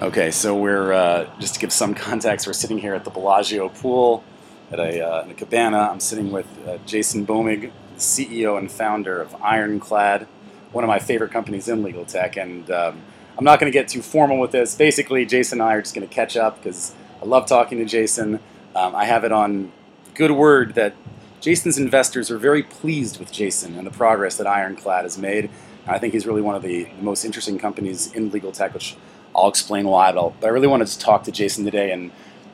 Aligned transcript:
Okay, 0.00 0.30
so 0.30 0.54
we're 0.54 0.92
uh, 0.92 1.28
just 1.40 1.54
to 1.54 1.60
give 1.60 1.72
some 1.72 1.92
context, 1.92 2.46
we're 2.46 2.52
sitting 2.52 2.78
here 2.78 2.94
at 2.94 3.02
the 3.02 3.10
Bellagio 3.10 3.68
pool 3.68 4.22
at 4.70 4.78
a, 4.78 5.04
uh, 5.04 5.24
in 5.24 5.30
a 5.32 5.34
cabana. 5.34 5.88
I'm 5.90 5.98
sitting 5.98 6.30
with 6.30 6.46
uh, 6.68 6.78
Jason 6.86 7.26
Boehmig, 7.26 7.72
CEO 7.96 8.56
and 8.56 8.70
founder 8.70 9.20
of 9.20 9.34
Ironclad, 9.42 10.28
one 10.70 10.84
of 10.84 10.88
my 10.88 11.00
favorite 11.00 11.32
companies 11.32 11.68
in 11.68 11.82
legal 11.82 12.04
tech. 12.04 12.36
And 12.36 12.70
um, 12.70 13.02
I'm 13.36 13.44
not 13.44 13.58
going 13.58 13.72
to 13.72 13.76
get 13.76 13.88
too 13.88 14.00
formal 14.00 14.38
with 14.38 14.52
this. 14.52 14.76
Basically, 14.76 15.26
Jason 15.26 15.60
and 15.60 15.68
I 15.68 15.74
are 15.74 15.82
just 15.82 15.96
going 15.96 16.06
to 16.06 16.14
catch 16.14 16.36
up 16.36 16.62
because 16.62 16.94
I 17.20 17.24
love 17.24 17.48
talking 17.48 17.78
to 17.78 17.84
Jason. 17.84 18.38
Um, 18.76 18.94
I 18.94 19.04
have 19.04 19.24
it 19.24 19.32
on 19.32 19.72
good 20.14 20.30
word 20.30 20.76
that 20.76 20.94
Jason's 21.40 21.76
investors 21.76 22.30
are 22.30 22.38
very 22.38 22.62
pleased 22.62 23.18
with 23.18 23.32
Jason 23.32 23.76
and 23.76 23.84
the 23.84 23.90
progress 23.90 24.36
that 24.36 24.46
Ironclad 24.46 25.02
has 25.02 25.18
made. 25.18 25.50
I 25.88 25.98
think 25.98 26.12
he's 26.12 26.24
really 26.26 26.42
one 26.42 26.54
of 26.54 26.62
the 26.62 26.86
most 27.00 27.24
interesting 27.24 27.58
companies 27.58 28.12
in 28.12 28.30
legal 28.30 28.52
tech, 28.52 28.74
which 28.74 28.94
I'll 29.42 29.48
explain 29.48 29.86
why. 29.88 30.12
But, 30.12 30.40
but 30.40 30.46
I 30.46 30.50
really 30.50 30.68
wanted 30.68 30.88
to 30.88 30.98
talk 30.98 31.24
to 31.24 31.32
Jason 31.32 31.64
today 31.64 31.92
and 31.92 32.10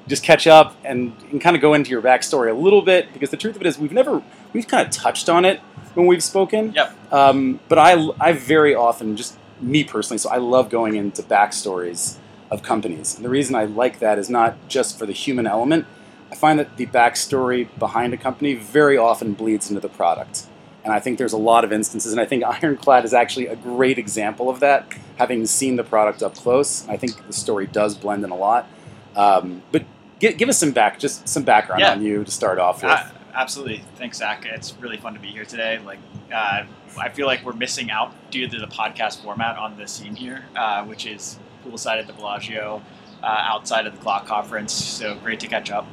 just 0.06 0.23
catch 0.23 0.47
up 0.47 0.77
and, 0.84 1.15
and 1.30 1.41
kind 1.41 1.56
of 1.56 1.62
go 1.62 1.75
into 1.75 1.91
your 1.91 2.02
backstory 2.02 2.51
a 2.51 2.55
little 2.55 2.83
bit 2.83 3.12
because 3.12 3.30
the 3.30 3.37
truth 3.37 3.56
of 3.56 3.62
it 3.62 3.66
is 3.66 3.79
we've 3.79 3.92
never 3.92 4.23
we've 4.52 4.69
kind 4.69 4.87
of 4.87 4.92
touched 4.92 5.28
on 5.28 5.45
it 5.45 5.61
when 5.95 6.06
we've 6.06 6.23
spoken. 6.23 6.73
Yep. 6.73 7.12
Um, 7.12 7.61
but 7.69 7.78
I 7.78 8.09
I 8.20 8.33
very 8.33 8.75
often 8.75 9.16
just 9.16 9.39
me 9.61 9.84
personally, 9.84 10.19
so 10.19 10.30
I 10.30 10.37
love 10.37 10.69
going 10.69 10.97
into 10.97 11.23
backstories 11.23 12.16
of 12.51 12.62
companies. 12.62 13.16
And 13.16 13.25
the 13.25 13.28
reason 13.28 13.55
I 13.55 13.64
like 13.64 13.98
that 14.01 14.19
is 14.19 14.28
not 14.28 14.56
just 14.69 14.98
for 14.98 15.06
the 15.06 15.12
human 15.12 15.47
element. 15.47 15.87
I 16.30 16.37
find 16.37 16.59
that 16.59 16.77
the 16.77 16.87
backstory 16.87 17.69
behind 17.78 18.12
a 18.12 18.16
company 18.16 18.55
very 18.55 18.98
often 18.98 19.34
bleeds 19.34 19.69
into 19.70 19.80
the 19.80 19.89
product. 19.89 20.47
And 20.84 20.93
I 20.93 21.01
think 21.01 21.16
there's 21.19 21.33
a 21.33 21.38
lot 21.38 21.65
of 21.65 21.73
instances, 21.73 22.12
and 22.12 22.20
I 22.20 22.27
think 22.27 22.45
Ironclad 22.62 23.05
is 23.05 23.15
actually 23.15 23.47
a 23.47 23.56
great 23.56 23.98
example 23.98 24.51
of 24.51 24.61
that, 24.61 24.87
having 25.16 25.47
seen 25.47 25.77
the 25.77 25.84
product 25.84 26.23
up 26.23 26.34
close. 26.34 26.87
I 26.88 26.97
think 26.97 27.27
the 27.27 27.33
story 27.33 27.66
does 27.66 27.95
blend 27.97 28.23
in 28.25 28.30
a 28.30 28.37
lot. 28.37 28.69
Um, 29.16 29.62
but 29.72 29.84
give, 30.19 30.36
give 30.36 30.48
us 30.48 30.59
some 30.59 30.72
back, 30.72 30.98
just 30.98 31.27
some 31.28 31.42
background 31.44 31.81
Yeah. 31.81 31.92
on 31.92 32.03
you 32.03 32.25
to 32.25 32.31
start 32.31 32.59
off 32.59 32.83
with. 32.83 32.92
Uh, 32.92 33.05
absolutely. 33.34 33.83
Thanks, 33.97 34.19
Zach. 34.19 34.44
It's 34.44 34.75
really 34.78 34.97
fun 34.98 35.14
to 35.14 35.20
be 35.20 35.28
here 35.28 35.44
today. 35.44 35.78
Like, 35.84 36.00
uh, 36.33 36.64
I 36.98 37.09
feel 37.09 37.27
like 37.27 37.44
we're 37.44 37.53
missing 37.55 37.91
out 37.91 38.12
due 38.31 38.47
to 38.48 38.59
the 38.59 38.66
podcast 38.66 39.22
format 39.22 39.56
on 39.56 39.77
the 39.78 39.87
scene 39.89 40.14
here, 40.16 40.44
uh, 40.55 40.84
which 40.84 41.06
is 41.06 41.39
poolside 41.64 41.98
at 41.98 42.06
the 42.06 42.12
Bellagio, 42.12 42.83
uh, 43.22 43.27
outside 43.27 43.87
of 43.87 43.94
the 43.98 44.05
CLOC 44.05 44.27
Conference. 44.27 44.72
So 44.75 45.14
great 45.16 45.41
to 45.41 45.47
catch 45.47 45.70
up. 45.70 45.87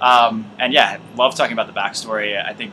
Um, 0.00 0.50
and 0.58 0.72
yeah, 0.72 0.98
love 1.14 1.36
talking 1.36 1.52
about 1.52 1.68
the 1.68 1.78
backstory. 1.78 2.42
I 2.44 2.54
think 2.54 2.72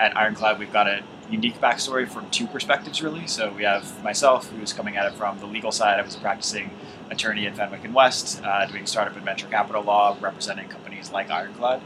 at 0.00 0.16
Ironclad 0.16 0.58
we've 0.58 0.72
got 0.72 0.88
a 0.88 1.02
unique 1.30 1.60
backstory 1.60 2.08
from 2.08 2.28
two 2.30 2.46
perspectives, 2.46 3.02
really. 3.02 3.26
So 3.26 3.52
we 3.52 3.62
have 3.62 4.02
myself, 4.02 4.50
who's 4.50 4.72
coming 4.72 4.96
at 4.96 5.06
it 5.06 5.14
from 5.14 5.38
the 5.38 5.46
legal 5.46 5.70
side. 5.70 6.00
I 6.00 6.02
was 6.02 6.16
a 6.16 6.18
practicing 6.18 6.70
attorney 7.10 7.46
at 7.46 7.56
Fenwick 7.56 7.84
and 7.84 7.94
West, 7.94 8.42
uh, 8.44 8.66
doing 8.66 8.86
startup 8.86 9.14
and 9.16 9.24
venture 9.24 9.46
capital 9.46 9.82
law, 9.82 10.16
representing 10.20 10.68
companies 10.68 11.12
like 11.12 11.30
Ironclad. 11.30 11.82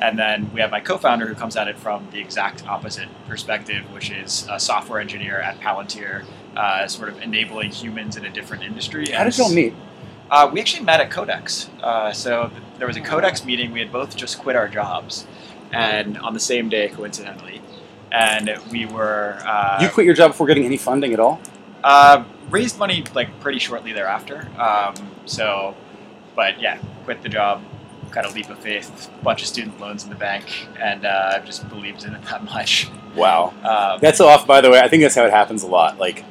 And 0.00 0.18
then 0.18 0.50
we 0.54 0.60
have 0.60 0.70
my 0.70 0.80
co-founder 0.80 1.26
who 1.26 1.34
comes 1.34 1.56
at 1.56 1.68
it 1.68 1.78
from 1.78 2.08
the 2.10 2.20
exact 2.20 2.66
opposite 2.66 3.08
perspective, 3.28 3.84
which 3.92 4.10
is 4.10 4.46
a 4.50 4.58
software 4.58 4.98
engineer 4.98 5.38
at 5.38 5.60
Palantir, 5.60 6.24
uh, 6.56 6.88
sort 6.88 7.10
of 7.10 7.20
enabling 7.20 7.70
humans 7.70 8.16
in 8.16 8.24
a 8.24 8.30
different 8.30 8.62
industry. 8.62 9.10
How 9.10 9.24
did 9.24 9.36
y'all 9.36 9.52
meet? 9.52 9.74
Uh, 10.30 10.48
we 10.50 10.60
actually 10.60 10.84
met 10.84 11.00
at 11.00 11.10
CodeX. 11.10 11.68
Uh, 11.82 12.12
so 12.12 12.48
th- 12.48 12.62
there 12.78 12.86
was 12.86 12.96
a 12.96 13.00
CodeX 13.00 13.44
meeting. 13.44 13.72
We 13.72 13.80
had 13.80 13.92
both 13.92 14.16
just 14.16 14.38
quit 14.38 14.56
our 14.56 14.68
jobs, 14.68 15.26
and 15.72 16.18
on 16.18 16.34
the 16.34 16.40
same 16.40 16.68
day, 16.68 16.88
coincidentally, 16.88 17.60
and 18.12 18.50
we 18.70 18.86
were 18.86 19.38
uh, 19.44 19.78
you 19.80 19.88
quit 19.88 20.06
your 20.06 20.14
job 20.14 20.32
before 20.32 20.46
getting 20.46 20.64
any 20.64 20.76
funding 20.76 21.12
at 21.12 21.20
all? 21.20 21.40
uh, 21.84 22.24
raised 22.50 22.78
money 22.78 23.04
like 23.14 23.40
pretty 23.40 23.58
shortly 23.58 23.92
thereafter. 23.92 24.48
Um, 24.58 24.94
so, 25.26 25.74
but 26.34 26.60
yeah, 26.60 26.78
quit 27.04 27.22
the 27.22 27.28
job, 27.28 27.62
kind 28.10 28.26
of 28.26 28.34
leap 28.34 28.50
of 28.50 28.58
faith, 28.58 29.10
bunch 29.22 29.42
of 29.42 29.48
student 29.48 29.80
loans 29.80 30.04
in 30.04 30.10
the 30.10 30.16
bank, 30.16 30.68
and 30.78 31.04
uh, 31.04 31.40
just 31.44 31.68
believed 31.68 32.04
in 32.04 32.14
it 32.14 32.22
that 32.24 32.44
much. 32.44 32.88
Wow. 33.14 33.54
Um, 33.64 33.98
That's 34.00 34.20
off, 34.20 34.46
by 34.46 34.60
the 34.60 34.70
way. 34.70 34.80
I 34.80 34.88
think 34.88 35.02
that's 35.02 35.14
how 35.14 35.24
it 35.24 35.32
happens 35.32 35.62
a 35.62 35.66
lot. 35.66 35.98
Like, 35.98 36.24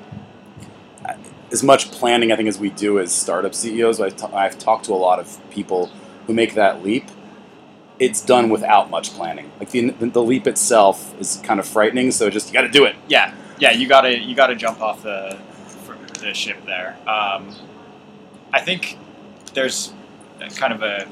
as 1.51 1.63
much 1.63 1.91
planning, 1.91 2.31
I 2.31 2.35
think, 2.35 2.47
as 2.47 2.59
we 2.59 2.69
do 2.69 2.99
as 2.99 3.11
startup 3.11 3.55
CEOs, 3.55 3.99
I've, 3.99 4.15
t- 4.15 4.27
I've 4.33 4.57
talked 4.57 4.85
to 4.85 4.93
a 4.93 4.95
lot 4.95 5.19
of 5.19 5.39
people 5.49 5.91
who 6.27 6.33
make 6.33 6.53
that 6.53 6.83
leap. 6.83 7.05
It's 7.99 8.21
done 8.21 8.49
without 8.49 8.89
much 8.89 9.11
planning. 9.11 9.51
Like, 9.59 9.71
the, 9.71 9.91
the 9.91 10.23
leap 10.23 10.47
itself 10.47 11.19
is 11.19 11.41
kind 11.43 11.59
of 11.59 11.67
frightening, 11.67 12.11
so 12.11 12.29
just, 12.29 12.47
you 12.47 12.53
got 12.53 12.61
to 12.61 12.69
do 12.69 12.85
it. 12.85 12.95
yeah, 13.07 13.33
yeah, 13.59 13.71
you 13.71 13.87
gotta 13.87 14.17
you 14.17 14.35
gotta 14.35 14.55
jump 14.55 14.81
off 14.81 15.03
the 15.03 15.37
the 16.19 16.33
ship 16.33 16.65
there. 16.65 16.97
Um, 17.07 17.53
I 18.53 18.61
think 18.61 18.97
there's 19.53 19.93
kind 20.55 20.73
of 20.73 20.81
a 20.81 21.07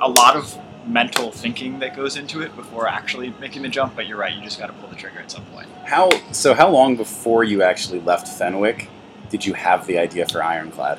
a 0.00 0.08
lot 0.08 0.36
of 0.36 0.58
mental 0.86 1.30
thinking 1.30 1.78
that 1.78 1.94
goes 1.94 2.16
into 2.16 2.42
it 2.42 2.54
before 2.56 2.88
actually 2.88 3.32
making 3.40 3.62
the 3.62 3.68
jump. 3.68 3.96
But 3.96 4.06
you're 4.06 4.18
right, 4.18 4.34
you 4.34 4.42
just 4.42 4.58
got 4.58 4.66
to 4.66 4.72
pull 4.74 4.88
the 4.88 4.96
trigger 4.96 5.20
at 5.20 5.30
some 5.30 5.44
point. 5.46 5.68
How 5.84 6.10
So, 6.32 6.54
how 6.54 6.68
long 6.68 6.96
before 6.96 7.44
you 7.44 7.62
actually 7.62 8.00
left 8.00 8.28
Fenwick 8.28 8.88
did 9.30 9.46
you 9.46 9.54
have 9.54 9.86
the 9.86 9.98
idea 9.98 10.26
for 10.26 10.42
Ironclad? 10.42 10.98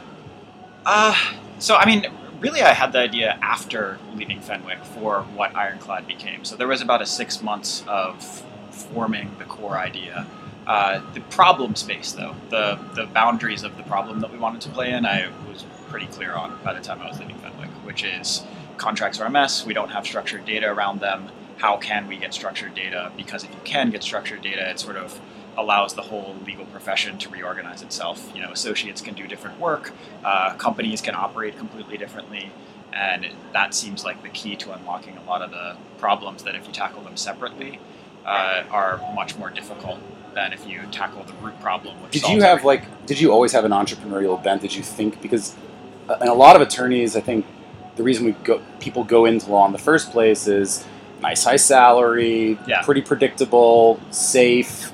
Uh, 0.85 1.15
so 1.59 1.75
I 1.75 1.85
mean, 1.85 2.07
really, 2.43 2.61
I 2.61 2.73
had 2.73 2.91
the 2.91 2.99
idea 2.99 3.39
after 3.41 3.97
leaving 4.13 4.41
Fenwick 4.41 4.83
for 4.83 5.21
what 5.33 5.55
Ironclad 5.55 6.05
became. 6.05 6.43
So 6.43 6.57
there 6.57 6.67
was 6.67 6.81
about 6.81 7.01
a 7.01 7.05
six 7.05 7.41
months 7.41 7.83
of 7.87 8.43
forming 8.69 9.31
the 9.39 9.45
core 9.45 9.77
idea. 9.77 10.27
Uh, 10.67 11.01
the 11.13 11.21
problem 11.21 11.75
space, 11.75 12.11
though, 12.11 12.35
the 12.49 12.77
the 12.95 13.05
boundaries 13.05 13.63
of 13.63 13.75
the 13.77 13.83
problem 13.83 14.19
that 14.19 14.31
we 14.31 14.37
wanted 14.37 14.61
to 14.61 14.69
play 14.69 14.91
in, 14.91 15.05
I 15.05 15.29
was 15.47 15.65
pretty 15.89 16.07
clear 16.07 16.33
on 16.33 16.57
by 16.63 16.73
the 16.73 16.81
time 16.81 17.01
I 17.01 17.07
was 17.07 17.19
leaving 17.19 17.37
Fenwick, 17.37 17.69
which 17.85 18.03
is 18.03 18.43
contracts 18.77 19.19
are 19.19 19.27
a 19.27 19.31
mess. 19.31 19.65
We 19.65 19.73
don't 19.73 19.89
have 19.89 20.05
structured 20.05 20.45
data 20.45 20.67
around 20.67 20.99
them. 20.99 21.29
How 21.57 21.77
can 21.77 22.07
we 22.07 22.17
get 22.17 22.33
structured 22.33 22.75
data? 22.75 23.11
Because 23.15 23.43
if 23.43 23.51
you 23.51 23.61
can 23.63 23.89
get 23.89 24.03
structured 24.03 24.41
data, 24.41 24.69
it 24.69 24.79
sort 24.79 24.97
of 24.97 25.19
allows 25.57 25.93
the 25.93 26.01
whole 26.01 26.35
legal 26.45 26.65
profession 26.65 27.17
to 27.19 27.29
reorganize 27.29 27.81
itself. 27.81 28.31
You 28.35 28.41
know, 28.41 28.51
associates 28.51 29.01
can 29.01 29.13
do 29.13 29.27
different 29.27 29.59
work, 29.59 29.91
uh, 30.23 30.53
companies 30.55 31.01
can 31.01 31.15
operate 31.15 31.57
completely 31.57 31.97
differently, 31.97 32.51
and 32.91 33.27
that 33.53 33.73
seems 33.73 34.03
like 34.03 34.21
the 34.23 34.29
key 34.29 34.55
to 34.57 34.71
unlocking 34.71 35.17
a 35.17 35.23
lot 35.23 35.41
of 35.41 35.51
the 35.51 35.75
problems 35.97 36.43
that 36.43 36.55
if 36.55 36.65
you 36.67 36.73
tackle 36.73 37.01
them 37.01 37.17
separately 37.17 37.79
uh, 38.25 38.63
are 38.71 39.01
much 39.15 39.37
more 39.37 39.49
difficult 39.49 39.99
than 40.33 40.53
if 40.53 40.65
you 40.67 40.81
tackle 40.91 41.23
the 41.23 41.33
root 41.33 41.59
problem. 41.59 42.01
Which 42.03 42.13
Did 42.13 42.29
you 42.29 42.41
have 42.41 42.59
everything. 42.59 42.65
like? 42.89 43.05
Did 43.05 43.19
you 43.19 43.31
always 43.31 43.51
have 43.51 43.65
an 43.65 43.71
entrepreneurial 43.71 44.41
bent? 44.41 44.61
Did 44.61 44.73
you 44.73 44.81
think 44.81 45.21
because, 45.21 45.55
uh, 46.09 46.17
and 46.21 46.29
a 46.29 46.33
lot 46.33 46.55
of 46.55 46.61
attorneys, 46.61 47.15
I 47.15 47.19
think, 47.21 47.45
the 47.95 48.03
reason 48.03 48.25
we 48.25 48.31
go 48.31 48.61
people 48.79 49.03
go 49.03 49.25
into 49.25 49.51
law 49.51 49.65
in 49.67 49.71
the 49.71 49.77
first 49.77 50.11
place 50.11 50.47
is 50.47 50.83
nice 51.21 51.43
high 51.43 51.57
salary, 51.57 52.57
Yeah. 52.65 52.81
pretty 52.81 53.01
predictable, 53.01 53.99
safe. 54.09 54.91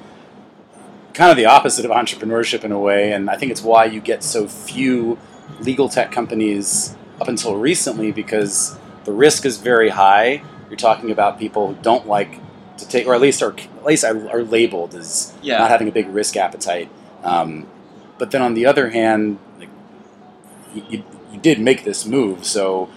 Kind 1.20 1.32
of 1.32 1.36
the 1.36 1.48
opposite 1.48 1.84
of 1.84 1.92
entrepreneurship 1.92 2.64
in 2.64 2.72
a 2.72 2.80
way, 2.80 3.12
and 3.12 3.30
I 3.30 3.36
think 3.36 3.52
it's 3.52 3.62
why 3.62 3.84
you 3.84 4.00
get 4.00 4.24
so 4.24 4.48
few 4.48 5.20
legal 5.60 5.90
tech 5.90 6.14
companies 6.14 6.96
up 7.20 7.28
until 7.28 7.58
recently 7.58 8.14
because 8.14 8.78
the 9.04 9.12
risk 9.12 9.46
is 9.46 9.58
very 9.58 9.90
high. 9.90 10.42
You're 10.70 10.78
talking 10.78 11.12
about 11.12 11.38
people 11.38 11.74
who 11.74 11.82
don't 11.82 12.08
like 12.08 12.40
to 12.78 12.88
take, 12.88 13.06
or 13.06 13.14
at 13.16 13.20
least 13.20 13.42
are 13.44 13.52
at 13.52 13.86
least 13.86 14.06
are, 14.06 14.44
labeled 14.44 14.96
as 14.96 15.34
Yeah. 15.42 15.58
not 15.58 15.70
having 15.70 15.90
a 15.90 15.92
big 15.92 16.08
risk 16.08 16.38
appetite. 16.38 16.90
Um, 17.22 17.68
but 18.18 18.32
then 18.32 18.42
on 18.42 18.54
the 18.54 18.66
other 18.66 18.92
hand, 18.92 19.40
like, 19.60 19.68
you, 20.74 21.04
you, 21.34 21.40
did 21.42 21.60
make 21.60 21.84
this 21.84 22.06
move. 22.06 22.46
So 22.46 22.88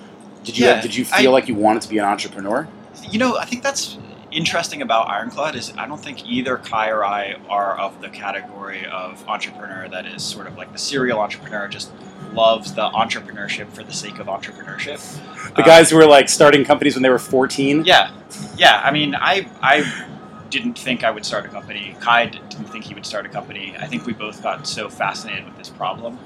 did 0.45 0.57
you 0.57 0.67
Yeah, 0.67 0.81
did 0.81 0.95
you 0.95 1.05
I- 1.13 1.23
feel 1.23 1.33
like 1.33 1.49
you 1.49 1.57
wanted 1.57 1.83
to 1.83 1.89
be 1.89 1.99
an 1.99 2.05
entrepreneur? 2.05 2.69
You 3.11 3.19
know, 3.19 3.37
I 3.37 3.47
think 3.47 3.65
that's 3.65 3.99
interesting 4.33 4.83
about 4.83 5.09
Ironclad 5.09 5.55
is 5.55 5.73
I 5.77 5.87
don't 5.87 6.03
think 6.03 6.27
either 6.29 6.57
Cai 6.57 6.91
or 6.91 7.05
I 7.05 7.37
are 7.49 7.79
of 7.79 8.01
the 8.01 8.09
category 8.09 8.87
of 8.87 9.27
entrepreneur 9.29 9.89
that 9.89 10.07
is 10.07 10.23
sort 10.23 10.47
of 10.47 10.57
like 10.57 10.73
the 10.73 10.79
serial 10.79 11.21
entrepreneur 11.21 11.69
just 11.69 11.91
loves 12.33 12.75
the 12.75 12.89
entrepreneurship 12.91 13.71
for 13.73 13.83
the 13.83 13.93
sake 13.93 14.19
of 14.19 14.27
entrepreneurship. 14.27 15.01
The 15.55 15.63
guys 15.63 15.91
who 15.91 15.97
were 15.97 16.07
like 16.07 16.29
starting 16.29 16.65
companies 16.65 16.95
when 16.95 17.03
they 17.03 17.11
were 17.11 17.19
14. 17.19 17.85
Yeah, 17.85 18.11
yeah. 18.57 18.81
I 18.83 18.91
mean, 18.91 19.15
I 19.15 19.49
I 19.61 20.09
didn't 20.51 20.79
think 20.79 21.05
I 21.05 21.11
would 21.11 21.25
start 21.25 21.45
a 21.47 21.49
company. 21.49 21.97
Cai 22.01 22.27
didn't 22.27 22.51
think 22.67 22.85
he 22.85 22.95
would 22.95 23.07
start 23.07 23.27
a 23.27 23.29
company. 23.29 23.75
I 23.79 23.87
think 23.87 24.07
we 24.07 24.13
both 24.13 24.43
got 24.43 24.67
so 24.67 24.89
fascinated 24.89 25.45
with 25.45 25.57
this 25.57 25.69
problem, 25.69 26.19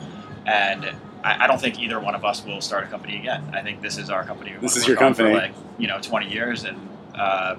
and 0.46 0.84
I, 1.24 1.44
I 1.44 1.46
don't 1.46 1.60
think 1.60 1.80
either 1.80 1.98
one 1.98 2.14
of 2.14 2.24
us 2.24 2.44
will 2.44 2.60
start 2.60 2.84
a 2.84 2.88
company 2.88 3.16
again. 3.18 3.50
I 3.52 3.62
think 3.62 3.82
this 3.82 3.98
is 3.98 4.10
our 4.10 4.24
company. 4.24 4.54
This 4.60 4.76
is 4.76 4.86
your 4.86 4.96
company. 4.96 5.34
like 5.34 5.54
you 5.78 5.88
know, 5.88 6.00
twenty 6.00 6.30
years, 6.30 6.64
and 6.64 6.88
uh, 7.14 7.56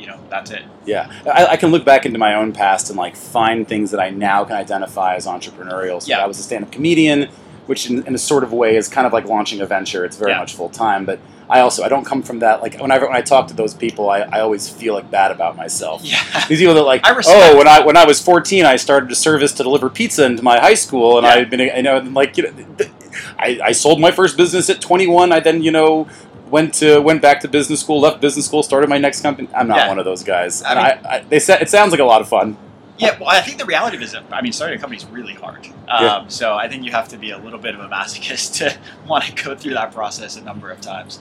you 0.00 0.06
know, 0.06 0.18
that's 0.30 0.50
it. 0.50 0.62
Yeah, 0.86 1.12
I, 1.26 1.46
I 1.46 1.56
can 1.56 1.70
look 1.70 1.84
back 1.84 2.06
into 2.06 2.18
my 2.18 2.34
own 2.34 2.52
past 2.52 2.88
and 2.90 2.98
like 2.98 3.14
find 3.16 3.68
things 3.68 3.90
that 3.90 4.00
I 4.00 4.10
now 4.10 4.44
can 4.44 4.56
identify 4.56 5.14
as 5.16 5.26
entrepreneurial. 5.26 6.00
So 6.02 6.08
Yeah. 6.08 6.24
I 6.24 6.26
was 6.26 6.38
a 6.38 6.42
stand-up 6.42 6.72
comedian, 6.72 7.28
which 7.66 7.88
in, 7.90 8.06
in 8.06 8.14
a 8.14 8.18
sort 8.18 8.42
of 8.42 8.52
way 8.52 8.76
is 8.76 8.88
kind 8.88 9.06
of 9.06 9.12
like 9.12 9.26
launching 9.26 9.60
a 9.60 9.66
venture. 9.66 10.04
It's 10.04 10.16
very 10.16 10.32
Yeah. 10.32 10.38
much 10.38 10.54
full 10.54 10.70
time, 10.70 11.04
but 11.04 11.18
I 11.48 11.60
also 11.60 11.82
I 11.82 11.88
don't 11.88 12.04
come 12.04 12.22
from 12.22 12.38
that. 12.40 12.62
Like 12.62 12.78
whenever 12.80 13.06
when 13.06 13.16
I 13.16 13.22
talk 13.22 13.48
to 13.48 13.54
those 13.54 13.74
people, 13.74 14.08
I, 14.08 14.20
I 14.20 14.40
always 14.40 14.68
feel 14.68 14.94
like 14.94 15.10
bad 15.10 15.32
about 15.32 15.56
myself. 15.56 16.02
Yeah. 16.04 16.18
These 16.48 16.60
people 16.60 16.74
that 16.74 16.82
like, 16.84 17.02
oh, 17.04 17.56
when 17.58 17.66
I 17.68 17.80
when 17.84 17.96
I 17.96 18.04
was 18.04 18.20
14, 18.22 18.64
I 18.64 18.76
started 18.76 19.10
a 19.10 19.16
service 19.16 19.52
to 19.54 19.62
deliver 19.64 19.90
pizza 19.90 20.24
into 20.24 20.42
my 20.42 20.58
high 20.60 20.74
school, 20.74 21.18
and 21.18 21.26
Yeah. 21.26 21.34
I've 21.34 21.50
been, 21.50 21.60
you 21.60 21.82
know, 21.82 21.98
like, 21.98 22.36
you 22.36 22.44
know, 22.44 22.52
th- 22.78 22.90
I, 23.38 23.58
I 23.64 23.72
sold 23.72 24.00
my 24.00 24.12
first 24.12 24.36
business 24.36 24.70
at 24.70 24.80
21. 24.80 25.32
I 25.32 25.40
then 25.40 25.62
you 25.62 25.72
know 25.72 26.06
went 26.50 26.74
to 26.74 26.98
went 27.00 27.22
back 27.22 27.40
to 27.40 27.48
business 27.48 27.80
school, 27.80 28.00
left 28.00 28.20
business 28.20 28.46
school, 28.46 28.62
started 28.62 28.88
my 28.90 28.98
next 28.98 29.20
company. 29.22 29.48
I'm 29.54 29.68
not 29.68 29.78
Yeah. 29.78 29.88
one 29.88 29.98
of 29.98 30.04
those 30.04 30.22
guys. 30.24 30.62
I 30.62 30.74
mean- 30.74 31.06
I, 31.06 31.08
I, 31.16 31.20
they 31.28 31.38
said 31.38 31.62
it 31.62 31.68
sounds 31.70 31.90
like 31.92 32.00
a 32.00 32.04
lot 32.04 32.20
of 32.20 32.28
fun. 32.28 32.56
Yeah, 32.98 33.16
well, 33.18 33.30
I 33.30 33.40
think 33.40 33.56
the 33.56 33.64
reality 33.64 33.96
of 33.96 34.02
it 34.02 34.06
is, 34.06 34.12
that, 34.12 34.24
I 34.30 34.42
mean, 34.42 34.52
starting 34.52 34.76
a 34.76 34.80
company 34.80 34.98
is 34.98 35.06
really 35.06 35.32
hard. 35.32 35.66
Um, 35.88 36.04
Yeah. 36.04 36.24
So 36.28 36.54
I 36.54 36.68
think 36.68 36.84
you 36.84 36.90
have 36.90 37.08
to 37.08 37.16
be 37.16 37.30
a 37.30 37.38
little 37.38 37.58
bit 37.58 37.74
of 37.74 37.80
a 37.80 37.88
masochist 37.88 38.54
to 38.58 38.76
want 39.08 39.24
to 39.24 39.42
go 39.44 39.54
through 39.56 39.72
that 39.74 39.92
process 39.92 40.36
a 40.36 40.42
number 40.42 40.70
of 40.70 40.80
times. 40.82 41.18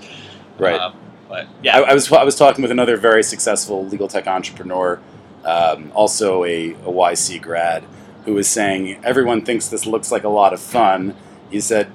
Right. 0.58 0.78
Um, 0.80 0.94
but 1.30 1.48
yeah, 1.64 1.78
I, 1.80 1.92
I 1.92 1.94
was 1.94 2.12
I 2.12 2.24
was 2.24 2.36
talking 2.36 2.64
with 2.64 2.72
another 2.72 2.98
very 2.98 3.24
successful 3.24 3.86
legal 3.86 4.08
tech 4.10 4.28
entrepreneur, 4.28 5.00
um, 5.46 5.92
also 5.96 6.44
a, 6.44 6.72
a 6.72 6.92
YC 6.92 7.42
grad, 7.42 7.84
who 8.26 8.34
was 8.34 8.48
saying 8.50 9.00
everyone 9.06 9.46
thinks 9.46 9.68
this 9.70 9.86
looks 9.86 10.12
like 10.12 10.24
a 10.26 10.30
lot 10.30 10.52
of 10.54 10.60
fun. 10.60 11.16
He 11.50 11.62
said 11.62 11.92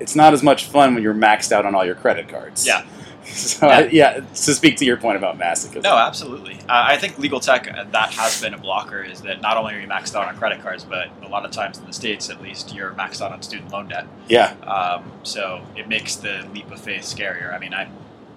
it's 0.00 0.14
not 0.16 0.32
as 0.32 0.42
much 0.42 0.66
fun 0.66 0.94
when 0.94 1.02
you're 1.02 1.14
maxed 1.14 1.52
out 1.52 1.64
on 1.66 1.74
all 1.74 1.84
your 1.84 1.94
credit 1.94 2.28
cards. 2.28 2.66
Yeah. 2.66 2.84
So 3.28 3.66
yeah, 3.66 3.80
yeah 3.90 4.12
to 4.20 4.54
speak 4.54 4.76
to 4.76 4.84
your 4.84 4.96
point 4.96 5.16
about 5.16 5.36
masochism. 5.36 5.82
no, 5.82 5.96
absolutely. 5.96 6.54
Uh, 6.60 6.84
I 6.86 6.96
think 6.96 7.18
legal 7.18 7.40
tech 7.40 7.66
uh, 7.68 7.82
that 7.90 8.12
has 8.12 8.40
been 8.40 8.54
a 8.54 8.58
blocker 8.58 9.02
is 9.02 9.22
that 9.22 9.40
not 9.40 9.56
only 9.56 9.74
are 9.74 9.80
you 9.80 9.88
maxed 9.88 10.14
out 10.14 10.28
on 10.28 10.36
credit 10.36 10.62
cards, 10.62 10.84
but 10.84 11.08
a 11.24 11.28
lot 11.28 11.44
of 11.44 11.50
times 11.50 11.76
in 11.76 11.84
the 11.86 11.92
states, 11.92 12.30
at 12.30 12.40
least, 12.40 12.72
you're 12.72 12.92
maxed 12.92 13.20
out 13.20 13.32
on 13.32 13.42
student 13.42 13.72
loan 13.72 13.88
debt. 13.88 14.06
Yeah. 14.28 14.52
Um, 14.62 15.10
so 15.24 15.60
it 15.74 15.88
makes 15.88 16.14
the 16.14 16.48
leap 16.54 16.70
of 16.70 16.80
faith 16.80 17.02
scarier. 17.02 17.52
I 17.52 17.58
mean, 17.58 17.74
I 17.74 17.88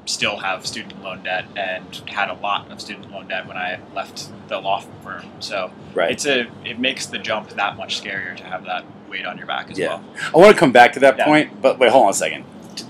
still 0.06 0.38
have 0.38 0.65
student 0.65 1.00
loan 1.03 1.21
debt 1.21 1.45
and 1.56 1.85
had 2.07 2.31
a 2.31 2.33
lot 2.33 2.71
of 2.71 2.81
student 2.81 3.11
loan 3.11 3.27
debt 3.27 3.45
when 3.47 3.57
I 3.57 3.79
left 3.94 4.31
the 4.47 4.57
law 4.59 4.79
firm. 5.03 5.23
So 5.39 5.71
Right. 5.94 6.09
it's 6.11 6.25
a 6.25 6.47
it 6.65 6.79
makes 6.79 7.06
the 7.06 7.19
jump 7.19 7.50
that 7.51 7.77
much 7.77 8.01
scarier 8.01 8.35
to 8.38 8.44
have 8.44 8.65
that 8.65 8.83
weight 9.09 9.25
on 9.25 9.38
your 9.38 9.47
back 9.47 9.69
as 9.71 9.77
Yeah. 9.77 9.88
well. 9.88 10.03
I 10.33 10.38
want 10.38 10.53
to 10.53 10.59
come 10.59 10.71
back 10.71 10.94
to 10.94 11.00
that 11.01 11.17
Yeah. 11.17 11.25
point, 11.25 11.61
but 11.61 11.79
wait, 11.79 11.91
hold 11.91 12.06
on 12.06 12.09
a 12.11 12.13
second. 12.13 12.44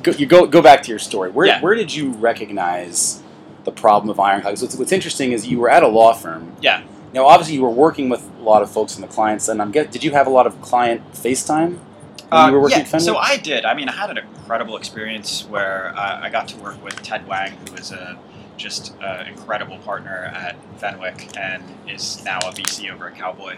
Go, 0.03 0.11
you 0.11 0.25
go 0.25 0.45
go 0.45 0.61
back 0.61 0.83
to 0.83 0.89
your 0.89 0.99
story. 0.99 1.29
Where 1.31 1.47
Yeah. 1.47 1.61
where 1.61 1.75
did 1.75 1.93
you 1.93 2.11
recognize 2.11 3.21
the 3.65 3.71
problem 3.71 4.09
of 4.09 4.19
ironclad? 4.19 4.53
'Cause 4.55 4.61
What's, 4.61 4.75
what's 4.75 4.91
interesting 4.91 5.31
is 5.31 5.47
you 5.47 5.59
were 5.59 5.69
at 5.69 5.83
a 5.83 5.87
law 5.87 6.13
firm. 6.13 6.53
Yeah. 6.61 6.81
Now, 7.13 7.25
obviously, 7.25 7.55
you 7.55 7.63
were 7.63 7.69
working 7.71 8.07
with 8.09 8.23
a 8.39 8.43
lot 8.43 8.61
of 8.61 8.69
folks 8.69 8.95
on 8.95 9.01
the 9.01 9.07
clients, 9.07 9.47
and 9.47 9.61
I'm 9.61 9.71
get. 9.71 9.91
Did 9.91 10.03
you 10.03 10.11
have 10.11 10.27
a 10.27 10.29
lot 10.29 10.45
of 10.45 10.61
client 10.61 11.01
FaceTime 11.13 11.77
when 12.29 12.47
you 12.47 12.51
were 12.53 12.59
working 12.61 12.81
Uh, 12.81 12.85
yeah, 12.91 12.97
so 12.99 13.17
I 13.17 13.37
did. 13.37 13.65
I 13.65 13.73
mean, 13.73 13.89
I 13.89 13.93
had 13.93 14.11
an 14.11 14.19
incredible 14.19 14.77
experience 14.77 15.45
where 15.49 15.91
uh, 15.97 16.19
I 16.21 16.29
got 16.29 16.47
to 16.49 16.57
work 16.57 16.83
with 16.83 17.01
Ted 17.01 17.27
Wang, 17.27 17.53
who 17.67 17.75
is 17.75 17.91
a 17.91 18.17
just 18.57 18.93
an 19.01 19.25
incredible 19.27 19.77
partner 19.79 20.31
at 20.35 20.55
Fenwick 20.77 21.29
and 21.37 21.63
is 21.87 22.21
now 22.25 22.37
a 22.45 22.51
VC 22.51 22.91
over 22.91 23.07
at 23.07 23.15
Cowboy. 23.15 23.55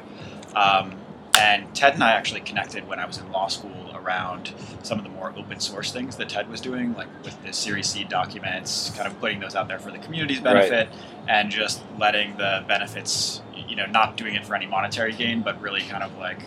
Um, 0.56 0.94
and 1.38 1.74
Ted 1.74 1.94
and 1.94 2.04
I 2.04 2.12
actually 2.12 2.42
connected 2.42 2.88
when 2.88 3.00
I 3.00 3.06
was 3.06 3.18
in 3.18 3.32
law 3.32 3.48
school 3.48 3.92
around 3.96 4.54
some 4.84 4.98
of 4.98 5.04
the 5.04 5.10
more 5.10 5.34
open 5.38 5.60
source 5.60 5.92
things 5.92 6.18
that 6.18 6.30
Ted 6.30 6.50
was 6.50 6.60
doing, 6.62 6.94
like 6.96 7.08
with 7.24 7.42
the 7.44 7.54
Series 7.54 7.88
Seed 7.88 8.10
documents, 8.10 8.92
kind 8.96 9.08
of 9.08 9.20
putting 9.20 9.40
those 9.40 9.56
out 9.56 9.68
there 9.68 9.80
for 9.80 9.92
the 9.92 10.00
community's 10.00 10.40
benefit, 10.42 10.90
and 11.28 11.50
just 11.50 11.82
letting 11.98 12.36
the 12.38 12.64
benefits, 12.68 13.42
you 13.68 13.76
know, 13.76 13.86
not 13.86 14.18
doing 14.18 14.36
it 14.36 14.46
for 14.46 14.56
any 14.56 14.66
monetary 14.66 15.14
gain, 15.14 15.42
but 15.42 15.60
really 15.62 15.82
kind 15.82 16.04
of 16.04 16.18
like 16.18 16.40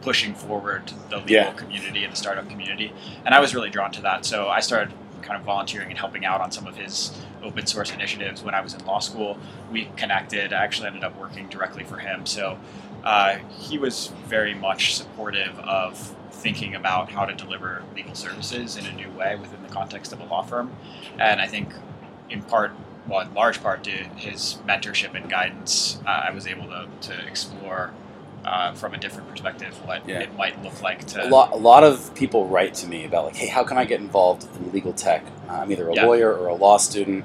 pushing 0.00 0.34
forward 0.34 0.92
the 1.10 1.16
legal 1.18 1.34
Yeah. 1.34 1.52
community 1.52 2.04
and 2.04 2.12
the 2.12 2.16
startup 2.16 2.48
community. 2.48 2.92
And 3.24 3.34
I 3.34 3.40
was 3.40 3.54
really 3.54 3.70
drawn 3.70 3.90
to 3.92 4.02
that. 4.02 4.24
So 4.24 4.48
I 4.48 4.60
started 4.60 4.94
kind 5.22 5.38
of 5.38 5.44
volunteering 5.44 5.90
and 5.90 5.98
helping 5.98 6.24
out 6.24 6.40
on 6.40 6.50
some 6.50 6.66
of 6.66 6.76
his 6.76 7.12
open 7.42 7.66
source 7.66 7.92
initiatives 7.92 8.42
when 8.42 8.54
I 8.54 8.60
was 8.60 8.74
in 8.74 8.84
law 8.86 9.00
school. 9.00 9.38
We 9.70 9.90
connected. 9.96 10.52
I 10.52 10.64
actually 10.64 10.86
ended 10.86 11.04
up 11.04 11.18
working 11.18 11.48
directly 11.48 11.84
for 11.84 11.98
him. 11.98 12.26
So 12.26 12.58
uh, 13.04 13.36
he 13.58 13.78
was 13.78 14.12
very 14.26 14.54
much 14.54 14.94
supportive 14.96 15.58
of 15.60 16.14
thinking 16.30 16.74
about 16.74 17.10
how 17.10 17.24
to 17.24 17.34
deliver 17.34 17.82
legal 17.96 18.14
services 18.14 18.76
in 18.76 18.86
a 18.86 18.92
new 18.92 19.10
way 19.10 19.36
within 19.36 19.62
the 19.62 19.68
context 19.68 20.12
of 20.12 20.20
a 20.20 20.24
law 20.24 20.42
firm. 20.42 20.70
And 21.18 21.40
I 21.40 21.46
think, 21.46 21.72
in 22.30 22.42
part, 22.42 22.72
well, 23.08 23.20
in 23.20 23.32
large 23.34 23.62
part, 23.62 23.82
to 23.84 23.90
his 23.90 24.58
mentorship 24.66 25.14
and 25.14 25.28
guidance, 25.28 25.98
uh, 26.06 26.10
I 26.10 26.30
was 26.30 26.46
able 26.46 26.66
to, 26.66 26.86
to 27.02 27.26
explore 27.26 27.92
uh, 28.44 28.72
from 28.74 28.94
a 28.94 28.98
different 28.98 29.28
perspective 29.28 29.74
what 29.84 30.08
Yeah. 30.08 30.20
it 30.20 30.36
might 30.36 30.62
look 30.62 30.80
like 30.80 31.04
to. 31.08 31.26
a 31.26 31.28
lot, 31.28 31.52
a 31.52 31.56
lot 31.56 31.82
of 31.84 32.14
people 32.14 32.46
write 32.46 32.74
to 32.74 32.86
me 32.86 33.04
about 33.04 33.24
like, 33.26 33.36
hey, 33.36 33.48
how 33.48 33.64
can 33.64 33.76
I 33.76 33.84
get 33.84 34.00
involved 34.00 34.46
in 34.56 34.70
legal 34.72 34.92
tech? 34.92 35.24
Uh, 35.48 35.54
I'm 35.54 35.72
either 35.72 35.88
a 35.88 35.94
Yeah. 35.94 36.06
lawyer 36.06 36.32
or 36.32 36.46
a 36.48 36.54
law 36.54 36.76
student, 36.76 37.24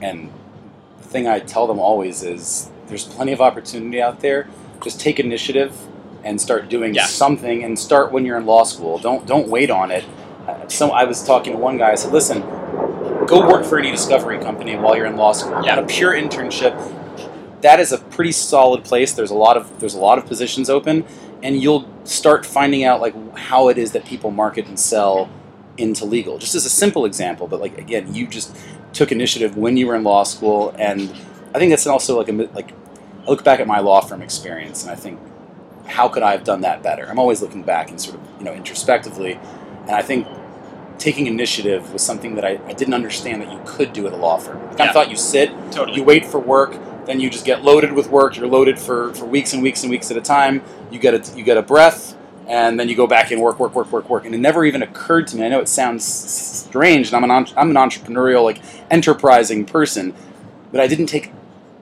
and 0.00 0.30
the 0.98 1.04
thing 1.08 1.28
I 1.28 1.40
tell 1.40 1.66
them 1.66 1.78
always 1.78 2.22
is, 2.22 2.70
there's 2.86 3.04
plenty 3.04 3.32
of 3.32 3.40
opportunity 3.40 4.00
out 4.00 4.20
there. 4.20 4.48
Just 4.82 5.00
take 5.00 5.18
initiative 5.20 5.72
and 6.24 6.40
start 6.40 6.68
doing 6.68 6.94
Yeah. 6.94 7.06
something, 7.06 7.62
and 7.62 7.78
start 7.78 8.12
when 8.12 8.24
you're 8.26 8.36
in 8.36 8.46
law 8.46 8.64
school. 8.64 8.98
Don't 8.98 9.26
don't 9.26 9.48
wait 9.48 9.70
on 9.70 9.90
it. 9.90 10.04
Uh, 10.46 10.54
so 10.68 10.90
I 10.90 11.04
was 11.04 11.24
talking 11.24 11.52
to 11.52 11.58
one 11.58 11.76
guy. 11.78 11.90
I 11.92 11.94
said, 11.96 12.12
listen, 12.12 12.40
go 13.26 13.46
work 13.48 13.64
for 13.64 13.78
any 13.78 13.90
discovery 13.90 14.38
company 14.38 14.76
while 14.76 14.96
you're 14.96 15.06
in 15.06 15.16
law 15.16 15.32
school. 15.32 15.64
Yeah. 15.64 15.76
On 15.76 15.84
a 15.84 15.86
pure 15.86 16.12
internship, 16.12 16.74
that 17.62 17.80
is 17.80 17.92
a 17.92 17.98
pretty 17.98 18.32
solid 18.32 18.84
place. 18.84 19.12
There's 19.12 19.30
a 19.30 19.34
lot 19.36 19.56
of 19.56 19.80
there's 19.80 19.94
a 19.94 19.98
lot 20.00 20.18
of 20.18 20.26
positions 20.26 20.68
open, 20.70 21.04
and 21.42 21.60
you'll 21.60 21.88
start 22.04 22.44
finding 22.46 22.84
out 22.84 23.00
like 23.00 23.14
how 23.36 23.68
it 23.68 23.78
is 23.78 23.92
that 23.92 24.04
people 24.04 24.30
market 24.30 24.66
and 24.66 24.78
sell 24.78 25.28
into 25.78 26.04
legal. 26.04 26.38
Just 26.38 26.54
as 26.54 26.64
a 26.64 26.70
simple 26.70 27.04
example, 27.04 27.46
but 27.46 27.60
like 27.60 27.76
again, 27.78 28.14
you 28.14 28.26
just 28.26 28.56
took 28.92 29.12
initiative 29.12 29.56
when 29.56 29.76
you 29.76 29.86
were 29.86 29.94
in 29.94 30.04
law 30.04 30.22
school, 30.22 30.74
and 30.78 31.10
I 31.54 31.58
think 31.58 31.70
that's 31.70 31.86
also 31.86 32.16
like 32.16 32.28
a 32.28 32.32
like 32.54 32.70
I 33.26 33.30
look 33.30 33.42
back 33.44 33.60
at 33.60 33.66
my 33.66 33.80
law 33.80 34.00
firm 34.00 34.22
experience, 34.22 34.82
and 34.82 34.90
I 34.92 34.94
think 34.94 35.18
how 35.86 36.08
could 36.08 36.22
I 36.22 36.32
have 36.32 36.44
done 36.44 36.60
that 36.62 36.82
better? 36.82 37.06
I'm 37.08 37.18
always 37.18 37.42
looking 37.42 37.62
back 37.62 37.90
and 37.90 38.00
sort 38.00 38.16
of 38.16 38.22
you 38.38 38.44
know 38.44 38.52
introspectively, 38.54 39.38
and 39.86 39.90
I 39.92 40.02
think 40.02 40.26
taking 40.98 41.26
initiative 41.26 41.92
was 41.92 42.02
something 42.02 42.36
that 42.36 42.44
I, 42.44 42.58
I 42.66 42.72
didn't 42.72 42.94
understand 42.94 43.42
that 43.42 43.52
you 43.52 43.60
could 43.66 43.92
do 43.92 44.06
at 44.06 44.12
a 44.12 44.16
law 44.16 44.38
firm. 44.38 44.56
I 44.58 44.60
kind 44.68 44.78
Yeah. 44.78 44.86
of 44.88 44.92
thought 44.94 45.10
you 45.10 45.16
sit, 45.16 45.50
totally. 45.70 45.96
you 45.98 46.02
wait 46.04 46.24
for 46.24 46.38
work, 46.40 46.74
then 47.04 47.20
you 47.20 47.28
just 47.28 47.44
get 47.44 47.62
loaded 47.62 47.92
with 47.92 48.08
work. 48.10 48.36
You're 48.36 48.46
loaded 48.48 48.78
for, 48.78 49.12
for 49.14 49.26
weeks 49.26 49.52
and 49.52 49.62
weeks 49.62 49.82
and 49.82 49.90
weeks 49.90 50.10
at 50.10 50.16
a 50.16 50.20
time. 50.22 50.62
You 50.90 50.98
get 50.98 51.14
a 51.14 51.36
you 51.36 51.44
get 51.44 51.56
a 51.58 51.62
breath, 51.62 52.16
and 52.48 52.78
then 52.80 52.88
you 52.88 52.96
go 52.96 53.06
back 53.06 53.30
and 53.30 53.40
work, 53.42 53.58
work, 53.60 53.74
work, 53.74 53.92
work, 53.92 54.08
work. 54.08 54.24
And 54.24 54.34
it 54.34 54.38
never 54.38 54.64
even 54.64 54.82
occurred 54.82 55.26
to 55.28 55.36
me. 55.36 55.44
I 55.44 55.48
know 55.48 55.60
it 55.60 55.68
sounds 55.68 56.04
strange, 56.04 57.12
and 57.12 57.16
I'm 57.16 57.30
an 57.30 57.46
I'm 57.56 57.70
an 57.70 57.76
entrepreneurial, 57.76 58.42
like 58.44 58.60
enterprising 58.90 59.64
person, 59.66 60.14
but 60.72 60.80
I 60.80 60.86
didn't 60.86 61.06
take 61.06 61.30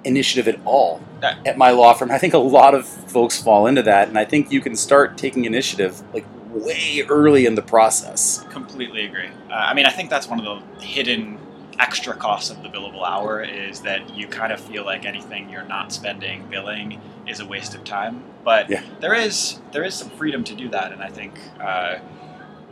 initiative 0.04 0.46
at 0.48 0.58
all 0.64 1.00
Yeah. 1.22 1.34
at 1.46 1.56
my 1.58 1.70
law 1.70 1.94
firm. 1.94 2.10
I 2.10 2.18
think 2.18 2.34
a 2.34 2.38
lot 2.38 2.74
of 2.74 2.86
folks 2.86 3.42
fall 3.42 3.66
into 3.66 3.82
that, 3.82 4.08
and 4.08 4.18
I 4.18 4.24
think 4.24 4.52
you 4.52 4.60
can 4.60 4.76
start 4.76 5.16
taking 5.16 5.44
initiative 5.44 6.02
like 6.12 6.26
way 6.50 7.02
early 7.08 7.46
in 7.46 7.54
the 7.54 7.62
process. 7.62 8.44
Completely 8.50 9.04
agree. 9.04 9.28
Uh, 9.50 9.54
I 9.54 9.74
mean, 9.74 9.86
I 9.86 9.90
think 9.90 10.10
that's 10.10 10.28
one 10.28 10.38
of 10.40 10.44
the 10.78 10.84
hidden 10.84 11.38
extra 11.80 12.14
costs 12.14 12.50
of 12.50 12.62
the 12.62 12.68
billable 12.68 13.02
hour 13.04 13.42
is 13.42 13.80
that 13.80 14.14
you 14.14 14.28
kind 14.28 14.52
of 14.52 14.60
feel 14.60 14.84
like 14.84 15.04
anything 15.04 15.50
you're 15.50 15.64
not 15.64 15.92
spending 15.92 16.46
billing 16.48 17.00
is 17.26 17.40
a 17.40 17.44
waste 17.46 17.74
of 17.74 17.82
time. 17.82 18.22
But 18.44 18.70
Yeah. 18.70 18.82
there 19.00 19.14
is 19.14 19.60
there 19.72 19.82
is 19.82 19.94
some 19.94 20.10
freedom 20.10 20.44
to 20.44 20.54
do 20.54 20.68
that, 20.68 20.92
and 20.92 21.02
I 21.02 21.08
think 21.08 21.32
uh, 21.60 21.96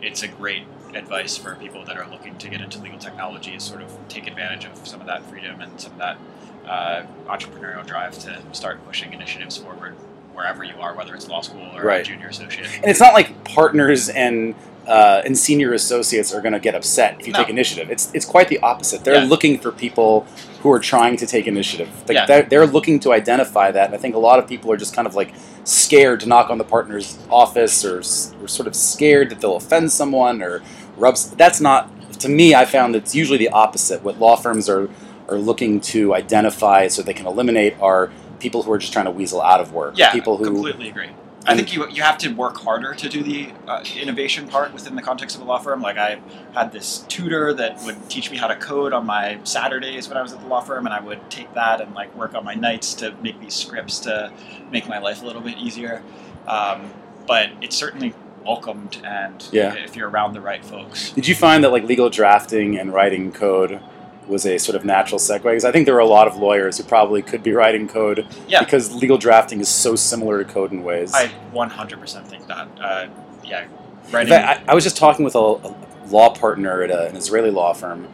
it's 0.01 0.23
a 0.23 0.29
great 0.29 0.62
advice 0.95 1.37
for 1.37 1.55
people 1.57 1.85
that 1.87 1.97
are 1.97 2.07
looking 2.11 2.37
to 2.37 2.49
get 2.49 2.61
into 2.61 2.79
legal 2.79 2.99
technology 2.99 3.55
is 3.55 3.62
sort 3.62 3.81
of 3.83 3.97
take 4.09 4.27
advantage 4.27 4.65
of 4.67 4.87
some 4.87 5.01
of 5.01 5.07
that 5.07 5.25
freedom 5.25 5.61
and 5.62 5.81
some 5.81 5.93
of 5.93 5.99
that 5.99 6.19
uh, 6.66 7.02
entrepreneurial 7.26 7.85
drive 7.87 8.19
to 8.21 8.40
start 8.52 8.85
pushing 8.87 9.12
initiatives 9.12 9.57
forward 9.57 9.95
wherever 10.35 10.64
you 10.64 10.75
are, 10.81 10.95
whether 10.95 11.14
it's 11.14 11.28
law 11.28 11.40
school 11.40 11.66
or 11.76 11.83
Right. 11.85 12.00
a 12.00 12.04
junior 12.04 12.28
associate. 12.28 12.66
And 12.76 12.87
it's 12.90 13.00
not 13.00 13.12
like 13.14 13.45
partners 13.45 14.09
and 14.09 14.54
uh, 14.85 15.23
and 15.25 15.38
senior 15.38 15.73
associates 15.75 16.35
are 16.35 16.40
going 16.40 16.54
to 16.54 16.59
get 16.59 16.75
upset 16.75 17.16
if 17.21 17.26
you 17.28 17.33
No. 17.33 17.38
take 17.38 17.50
initiative. 17.50 17.88
It's 17.88 18.11
it's 18.14 18.25
quite 18.26 18.49
the 18.49 18.59
opposite. 18.61 19.04
They're 19.04 19.23
Yeah. 19.23 19.28
looking 19.28 19.57
for 19.59 19.71
people 19.71 20.26
who 20.61 20.73
are 20.73 20.81
trying 20.81 21.16
to 21.19 21.26
take 21.26 21.47
initiative. 21.47 21.88
Like 22.09 22.16
Yeah. 22.16 22.26
they're, 22.26 22.42
they're 22.42 22.66
looking 22.66 22.99
to 23.00 23.12
identify 23.12 23.71
that. 23.71 23.87
And 23.87 23.95
I 23.95 23.99
think 23.99 24.16
a 24.16 24.19
lot 24.19 24.40
of 24.40 24.49
people 24.49 24.73
are 24.73 24.76
just 24.76 24.92
kind 24.95 25.07
of 25.07 25.14
like 25.14 25.33
scared 25.62 26.19
to 26.21 26.28
knock 26.28 26.50
on 26.50 26.59
the 26.59 26.64
partner's 26.64 27.16
office 27.31 27.85
or, 27.85 27.99
or 28.42 28.49
sort 28.49 28.66
of 28.66 28.75
scared 28.75 29.31
that 29.31 29.40
they'll 29.40 29.54
offend 29.57 29.92
someone 29.92 30.42
or 30.42 30.62
rubs. 30.97 31.31
That's 31.31 31.61
not 31.61 31.88
to 32.19 32.28
me. 32.28 32.52
I 32.54 32.64
found 32.64 32.97
it's 32.97 33.14
usually 33.14 33.38
the 33.38 33.50
opposite. 33.50 34.02
What 34.02 34.19
law 34.19 34.35
firms 34.35 34.69
are 34.69 34.88
are 35.29 35.38
looking 35.38 35.81
to 35.81 36.14
identify 36.14 36.88
so 36.88 37.02
they 37.02 37.14
can 37.14 37.26
eliminate 37.26 37.79
are 37.81 38.11
people 38.41 38.62
who 38.62 38.73
are 38.73 38.79
just 38.79 38.93
trying 38.93 39.05
to 39.05 39.11
weasel 39.11 39.41
out 39.41 39.61
of 39.61 39.73
work. 39.73 39.97
Yeah, 39.97 40.12
people 40.12 40.37
who 40.37 40.47
completely 40.47 40.88
agree. 40.88 41.11
I 41.45 41.57
think 41.57 41.75
you 41.75 41.88
you 41.88 42.02
have 42.02 42.19
to 42.19 42.29
work 42.29 42.57
harder 42.59 42.95
to 42.95 43.09
do 43.09 43.23
the 43.23 43.50
uh, 43.67 43.83
innovation 43.97 44.47
part 44.47 44.73
within 44.73 44.95
the 44.95 45.02
context 45.02 45.35
of 45.35 45.43
a 45.43 45.45
law 45.45 45.59
firm. 45.59 45.83
Like 45.83 45.99
I 45.99 46.21
had 46.55 46.71
this 46.71 47.00
tutor 47.09 47.52
that 47.55 47.83
would 47.85 48.09
teach 48.09 48.31
me 48.31 48.37
how 48.37 48.47
to 48.47 48.55
code 48.55 48.93
on 48.93 49.07
my 49.07 49.41
Saturdays 49.43 50.09
when 50.09 50.17
I 50.17 50.23
was 50.23 50.33
at 50.33 50.41
the 50.41 50.47
law 50.47 50.61
firm, 50.61 50.87
and 50.87 50.95
I 50.95 51.00
would 51.00 51.31
take 51.31 51.52
that 51.55 51.81
and 51.81 51.95
like 51.95 52.14
work 52.14 52.35
on 52.35 52.45
my 52.45 52.55
nights 52.55 52.95
to 52.95 53.12
make 53.23 53.41
these 53.41 53.55
scripts 53.55 53.99
to 54.00 54.33
make 54.71 54.88
my 54.88 54.99
life 54.99 55.23
a 55.23 55.26
little 55.26 55.43
bit 55.43 55.59
easier. 55.59 56.02
Um, 56.47 56.93
but 57.26 57.50
it's 57.61 57.76
certainly 57.76 58.14
welcomed, 58.45 58.99
and 59.05 59.45
Yeah. 59.52 59.75
if 59.75 59.97
you're 59.97 60.09
around 60.11 60.35
the 60.35 60.41
right 60.41 60.64
folks, 60.64 61.11
Did 61.11 61.26
you 61.29 61.35
find 61.35 61.62
that 61.64 61.71
like 61.71 61.85
legal 61.85 62.09
drafting 62.11 62.79
and 62.79 62.93
writing 62.93 63.33
code 63.33 63.81
was 64.29 64.47
a 64.47 64.59
sort 64.59 64.76
of 64.76 64.85
natural 64.85 65.19
segue? 65.19 65.43
Because 65.43 65.64
I 65.64 65.73
think 65.73 65.87
there 65.87 65.97
are 65.97 66.00
a 66.00 66.07
lot 66.07 66.26
of 66.26 66.37
lawyers 66.37 66.79
who 66.79 66.85
probably 66.85 67.23
could 67.23 67.43
be 67.43 67.52
writing 67.52 67.88
code 67.88 68.26
Yeah. 68.49 68.61
because 68.61 68.93
legal 68.95 69.19
drafting 69.19 69.61
is 69.61 69.69
so 69.69 69.97
similar 69.97 70.43
to 70.45 70.50
code 70.52 70.73
in 70.73 70.83
ways. 70.85 71.12
I 71.14 71.31
100% 71.52 72.25
think 72.26 72.47
that. 72.47 72.69
Uh, 72.81 73.09
yeah, 73.45 73.64
In 74.07 74.12
Writing, 74.12 74.33
I, 74.33 74.62
I 74.69 74.75
was 74.75 74.85
just 74.85 74.97
talking 74.97 75.25
with 75.25 75.35
a, 75.35 75.38
a 75.38 75.75
law 76.09 76.33
partner 76.35 76.83
at 76.83 76.91
a, 76.91 77.09
an 77.09 77.17
Israeli 77.17 77.50
law 77.50 77.73
firm 77.73 78.09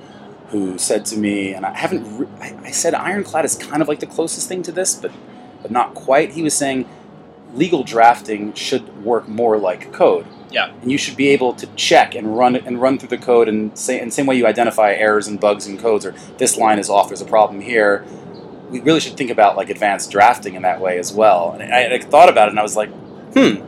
who 0.51 0.79
said 0.79 1.05
to 1.07 1.17
me, 1.19 1.53
and 1.53 1.67
I 1.67 1.77
haven't, 1.77 2.19
re- 2.19 2.27
I, 2.41 2.57
I 2.65 2.71
said 2.71 2.95
Ironclad 2.95 3.45
is 3.45 3.55
kind 3.55 3.83
of 3.83 3.89
like 3.89 4.01
the 4.01 4.07
closest 4.07 4.49
thing 4.49 4.63
to 4.63 4.73
this, 4.73 4.95
but 4.95 5.13
but 5.61 5.71
not 5.73 5.93
quite. 5.95 6.33
He 6.33 6.43
was 6.43 6.55
saying 6.55 6.89
legal 7.53 7.83
drafting 7.83 8.55
should 8.55 9.05
work 9.05 9.27
more 9.29 9.59
like 9.59 9.93
code. 9.93 10.25
Yeah. 10.51 10.73
and 10.83 10.91
you 10.91 10.99
should 10.99 11.17
be 11.17 11.29
able 11.29 11.53
to 11.55 11.67
check 11.77 12.15
and 12.15 12.37
run 12.37 12.57
and 12.57 12.81
run 12.81 12.99
through 12.99 13.11
the 13.11 13.19
code 13.19 13.49
and 13.49 13.77
say, 13.77 14.01
in 14.01 14.09
the 14.09 14.13
same 14.13 14.27
way 14.27 14.37
you 14.37 14.47
identify 14.47 14.93
errors 14.93 15.29
and 15.29 15.39
bugs 15.39 15.67
in 15.67 15.77
codes, 15.79 16.07
or 16.07 16.13
this 16.39 16.57
line 16.57 16.79
is 16.79 16.89
off, 16.89 17.09
there's 17.09 17.21
a 17.21 17.27
problem 17.27 17.61
here. 17.61 18.05
We 18.71 18.81
really 18.81 19.01
should 19.01 19.17
think 19.17 19.31
about 19.31 19.57
like 19.57 19.71
advanced 19.71 20.11
drafting 20.11 20.55
in 20.55 20.63
that 20.63 20.81
way 20.81 20.99
as 20.99 21.13
well. 21.13 21.53
And 21.53 21.73
I, 21.73 21.95
I 21.95 21.99
thought 22.01 22.29
about 22.29 22.49
it, 22.49 22.53
and 22.53 22.61
I 22.61 22.63
was 22.63 22.77
like, 22.77 22.91
hmm. 23.35 23.65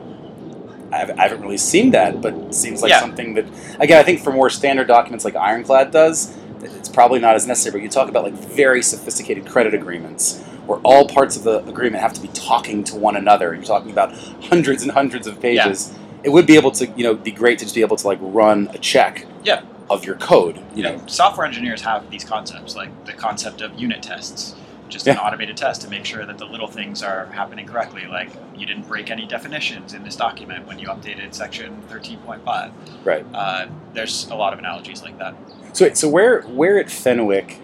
I 0.93 0.99
haven't, 0.99 1.21
I 1.21 1.23
haven't 1.23 1.43
really 1.43 1.57
seen 1.57 1.93
that, 1.93 2.21
but 2.21 2.35
it 2.35 2.55
seems 2.55 2.83
like 2.83 2.91
Yeah. 2.91 3.01
something 3.01 3.35
that, 3.35 3.47
again, 3.79 3.99
I 3.99 4.03
think 4.03 4.21
for 4.21 4.33
more 4.33 4.51
standard 4.51 4.89
documents 4.89 5.25
like 5.25 5.37
Ironclad 5.37 5.91
does, 5.93 6.37
it's 6.63 6.89
probably 6.89 7.21
not 7.21 7.37
as 7.37 7.47
necessary. 7.47 7.73
But 7.79 7.83
you 7.83 7.89
talk 7.89 8.09
about 8.09 8.25
like 8.25 8.35
very 8.35 8.83
sophisticated 8.83 9.47
credit 9.47 9.73
agreements, 9.73 10.41
where 10.67 10.79
all 10.81 11.07
parts 11.07 11.37
of 11.37 11.45
the 11.45 11.59
agreement 11.67 12.03
have 12.03 12.13
to 12.15 12.21
be 12.21 12.29
talking 12.29 12.83
to 12.85 12.97
one 12.97 13.17
another. 13.17 13.55
You're 13.55 13.63
talking 13.65 13.91
about 13.93 14.13
hundreds 14.43 14.83
and 14.83 14.91
hundreds 14.93 15.27
of 15.27 15.41
pages. 15.41 15.95
It 16.23 16.31
would 16.31 16.47
be 16.47 16.57
able 16.57 16.71
to, 16.73 16.87
you 16.87 17.05
know, 17.05 17.15
be 17.15 17.31
great 17.31 17.59
to 17.61 17.65
just 17.65 17.75
be 17.75 17.81
able 17.83 17.97
to 17.97 18.07
like 18.07 18.19
run 18.21 18.69
a 18.73 18.79
check 18.79 19.27
Yeah. 19.45 19.63
of 19.89 20.05
your 20.05 20.17
code. 20.17 20.57
You 20.57 20.63
you 20.77 20.83
know, 20.83 21.03
software 21.07 21.47
engineers 21.47 21.83
have 21.83 22.11
these 22.11 22.25
concepts, 22.25 22.77
like 22.77 22.91
the 23.07 23.13
concept 23.13 23.61
of 23.61 23.79
unit 23.79 24.03
tests, 24.03 24.55
just 24.89 25.07
an 25.07 25.17
automated 25.19 25.57
test 25.57 25.83
to 25.83 25.89
make 25.89 26.05
sure 26.05 26.27
that 26.27 26.37
the 26.39 26.45
little 26.45 26.67
things 26.67 27.03
are 27.03 27.27
happening 27.27 27.65
correctly. 27.67 28.07
Like 28.07 28.31
you 28.57 28.67
didn't 28.67 28.89
break 28.89 29.11
any 29.11 29.25
definitions 29.27 29.95
in 29.95 30.03
this 30.03 30.17
document 30.17 30.67
when 30.67 30.79
you 30.79 30.89
updated 30.89 31.33
section 31.33 31.81
13.5. 31.89 32.73
right? 33.05 33.25
Uh, 33.33 33.67
there's 33.95 34.29
a 34.31 34.35
lot 34.35 34.53
of 34.53 34.59
analogies 34.59 35.03
like 35.03 35.17
that. 35.19 35.35
So, 35.73 35.93
so 35.95 36.09
where 36.09 36.43
where 36.43 36.79
at 36.81 36.91
Fenwick 36.91 37.61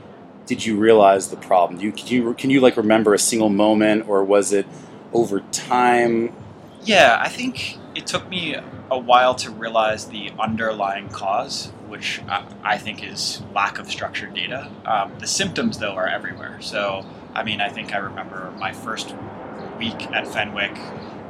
did 0.47 0.65
you 0.65 0.77
realize 0.77 1.29
the 1.29 1.37
problem? 1.37 1.81
Do 1.81 1.85
you 1.87 1.91
can 1.93 2.07
you 2.07 2.35
can 2.35 2.51
you 2.51 2.61
like 2.61 2.77
remember 2.77 3.13
a 3.13 3.19
single 3.19 3.49
moment, 3.49 4.09
or 4.09 4.23
was 4.23 4.53
it 4.53 4.65
over 5.13 5.41
time? 5.51 6.33
Yeah, 6.85 7.19
I 7.21 7.29
think 7.29 7.77
it 7.97 8.07
took 8.07 8.29
me 8.29 8.55
a 8.91 8.99
while 8.99 9.35
to 9.35 9.51
realize 9.51 10.07
the 10.07 10.31
underlying 10.39 11.09
cause, 11.09 11.69
which 11.89 12.21
I, 12.29 12.47
I 12.63 12.79
think 12.79 13.03
is 13.03 13.43
lack 13.55 13.79
of 13.79 13.91
structured 13.91 14.35
data. 14.35 14.71
Um, 14.85 15.13
the 15.19 15.27
symptoms, 15.27 15.79
though, 15.79 15.95
are 15.95 16.07
everywhere. 16.07 16.59
So, 16.61 17.07
I 17.35 17.43
mean, 17.43 17.61
I 17.61 17.71
think 17.71 17.95
I 17.95 17.99
remember 17.99 18.53
my 18.59 18.73
first 18.73 19.15
week 19.79 20.11
at 20.13 20.29
Fenwick 20.29 20.77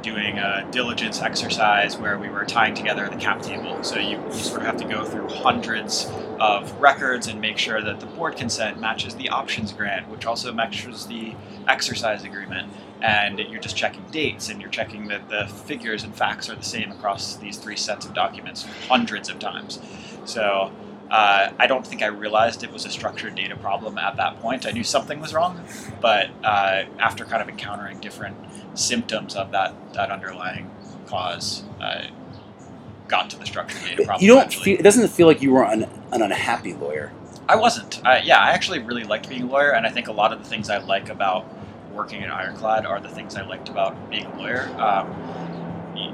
doing 0.07 0.37
a 0.37 0.65
diligence 0.71 1.21
exercise 1.21 1.97
where 1.97 2.17
we 2.17 2.29
were 2.29 2.45
tying 2.45 2.73
together 2.73 3.09
the 3.09 3.17
cap 3.17 3.41
table. 3.41 3.83
So 3.83 3.99
you, 3.99 4.17
you 4.17 4.31
sort 4.31 4.61
of 4.61 4.67
have 4.67 4.77
to 4.77 4.85
go 4.85 5.03
through 5.03 5.27
hundreds 5.27 6.09
of 6.39 6.71
records 6.79 7.27
and 7.27 7.41
make 7.41 7.57
sure 7.57 7.81
that 7.81 7.99
the 7.99 8.05
board 8.05 8.37
consent 8.37 8.79
matches 8.79 9.15
the 9.15 9.27
options 9.27 9.73
grant, 9.73 10.07
which 10.07 10.25
also 10.25 10.53
matches 10.53 11.07
the 11.07 11.35
exercise 11.67 12.23
agreement 12.23 12.71
and 13.01 13.37
you're 13.37 13.59
just 13.59 13.75
checking 13.75 14.03
dates 14.05 14.49
and 14.49 14.61
you're 14.61 14.71
checking 14.71 15.09
that 15.09 15.27
the 15.27 15.45
figures 15.47 16.03
and 16.03 16.15
facts 16.15 16.49
are 16.49 16.55
the 16.55 16.63
same 16.63 16.89
across 16.91 17.35
these 17.35 17.57
three 17.57 17.75
sets 17.75 18.05
of 18.05 18.13
documents 18.13 18.65
hundreds 18.87 19.29
of 19.29 19.39
times. 19.39 19.79
So 20.23 20.71
uh, 21.11 21.51
I 21.59 21.67
don't 21.67 21.85
think 21.85 22.01
I 22.01 22.07
realized 22.07 22.63
it 22.63 22.71
was 22.71 22.85
a 22.85 22.89
structured 22.89 23.35
data 23.35 23.55
problem 23.55 23.97
at 23.97 24.15
that 24.15 24.39
point. 24.39 24.65
I 24.65 24.71
knew 24.71 24.83
something 24.83 25.19
was 25.19 25.33
wrong, 25.33 25.63
but 26.01 26.29
uh, 26.43 26.83
after 26.97 27.25
kind 27.25 27.41
of 27.41 27.49
encountering 27.49 27.99
different 27.99 28.37
symptoms 28.77 29.35
of 29.35 29.51
that 29.51 29.73
that 29.93 30.11
underlying 30.11 30.69
cause, 31.07 31.63
I 31.81 32.11
got 33.07 33.29
to 33.31 33.39
the 33.39 33.45
structured 33.45 33.81
data 33.83 34.03
problem. 34.03 34.23
You 34.25 34.33
don't 34.33 34.53
feel 34.53 34.79
it 34.79 34.83
doesn't 34.83 35.07
feel 35.09 35.27
like 35.27 35.41
you 35.41 35.51
were 35.51 35.63
an, 35.65 35.89
an 36.11 36.21
unhappy 36.21 36.73
lawyer. 36.73 37.11
I 37.49 37.55
wasn't. 37.55 38.05
I, 38.05 38.19
yeah, 38.19 38.39
I 38.39 38.51
actually 38.51 38.79
really 38.79 39.03
liked 39.03 39.29
being 39.29 39.43
a 39.43 39.47
lawyer, 39.47 39.71
and 39.73 39.85
I 39.85 39.89
think 39.89 40.07
a 40.07 40.11
lot 40.11 40.33
of 40.33 40.39
the 40.39 40.45
things 40.49 40.69
I 40.69 40.79
like 40.79 41.09
about 41.09 41.45
working 41.93 42.23
at 42.23 42.29
Ironclad 42.31 42.85
are 42.85 42.99
the 42.99 43.09
things 43.09 43.35
I 43.35 43.43
liked 43.43 43.69
about 43.69 44.09
being 44.09 44.25
a 44.25 44.37
lawyer. 44.37 44.69
Um, 44.77 45.15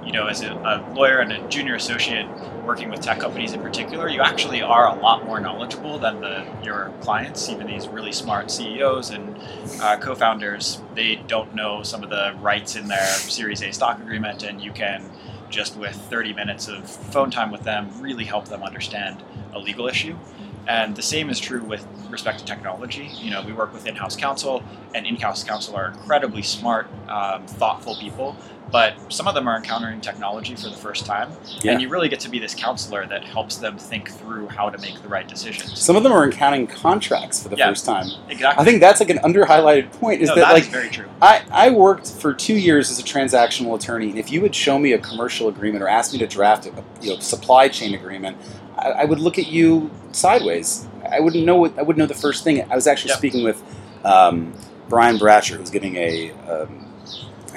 you 0.05 0.11
know, 0.11 0.27
as 0.27 0.41
a, 0.41 0.51
a 0.51 0.93
lawyer 0.93 1.19
and 1.19 1.31
a 1.31 1.47
junior 1.47 1.75
associate 1.75 2.27
working 2.65 2.89
with 2.89 3.01
tech 3.01 3.19
companies 3.19 3.53
in 3.53 3.61
particular, 3.61 4.07
you 4.07 4.21
actually 4.21 4.61
are 4.61 4.87
a 4.87 4.99
lot 4.99 5.25
more 5.25 5.39
knowledgeable 5.39 5.99
than 5.99 6.21
the 6.21 6.45
your 6.63 6.91
clients. 7.01 7.49
Even 7.49 7.67
these 7.67 7.87
really 7.87 8.11
smart 8.11 8.51
CEOs 8.51 9.09
and 9.09 9.37
uh, 9.81 9.97
co-founders, 9.97 10.81
they 10.95 11.15
don't 11.15 11.53
know 11.53 11.83
some 11.83 12.03
of 12.03 12.09
the 12.09 12.35
rights 12.39 12.75
in 12.75 12.87
their 12.87 13.05
Series 13.05 13.61
A 13.61 13.71
stock 13.71 13.99
agreement, 13.99 14.43
and 14.43 14.61
you 14.61 14.71
can 14.71 15.09
just 15.49 15.77
with 15.77 15.95
30 15.95 16.33
minutes 16.33 16.67
of 16.67 16.89
phone 16.89 17.29
time 17.29 17.51
with 17.51 17.61
them 17.61 17.89
really 18.01 18.23
help 18.23 18.45
them 18.45 18.63
understand 18.63 19.23
a 19.53 19.59
legal 19.59 19.87
issue. 19.87 20.17
And 20.67 20.95
the 20.95 21.01
same 21.01 21.29
is 21.29 21.39
true 21.39 21.63
with 21.63 21.85
respect 22.09 22.39
to 22.39 22.45
technology. 22.45 23.09
You 23.15 23.31
know, 23.31 23.41
we 23.41 23.53
work 23.53 23.73
with 23.73 23.85
in-house 23.85 24.15
counsel, 24.15 24.63
and 24.95 25.05
in-house 25.05 25.43
counsel 25.43 25.75
are 25.75 25.87
incredibly 25.87 26.41
smart, 26.41 26.87
um, 27.09 27.45
thoughtful 27.45 27.95
people. 27.95 28.35
But 28.71 28.95
some 29.09 29.27
of 29.27 29.35
them 29.35 29.47
are 29.47 29.55
encountering 29.55 30.01
technology 30.01 30.55
for 30.55 30.67
the 30.69 30.75
first 30.75 31.05
time, 31.05 31.31
Yeah. 31.61 31.73
and 31.73 31.81
you 31.81 31.89
really 31.89 32.09
get 32.09 32.19
to 32.21 32.29
be 32.29 32.39
this 32.39 32.55
counselor 32.55 33.05
that 33.05 33.23
helps 33.23 33.57
them 33.57 33.77
think 33.77 34.09
through 34.09 34.47
how 34.47 34.71
to 34.71 34.79
make 34.79 34.99
the 35.03 35.07
right 35.07 35.27
decisions. 35.27 35.79
Some 35.79 35.95
of 35.95 36.01
them 36.01 36.11
are 36.11 36.23
encountering 36.23 36.65
contracts 36.65 37.43
for 37.43 37.49
the 37.49 37.55
Yeah. 37.55 37.67
first 37.69 37.85
time. 37.85 38.07
Exactly. 38.29 38.59
I 38.59 38.65
think 38.65 38.79
that's 38.81 38.99
like 38.99 39.11
an 39.11 39.19
under 39.23 39.43
highlighted 39.43 39.91
point. 39.91 40.21
Is 40.23 40.29
no, 40.29 40.35
that 40.35 40.41
that 40.47 40.53
like 40.53 40.63
is 40.63 40.69
very 40.69 40.89
true. 40.89 41.05
I, 41.21 41.41
I 41.51 41.69
worked 41.69 42.09
for 42.09 42.33
two 42.33 42.55
years 42.55 42.89
as 42.89 42.97
a 42.97 43.03
transactional 43.03 43.75
attorney, 43.75 44.09
and 44.09 44.17
if 44.17 44.31
you 44.31 44.41
would 44.41 44.55
show 44.55 44.79
me 44.79 44.93
a 44.93 44.97
commercial 44.97 45.47
agreement 45.49 45.83
or 45.83 45.87
ask 45.87 46.11
me 46.11 46.17
to 46.19 46.27
draft 46.27 46.65
a 46.65 46.71
you 46.99 47.13
know, 47.13 47.19
supply 47.19 47.67
chain 47.67 47.93
agreement, 47.93 48.37
I, 48.83 48.89
I 49.01 49.05
would 49.05 49.19
look 49.19 49.37
at 49.39 49.47
you 49.47 49.89
sideways. 50.11 50.87
I 51.09 51.19
wouldn't 51.19 51.45
know 51.45 51.55
what 51.57 51.77
I 51.77 51.81
wouldn't 51.81 51.99
know 51.99 52.05
the 52.13 52.19
first 52.19 52.43
thing. 52.43 52.61
I 52.71 52.75
was 52.75 52.87
actually 52.87 53.09
Yep. 53.09 53.17
speaking 53.17 53.43
with 53.43 53.61
um, 54.03 54.53
Brian 54.89 55.17
Bratcher, 55.17 55.57
who's 55.57 55.69
giving 55.69 55.95
a. 55.95 56.31
Um, 56.49 56.79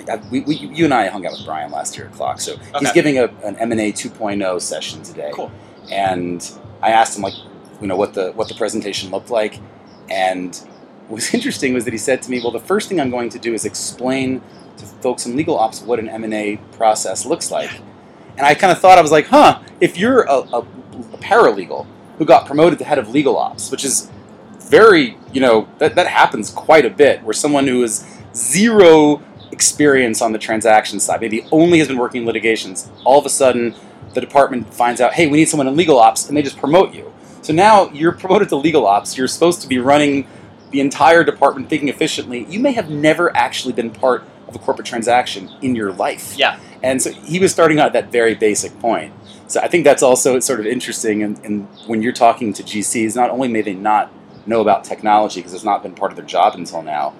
I, 0.08 0.16
we, 0.30 0.40
we, 0.40 0.54
you 0.56 0.84
and 0.84 0.94
I 0.94 1.08
hung 1.08 1.26
out 1.26 1.32
with 1.32 1.44
Brian 1.44 1.72
last 1.72 1.96
year 1.96 2.06
at 2.06 2.12
CLOC, 2.12 2.38
so 2.40 2.56
he's 2.78 2.92
giving 2.92 3.18
a, 3.18 3.24
an 3.42 3.56
M 3.56 3.72
and 3.72 3.80
A 3.80 3.90
2.0 3.92 4.60
session 4.60 5.02
today 5.02 5.30
Cool. 5.34 5.50
and 5.90 6.48
I 6.80 6.90
asked 6.90 7.16
him 7.16 7.22
like, 7.24 7.34
you 7.80 7.86
know, 7.88 7.96
what 7.96 8.14
the 8.14 8.30
what 8.32 8.46
the 8.48 8.54
presentation 8.54 9.10
looked 9.10 9.30
like, 9.30 9.58
and 10.10 10.54
what 11.08 11.16
was 11.16 11.34
interesting 11.38 11.74
was 11.74 11.84
that 11.86 11.92
he 11.92 11.98
said 11.98 12.22
to 12.22 12.30
me, 12.30 12.40
"Well, 12.40 12.52
the 12.52 12.60
first 12.60 12.88
thing 12.88 13.00
I'm 13.00 13.10
going 13.10 13.30
to 13.30 13.38
do 13.38 13.52
is 13.54 13.64
explain 13.64 14.42
to 14.76 14.84
folks 14.84 15.24
in 15.26 15.34
legal 15.34 15.58
ops 15.58 15.80
what 15.82 15.98
an 15.98 16.08
M 16.08 16.22
and 16.24 16.34
A 16.34 16.56
process 16.72 17.24
looks 17.26 17.50
like." 17.50 17.70
And 18.36 18.46
I 18.46 18.54
kind 18.54 18.70
of 18.70 18.78
thought 18.78 18.98
I 18.98 19.02
was 19.02 19.10
like, 19.12 19.26
"Huh, 19.26 19.60
if 19.80 19.96
you're 19.98 20.22
a, 20.24 20.34
a 20.52 20.66
paralegal 21.18 21.86
who 22.18 22.24
got 22.24 22.46
promoted 22.46 22.78
to 22.78 22.84
head 22.84 22.98
of 22.98 23.08
legal 23.10 23.36
ops, 23.36 23.70
which 23.70 23.84
is 23.84 24.10
very, 24.60 25.16
you 25.32 25.40
know, 25.40 25.68
that 25.78 25.94
that 25.94 26.06
happens 26.06 26.50
quite 26.50 26.84
a 26.84 26.90
bit, 26.90 27.22
where 27.22 27.34
someone 27.34 27.66
who 27.66 27.82
is 27.82 28.06
zero 28.34 29.22
experience 29.52 30.20
on 30.20 30.32
the 30.32 30.38
transaction 30.38 30.98
side, 31.00 31.20
maybe 31.20 31.46
only 31.52 31.78
has 31.78 31.88
been 31.88 31.98
working 31.98 32.22
in 32.22 32.26
litigations, 32.26 32.90
all 33.04 33.18
of 33.18 33.26
a 33.26 33.30
sudden 33.30 33.74
the 34.14 34.20
department 34.20 34.72
finds 34.72 35.00
out, 35.00 35.12
hey, 35.14 35.26
we 35.26 35.38
need 35.38 35.48
someone 35.48 35.68
in 35.68 35.76
legal 35.76 35.98
ops, 35.98 36.28
and 36.28 36.36
they 36.36 36.42
just 36.42 36.56
promote 36.56 36.94
you. 36.94 37.12
So 37.42 37.52
now 37.52 37.90
you're 37.90 38.12
promoted 38.12 38.48
to 38.48 38.56
legal 38.56 38.86
ops. 38.86 39.16
You're 39.16 39.28
supposed 39.28 39.62
to 39.62 39.68
be 39.68 39.78
running 39.78 40.26
the 40.70 40.80
entire 40.80 41.22
department, 41.22 41.68
thinking 41.68 41.88
efficiently. 41.88 42.44
You 42.48 42.58
may 42.58 42.72
have 42.72 42.90
never 42.90 43.34
actually 43.36 43.72
been 43.72 43.90
part 43.90 44.24
of 44.48 44.56
a 44.56 44.58
corporate 44.58 44.86
transaction 44.86 45.50
in 45.62 45.76
your 45.76 45.92
life. 45.92 46.36
Yeah. 46.36 46.58
And 46.82 47.00
so 47.00 47.12
he 47.12 47.38
was 47.38 47.52
starting 47.52 47.78
out 47.78 47.88
at 47.88 47.92
that 47.92 48.12
very 48.12 48.34
basic 48.34 48.78
point. 48.80 49.12
So 49.48 49.60
I 49.60 49.68
think 49.68 49.84
that's 49.84 50.02
also 50.02 50.38
sort 50.40 50.60
of 50.60 50.66
interesting. 50.66 51.22
And, 51.22 51.38
and 51.44 51.68
when 51.86 52.02
you're 52.02 52.12
talking 52.12 52.52
to 52.54 52.62
GCs, 52.62 53.14
not 53.14 53.30
only 53.30 53.48
may 53.48 53.62
they 53.62 53.74
not 53.74 54.12
know 54.46 54.60
about 54.60 54.84
technology 54.84 55.40
because 55.40 55.54
it's 55.54 55.64
not 55.64 55.82
been 55.82 55.94
part 55.94 56.12
of 56.12 56.16
their 56.16 56.26
job 56.26 56.54
until 56.54 56.82
now, 56.82 57.14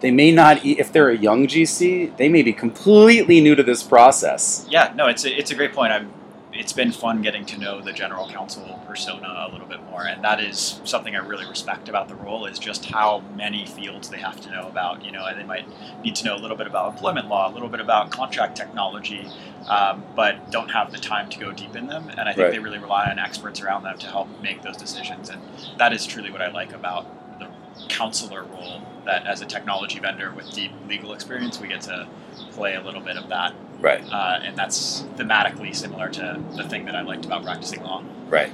they 0.00 0.10
may 0.10 0.32
not, 0.32 0.64
if 0.64 0.92
they're 0.92 1.10
a 1.10 1.16
young 1.16 1.46
GC, 1.46 2.16
they 2.16 2.28
may 2.28 2.42
be 2.42 2.52
completely 2.52 3.40
new 3.40 3.54
to 3.54 3.62
this 3.62 3.82
process. 3.82 4.66
Yeah, 4.68 4.92
no, 4.94 5.06
it's 5.06 5.24
a, 5.24 5.32
it's 5.32 5.50
a 5.50 5.54
great 5.54 5.72
point. 5.72 5.92
I'm, 5.92 6.12
it's 6.58 6.72
been 6.72 6.90
fun 6.90 7.22
getting 7.22 7.46
to 7.46 7.56
know 7.56 7.80
the 7.80 7.92
general 7.92 8.28
counsel 8.28 8.80
persona 8.84 9.46
a 9.48 9.52
little 9.52 9.66
bit 9.66 9.80
more, 9.84 10.04
and 10.04 10.24
that 10.24 10.40
is 10.40 10.80
something 10.82 11.14
I 11.14 11.20
really 11.20 11.46
respect 11.46 11.88
about 11.88 12.08
the 12.08 12.16
role 12.16 12.46
is 12.46 12.58
just 12.58 12.86
how 12.86 13.20
many 13.36 13.64
fields 13.64 14.08
they 14.08 14.18
have 14.18 14.40
to 14.40 14.50
know 14.50 14.66
about. 14.66 15.04
You 15.04 15.12
know, 15.12 15.24
and 15.24 15.38
they 15.38 15.44
might 15.44 15.66
need 16.02 16.16
to 16.16 16.24
know 16.24 16.34
a 16.34 16.40
little 16.40 16.56
bit 16.56 16.66
about 16.66 16.92
employment 16.92 17.28
law, 17.28 17.48
a 17.48 17.52
little 17.52 17.68
bit 17.68 17.78
about 17.78 18.10
contract 18.10 18.56
technology, 18.56 19.28
um, 19.68 20.02
but 20.16 20.50
don't 20.50 20.70
have 20.70 20.90
the 20.90 20.98
time 20.98 21.30
to 21.30 21.38
go 21.38 21.52
deep 21.52 21.76
in 21.76 21.86
them. 21.86 22.08
And 22.10 22.20
I 22.20 22.32
think 22.32 22.38
Right. 22.38 22.52
they 22.52 22.58
really 22.58 22.78
rely 22.78 23.08
on 23.08 23.20
experts 23.20 23.60
around 23.60 23.84
them 23.84 23.96
to 23.98 24.06
help 24.08 24.28
make 24.42 24.62
those 24.62 24.76
decisions, 24.76 25.30
and 25.30 25.40
that 25.78 25.92
is 25.92 26.06
truly 26.06 26.30
what 26.32 26.42
I 26.42 26.48
like 26.48 26.72
about 26.72 27.06
the 27.38 27.46
counselor 27.88 28.42
role. 28.42 28.82
That 29.04 29.26
as 29.26 29.40
a 29.40 29.46
technology 29.46 30.00
vendor 30.00 30.32
with 30.32 30.52
deep 30.52 30.72
legal 30.88 31.12
experience, 31.12 31.60
we 31.60 31.68
get 31.68 31.82
to 31.82 32.08
play 32.50 32.74
a 32.74 32.82
little 32.82 33.00
bit 33.00 33.16
of 33.16 33.28
that 33.28 33.54
Right, 33.80 34.02
uh, 34.12 34.40
and 34.44 34.56
that's 34.56 35.02
thematically 35.16 35.74
similar 35.74 36.08
to 36.10 36.42
the 36.56 36.64
thing 36.68 36.84
that 36.86 36.94
I 36.96 37.02
liked 37.02 37.24
about 37.26 37.44
practicing 37.44 37.82
law. 37.82 38.02
right. 38.28 38.52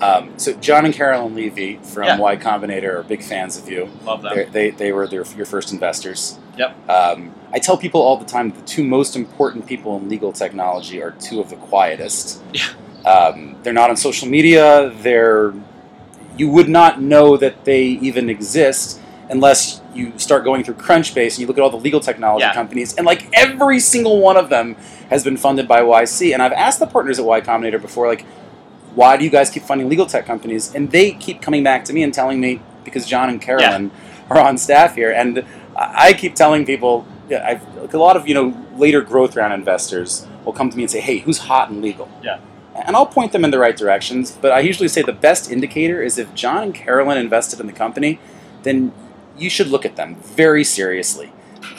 Um, 0.00 0.36
so 0.38 0.52
John 0.54 0.84
and 0.84 0.92
Carolynn 0.92 1.34
Levy 1.36 1.76
from 1.76 2.02
Yeah. 2.04 2.18
Y 2.18 2.36
Combinator 2.36 2.94
are 2.98 3.02
big 3.04 3.22
fans 3.22 3.56
of 3.56 3.68
you. 3.68 3.88
Love 4.04 4.22
They're- 4.22 4.44
them. 4.44 4.52
They, 4.52 4.70
they 4.70 4.92
were 4.92 5.06
their, 5.06 5.24
your 5.36 5.46
first 5.46 5.72
investors. 5.72 6.36
Yep. 6.58 6.90
Um, 6.90 7.32
I 7.52 7.60
tell 7.60 7.76
people 7.78 8.02
all 8.02 8.16
the 8.16 8.24
time 8.24 8.50
the 8.50 8.60
two 8.62 8.82
most 8.82 9.14
important 9.14 9.66
people 9.66 9.96
in 9.96 10.08
legal 10.08 10.32
technology 10.32 11.00
are 11.00 11.12
two 11.12 11.40
of 11.40 11.48
the 11.48 11.56
quietest. 11.56 12.42
Yeah. 12.52 12.66
Um, 13.08 13.54
they're 13.62 13.72
not 13.72 13.88
on 13.88 13.96
social 13.96 14.26
media. 14.28 14.90
They're 15.00 15.54
you 16.36 16.48
would 16.50 16.68
not 16.68 17.00
know 17.00 17.36
that 17.36 17.64
they 17.64 17.84
even 17.84 18.28
exist 18.28 19.00
unless 19.30 19.80
you 19.94 20.12
start 20.18 20.44
going 20.44 20.64
through 20.64 20.74
Crunchbase 20.74 21.32
and 21.32 21.38
you 21.38 21.46
look 21.46 21.56
at 21.58 21.62
all 21.62 21.70
the 21.70 21.76
legal 21.76 22.00
technology 22.00 22.42
Yeah. 22.44 22.52
companies, 22.54 22.94
and 22.94 23.06
like 23.06 23.28
every 23.32 23.80
single 23.80 24.20
one 24.20 24.36
of 24.36 24.48
them 24.48 24.76
has 25.10 25.24
been 25.24 25.36
funded 25.36 25.66
by 25.68 25.80
YC. 25.80 26.32
And 26.32 26.42
I've 26.42 26.52
asked 26.52 26.78
the 26.80 26.86
partners 26.86 27.18
at 27.18 27.24
Y 27.24 27.40
Combinator 27.40 27.80
before, 27.80 28.06
like, 28.06 28.24
why 28.94 29.16
do 29.16 29.24
you 29.24 29.30
guys 29.30 29.50
keep 29.50 29.62
funding 29.64 29.88
legal 29.88 30.06
tech 30.06 30.26
companies? 30.26 30.74
And 30.74 30.90
they 30.90 31.12
keep 31.12 31.40
coming 31.42 31.62
back 31.64 31.84
to 31.86 31.92
me 31.92 32.02
and 32.02 32.12
telling 32.14 32.40
me 32.40 32.60
because 32.84 33.06
John 33.06 33.28
and 33.28 33.40
Carolynn 33.42 33.90
are 34.30 34.38
on 34.38 34.56
staff 34.58 34.94
here, 34.94 35.10
and 35.10 35.38
I 35.76 36.08
I 36.08 36.12
keep 36.12 36.34
telling 36.34 36.64
people, 36.64 37.04
yeah, 37.28 37.44
I've, 37.46 37.76
like 37.76 37.94
a 37.94 37.98
lot 37.98 38.16
of 38.16 38.28
you 38.28 38.34
know 38.34 38.54
later 38.76 39.00
growth 39.00 39.34
round 39.36 39.52
investors 39.52 40.26
will 40.44 40.52
come 40.52 40.70
to 40.70 40.76
me 40.76 40.82
and 40.84 40.90
say, 40.90 41.00
hey, 41.00 41.18
who's 41.18 41.38
hot 41.38 41.70
in 41.70 41.80
legal? 41.80 42.08
Yeah. 42.22 42.38
And 42.86 42.94
I'll 42.96 43.06
point 43.06 43.32
them 43.32 43.44
in 43.44 43.50
the 43.50 43.58
right 43.58 43.76
directions, 43.76 44.36
but 44.40 44.50
I 44.52 44.60
usually 44.60 44.88
say 44.88 45.02
the 45.02 45.12
best 45.12 45.50
indicator 45.50 46.02
is 46.02 46.18
if 46.18 46.34
John 46.34 46.62
and 46.64 46.74
Carolynn 46.74 47.16
invested 47.16 47.60
in 47.60 47.66
the 47.66 47.72
company, 47.72 48.18
then 48.64 48.92
you 49.36 49.50
should 49.50 49.68
look 49.68 49.84
at 49.84 49.96
them 49.96 50.16
very 50.16 50.64
seriously. 50.64 51.32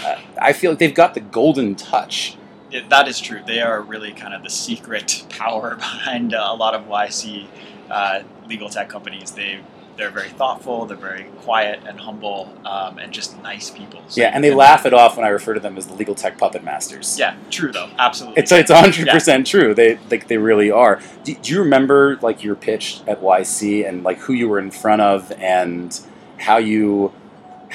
Uh, 0.03 0.19
I 0.41 0.53
feel 0.53 0.71
like 0.71 0.79
they've 0.79 0.93
got 0.93 1.13
the 1.13 1.19
golden 1.19 1.75
touch. 1.75 2.37
Yeah, 2.71 2.81
that 2.89 3.07
is 3.07 3.19
true. 3.19 3.41
They 3.45 3.61
are 3.61 3.81
really 3.81 4.11
kind 4.11 4.33
of 4.33 4.43
the 4.43 4.49
secret 4.49 5.25
power 5.29 5.75
behind 5.75 6.33
uh, 6.33 6.47
a 6.47 6.55
lot 6.55 6.73
of 6.73 6.85
YC 6.85 7.47
uh, 7.89 8.23
legal 8.47 8.69
tech 8.69 8.89
companies. 8.89 9.31
They 9.31 9.61
they're 9.97 10.11
very 10.11 10.29
thoughtful. 10.29 10.85
They're 10.85 10.97
very 10.97 11.23
quiet 11.41 11.79
and 11.87 11.99
humble, 11.99 12.53
um, 12.65 12.97
and 12.97 13.13
just 13.13 13.41
nice 13.41 13.69
people. 13.69 14.01
So 14.09 14.21
Yeah, 14.21 14.31
and 14.33 14.43
they 14.43 14.53
laugh 14.53 14.85
it 14.85 14.93
off 14.93 15.15
when 15.15 15.25
I 15.25 15.29
refer 15.29 15.53
to 15.53 15.59
them 15.59 15.77
as 15.77 15.87
the 15.87 15.93
legal 15.93 16.15
tech 16.15 16.37
puppet 16.37 16.63
masters. 16.63 17.17
Yeah, 17.17 17.35
true 17.49 17.71
though. 17.71 17.89
Absolutely. 17.97 18.41
It's 18.41 18.51
it's 18.51 18.71
hundred 18.71 19.07
percent 19.07 19.47
true. 19.47 19.73
They 19.73 19.97
like 20.11 20.27
they 20.27 20.37
really 20.37 20.69
are. 20.69 20.99
Do, 21.23 21.35
do 21.35 21.53
you 21.53 21.59
remember 21.59 22.17
like 22.21 22.43
your 22.43 22.55
pitch 22.55 23.01
at 23.07 23.21
YC 23.21 23.87
and 23.87 24.03
like 24.03 24.17
who 24.19 24.33
you 24.33 24.49
were 24.49 24.59
in 24.59 24.71
front 24.71 25.01
of 25.01 25.31
and 25.33 25.97
how 26.39 26.57
you 26.57 27.13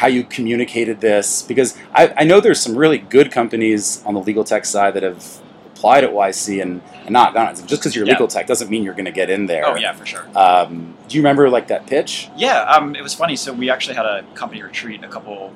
how 0.00 0.06
you 0.06 0.24
communicated 0.24 1.02
this? 1.02 1.42
Because 1.42 1.76
I, 1.94 2.12
I 2.16 2.24
know 2.24 2.40
there's 2.40 2.58
some 2.60 2.74
really 2.74 2.96
good 2.96 3.30
companies 3.30 4.02
on 4.06 4.14
the 4.14 4.20
legal 4.20 4.44
tech 4.44 4.64
side 4.64 4.94
that 4.94 5.02
have 5.02 5.22
applied 5.74 6.04
at 6.04 6.10
YC 6.10 6.62
and, 6.62 6.80
and 7.04 7.10
not 7.10 7.34
gone. 7.34 7.54
Just 7.54 7.68
because 7.82 7.94
you're 7.94 8.06
Yeah. 8.06 8.14
legal 8.14 8.26
tech 8.26 8.46
doesn't 8.46 8.70
mean 8.70 8.82
you're 8.82 8.94
going 8.94 9.04
to 9.04 9.10
get 9.12 9.28
in 9.28 9.44
there. 9.44 9.66
oh 9.66 9.76
yeah, 9.76 9.92
for 9.92 10.06
sure. 10.06 10.26
Um, 10.34 10.94
do 11.06 11.16
you 11.18 11.22
remember 11.22 11.50
like 11.50 11.68
that 11.68 11.86
pitch? 11.86 12.30
Yeah, 12.34 12.62
um, 12.62 12.96
it 12.96 13.02
was 13.02 13.12
funny. 13.14 13.36
So 13.36 13.52
we 13.52 13.68
actually 13.68 13.96
had 13.96 14.06
a 14.06 14.24
company 14.34 14.62
retreat 14.62 15.04
a 15.04 15.08
couple 15.08 15.54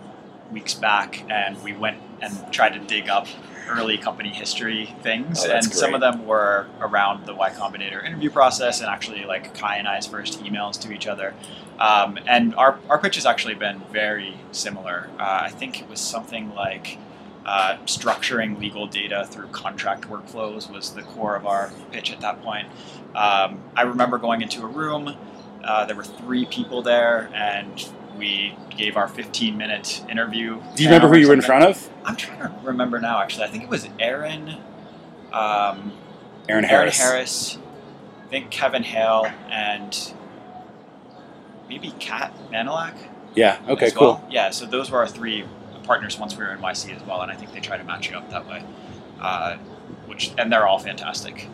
weeks 0.52 0.74
back, 0.74 1.24
and 1.30 1.60
we 1.62 1.72
went 1.72 1.96
and 2.20 2.52
tried 2.52 2.74
to 2.74 2.80
dig 2.80 3.08
up 3.08 3.26
early 3.68 3.98
company 3.98 4.30
history 4.30 4.94
things, 5.02 5.40
Oh, 5.40 5.44
and 5.44 5.52
that's 5.52 5.78
some 5.78 5.94
of 5.94 6.00
them 6.00 6.26
were 6.26 6.66
around 6.80 7.26
the 7.26 7.34
Y 7.34 7.50
Combinator 7.50 8.04
interview 8.04 8.30
process, 8.30 8.80
and 8.80 8.88
actually 8.88 9.24
like 9.24 9.54
Cai 9.54 9.76
and 9.76 9.88
I's 9.88 10.06
first 10.06 10.42
emails 10.42 10.80
to 10.82 10.92
each 10.92 11.06
other. 11.06 11.34
Um, 11.78 12.18
and 12.26 12.54
our 12.54 12.78
our 12.88 12.98
pitch 12.98 13.16
has 13.16 13.26
actually 13.26 13.54
been 13.54 13.82
very 13.92 14.36
similar. 14.52 15.08
Uh, 15.18 15.40
I 15.42 15.50
think 15.50 15.80
it 15.80 15.88
was 15.88 16.00
something 16.00 16.54
like. 16.54 16.98
Uh, 17.46 17.76
structuring 17.84 18.58
legal 18.58 18.86
data 18.86 19.26
through 19.30 19.46
contract 19.48 20.08
workflows 20.08 20.70
was 20.72 20.94
the 20.94 21.02
core 21.02 21.36
of 21.36 21.44
our 21.44 21.70
pitch 21.92 22.10
at 22.10 22.18
that 22.22 22.42
point. 22.42 22.66
Um, 23.14 23.60
I 23.76 23.82
remember 23.82 24.16
going 24.16 24.40
into 24.40 24.62
a 24.62 24.66
room, 24.66 25.14
uh, 25.62 25.84
there 25.84 25.94
were 25.94 26.04
three 26.04 26.46
people 26.46 26.80
there, 26.80 27.28
and 27.34 27.86
we 28.16 28.56
gave 28.70 28.96
our 28.96 29.08
15 29.08 29.56
minute 29.56 30.04
interview. 30.08 30.60
Do 30.74 30.82
you 30.82 30.88
remember 30.88 31.08
who 31.08 31.18
you 31.18 31.28
were 31.28 31.34
in 31.34 31.42
front 31.42 31.64
of? 31.64 31.90
I'm 32.04 32.16
trying 32.16 32.40
to 32.40 32.52
remember 32.62 33.00
now, 33.00 33.20
actually. 33.20 33.44
I 33.44 33.48
think 33.48 33.64
it 33.64 33.70
was 33.70 33.88
Aaron, 33.98 34.56
um, 35.32 35.92
Aaron 36.48 36.64
Aaron 36.64 36.64
Harris. 36.64 36.98
Harris, 36.98 37.58
I 38.24 38.28
think 38.28 38.50
Kevin 38.50 38.82
Hale, 38.82 39.26
and 39.50 40.14
maybe 41.68 41.92
Kat 41.98 42.32
Mañalac. 42.50 42.94
Yeah. 43.34 43.60
Okay. 43.68 43.86
as 43.86 43.92
Cool. 43.92 44.24
Yeah, 44.30 44.50
so 44.50 44.66
those 44.66 44.90
were 44.90 44.98
our 44.98 45.08
three 45.08 45.44
partners 45.84 46.18
once 46.18 46.36
we 46.36 46.44
were 46.44 46.52
in 46.52 46.58
YC 46.58 46.96
as 46.96 47.02
well, 47.02 47.20
and 47.22 47.30
I 47.30 47.36
think 47.36 47.52
they 47.52 47.60
try 47.60 47.76
to 47.76 47.84
match 47.84 48.10
you 48.10 48.16
up 48.16 48.30
that 48.30 48.46
way. 48.46 48.64
Uh, 49.20 49.56
which 50.06 50.32
and 50.38 50.52
they're 50.52 50.66
all 50.66 50.78
fantastic. 50.78 51.48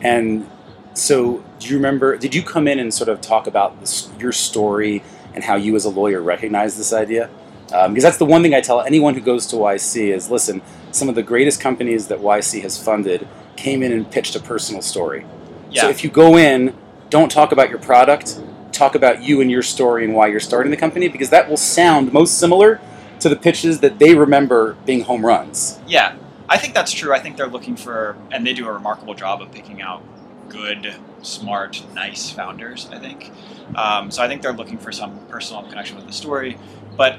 And 0.00 0.48
so, 0.94 1.44
do 1.58 1.68
you 1.68 1.76
remember? 1.76 2.16
Did 2.16 2.34
you 2.34 2.42
come 2.42 2.68
in 2.68 2.78
and 2.78 2.92
sort 2.92 3.08
of 3.08 3.20
talk 3.20 3.46
about 3.46 3.80
this, 3.80 4.10
your 4.18 4.32
story 4.32 5.02
and 5.34 5.44
how 5.44 5.56
you, 5.56 5.76
as 5.76 5.84
a 5.84 5.90
lawyer, 5.90 6.22
recognize 6.22 6.76
this 6.76 6.92
idea? 6.92 7.30
Um, 7.72 7.92
because 7.92 8.04
that's 8.04 8.18
the 8.18 8.26
one 8.26 8.42
thing 8.42 8.54
I 8.54 8.60
tell 8.60 8.80
anyone 8.80 9.14
who 9.14 9.20
goes 9.20 9.46
to 9.48 9.56
YC 9.56 10.14
is: 10.14 10.30
listen, 10.30 10.62
some 10.90 11.08
of 11.08 11.14
the 11.14 11.22
greatest 11.22 11.60
companies 11.60 12.08
that 12.08 12.20
YC 12.20 12.62
has 12.62 12.82
funded 12.82 13.26
came 13.56 13.82
in 13.82 13.92
and 13.92 14.10
pitched 14.10 14.36
a 14.36 14.40
personal 14.40 14.82
story. 14.82 15.26
Yeah, 15.70 15.82
So 15.82 15.88
if 15.88 16.04
you 16.04 16.10
go 16.10 16.36
in, 16.36 16.76
don't 17.10 17.30
talk 17.30 17.52
about 17.52 17.70
your 17.70 17.78
product. 17.78 18.40
Talk 18.72 18.94
about 18.94 19.22
you 19.22 19.40
and 19.40 19.50
your 19.50 19.62
story 19.62 20.04
and 20.04 20.14
why 20.14 20.26
you're 20.26 20.40
starting 20.40 20.70
the 20.70 20.76
company, 20.76 21.08
because 21.08 21.30
that 21.30 21.48
will 21.48 21.56
sound 21.56 22.12
most 22.12 22.38
similar 22.38 22.80
to 23.20 23.28
the 23.28 23.36
pitches 23.36 23.80
that 23.80 23.98
they 23.98 24.14
remember 24.14 24.76
being 24.84 25.02
home 25.02 25.24
runs. 25.24 25.80
Yeah, 25.86 26.16
I 26.48 26.58
think 26.58 26.74
that's 26.74 26.92
true. 26.92 27.14
I 27.14 27.20
think 27.20 27.36
they're 27.36 27.46
looking 27.46 27.76
for, 27.76 28.16
and 28.30 28.44
they 28.46 28.52
do 28.52 28.66
a 28.66 28.72
remarkable 28.72 29.14
job 29.14 29.40
of 29.42 29.52
picking 29.52 29.80
out 29.80 30.02
good, 30.48 30.94
smart, 31.22 31.84
nice 31.94 32.30
founders. 32.30 32.88
I 32.92 32.98
think. 32.98 33.32
Um, 33.74 34.10
so 34.10 34.22
I 34.22 34.28
think 34.28 34.42
they're 34.42 34.52
looking 34.52 34.78
for 34.78 34.92
some 34.92 35.18
personal 35.26 35.62
connection 35.62 35.96
with 35.96 36.06
the 36.06 36.12
story. 36.12 36.58
But 36.96 37.16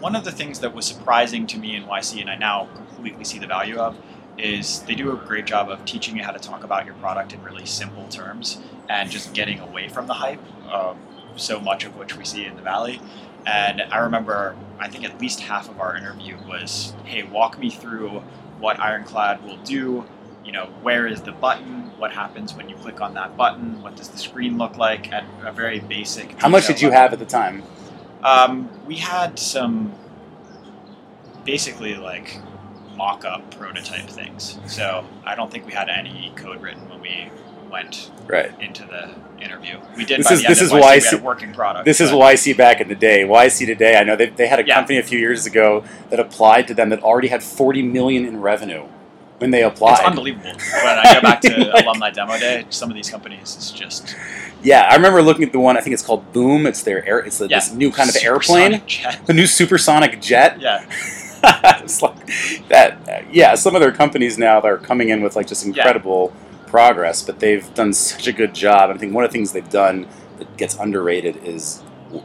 one 0.00 0.14
of 0.14 0.24
the 0.24 0.32
things 0.32 0.60
that 0.60 0.74
was 0.74 0.84
surprising 0.84 1.46
to 1.48 1.58
me 1.58 1.74
in 1.74 1.84
YC, 1.84 2.20
and 2.20 2.30
I 2.30 2.36
now 2.36 2.68
completely 2.74 3.24
see 3.24 3.38
the 3.38 3.46
value 3.46 3.78
of, 3.78 3.96
is 4.38 4.82
they 4.82 4.94
do 4.94 5.12
a 5.12 5.16
great 5.16 5.46
job 5.46 5.70
of 5.70 5.84
teaching 5.86 6.16
you 6.16 6.22
how 6.22 6.30
to 6.30 6.38
talk 6.38 6.62
about 6.62 6.84
your 6.84 6.94
product 6.96 7.32
in 7.32 7.42
really 7.42 7.64
simple 7.64 8.06
terms 8.08 8.60
and 8.88 9.10
just 9.10 9.32
getting 9.32 9.58
away 9.60 9.88
from 9.88 10.06
the 10.06 10.14
hype 10.14 10.40
of 10.68 10.96
so 11.36 11.58
much 11.58 11.84
of 11.84 11.96
which 11.96 12.16
we 12.16 12.24
see 12.24 12.44
in 12.44 12.54
the 12.56 12.62
valley. 12.62 13.00
And 13.46 13.80
I 13.80 13.98
remember, 13.98 14.56
I 14.78 14.88
think 14.88 15.04
at 15.04 15.20
least 15.20 15.40
half 15.40 15.70
of 15.70 15.80
our 15.80 15.96
interview 15.96 16.36
was, 16.46 16.92
"Hey, 17.04 17.22
walk 17.22 17.58
me 17.58 17.70
through 17.70 18.22
what 18.58 18.80
Ironclad 18.80 19.44
will 19.44 19.58
do. 19.58 20.04
You 20.46 20.52
know, 20.52 20.66
where 20.80 21.06
is 21.06 21.20
the 21.22 21.32
button? 21.32 21.90
What 21.98 22.12
happens 22.12 22.54
when 22.54 22.68
you 22.68 22.76
click 22.76 23.00
on 23.00 23.12
that 23.14 23.36
button? 23.36 23.82
What 23.82 23.96
does 23.96 24.08
the 24.08 24.18
screen 24.18 24.56
look 24.56 24.76
like?" 24.78 25.12
At 25.12 25.24
a 25.44 25.52
very 25.52 25.80
basic. 25.80 26.40
How 26.40 26.48
much 26.48 26.66
did 26.68 26.80
you 26.80 26.88
level. 26.88 27.02
have 27.02 27.12
at 27.14 27.18
the 27.18 27.24
time? 27.26 27.62
Um, 28.22 28.70
we 28.86 28.96
had 28.96 29.38
some 29.38 29.92
basically 31.44 31.94
like 31.96 32.38
mock-up 32.96 33.50
prototype 33.56 34.08
things. 34.08 34.58
So 34.66 35.04
I 35.24 35.34
don't 35.34 35.50
think 35.50 35.66
we 35.66 35.72
had 35.72 35.88
any 35.88 36.32
code 36.34 36.62
written 36.62 36.88
when 36.88 37.00
we 37.00 37.30
went 37.70 38.10
Right. 38.26 38.50
into 38.60 38.84
the 38.84 39.10
interview. 39.44 39.76
We 39.96 40.04
did. 40.04 40.20
This 40.20 40.30
is- 40.30 40.44
this 40.44 40.62
is 40.62 40.70
YC, 40.72 40.80
why 40.80 40.86
I 40.86 40.90
we 40.90 40.94
had 40.94 41.02
see- 41.02 41.16
a 41.16 41.20
working 41.20 41.52
product. 41.52 41.84
This 41.84 42.00
is 42.00 42.10
YC 42.10 42.52
back 42.56 42.80
in 42.80 42.88
the 42.88 42.94
day. 42.94 43.24
YC 43.24 43.66
today, 43.66 43.98
I 43.98 44.04
know 44.04 44.16
they, 44.16 44.26
they 44.26 44.46
had 44.46 44.58
a 44.60 44.66
Yeah. 44.66 44.76
company 44.76 44.98
a 44.98 45.02
few 45.02 45.18
years 45.18 45.44
ago 45.46 45.84
that 46.10 46.18
applied 46.18 46.66
to 46.68 46.74
them 46.74 46.88
that 46.88 47.02
already 47.02 47.28
had 47.28 47.42
40 47.42 47.82
million 47.82 48.24
in 48.24 48.40
revenue 48.40 48.84
when 49.38 49.50
they 49.50 49.62
apply. 49.62 49.92
It's 49.94 50.00
unbelievable. 50.02 50.52
When 50.52 50.98
I 50.98 51.14
go 51.14 51.20
back 51.20 51.40
to 51.42 51.56
Like- 51.72 51.84
alumni 51.84 52.10
demo 52.10 52.38
day, 52.38 52.66
some 52.70 52.90
of 52.90 52.94
these 52.96 53.10
companies 53.10 53.56
is 53.56 53.70
just 53.70 54.16
Yeah, 54.62 54.86
I 54.90 54.94
remember 54.96 55.22
looking 55.22 55.44
at 55.44 55.52
the 55.52 55.58
one. 55.60 55.76
I 55.76 55.80
think 55.80 55.94
it's 55.94 56.02
called 56.04 56.32
Boom. 56.32 56.66
It's 56.66 56.82
their 56.82 57.04
air. 57.06 57.18
It's 57.20 57.40
yeah, 57.40 57.48
this 57.48 57.72
new 57.72 57.90
kind 57.92 58.08
of 58.08 58.16
airplane, 58.22 58.82
jet. 58.86 59.20
the 59.26 59.34
new 59.34 59.46
supersonic 59.46 60.20
jet. 60.20 60.60
Yeah, 60.60 60.84
it's 61.82 62.02
like 62.02 62.16
that. 62.68 63.26
Yeah, 63.32 63.54
some 63.54 63.74
of 63.74 63.80
their 63.80 63.92
companies 63.92 64.38
now 64.38 64.60
are 64.60 64.78
coming 64.78 65.10
in 65.10 65.22
with 65.22 65.36
like 65.36 65.46
just 65.46 65.64
incredible 65.66 66.32
progress, 66.66 67.22
but 67.22 67.38
they've 67.38 67.72
done 67.74 67.92
such 67.92 68.26
a 68.26 68.32
good 68.32 68.54
job. 68.54 68.90
I 68.90 68.96
think 68.98 69.14
one 69.14 69.24
of 69.24 69.30
the 69.30 69.32
things 69.36 69.52
they've 69.52 69.68
done 69.68 70.08
that 70.38 70.56
gets 70.56 70.74
underrated 70.74 71.36
is 71.44 71.80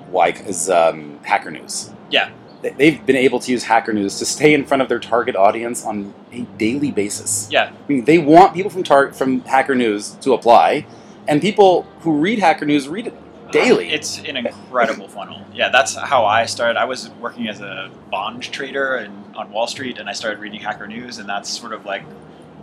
why 0.10 0.30
is 0.30 0.69
um, 0.69 1.19
Hacker 1.24 1.52
News. 1.52 1.91
Yeah. 2.10 2.32
They- 2.62 2.69
They've 2.71 3.06
been 3.06 3.15
able 3.15 3.39
to 3.39 3.52
use 3.52 3.63
Hacker 3.63 3.91
News 3.93 4.17
to 4.19 4.26
stay 4.26 4.54
in 4.54 4.65
front 4.65 4.82
of 4.84 4.89
their 4.89 5.00
target 5.00 5.36
audience 5.36 5.84
on 5.86 6.13
a 6.32 6.41
daily 6.58 6.91
basis. 6.91 7.47
yeah, 7.52 7.71
I 7.71 7.88
mean, 7.91 8.06
they 8.06 8.17
want 8.19 8.54
people 8.54 8.69
from 8.69 8.84
tar- 8.84 9.12
from 9.13 9.41
Hacker 9.41 9.76
News 9.76 10.12
to 10.21 10.34
apply, 10.34 10.86
and 11.28 11.41
people 11.41 11.86
who 12.02 12.12
read 12.19 12.39
Hacker 12.39 12.65
News 12.65 12.88
read 12.88 13.08
it 13.08 13.13
um, 13.13 13.52
daily. 13.52 13.89
It's 13.89 14.19
an 14.19 14.38
incredible 14.38 15.08
funnel. 15.15 15.41
Yeah, 15.54 15.69
that's 15.69 15.95
how 15.95 16.26
I 16.26 16.45
started. 16.45 16.80
I 16.80 16.86
was 16.86 17.10
working 17.19 17.47
as 17.47 17.62
a 17.62 17.89
bond 18.12 18.43
trader 18.43 18.95
and 18.95 19.36
on 19.36 19.52
Wall 19.52 19.67
Street, 19.67 19.97
and 19.97 20.08
I 20.10 20.13
started 20.13 20.39
reading 20.39 20.60
Hacker 20.60 20.88
News, 20.88 21.17
and 21.17 21.28
that's 21.28 21.50
sort 21.50 21.74
of 21.74 21.86
like 21.86 22.04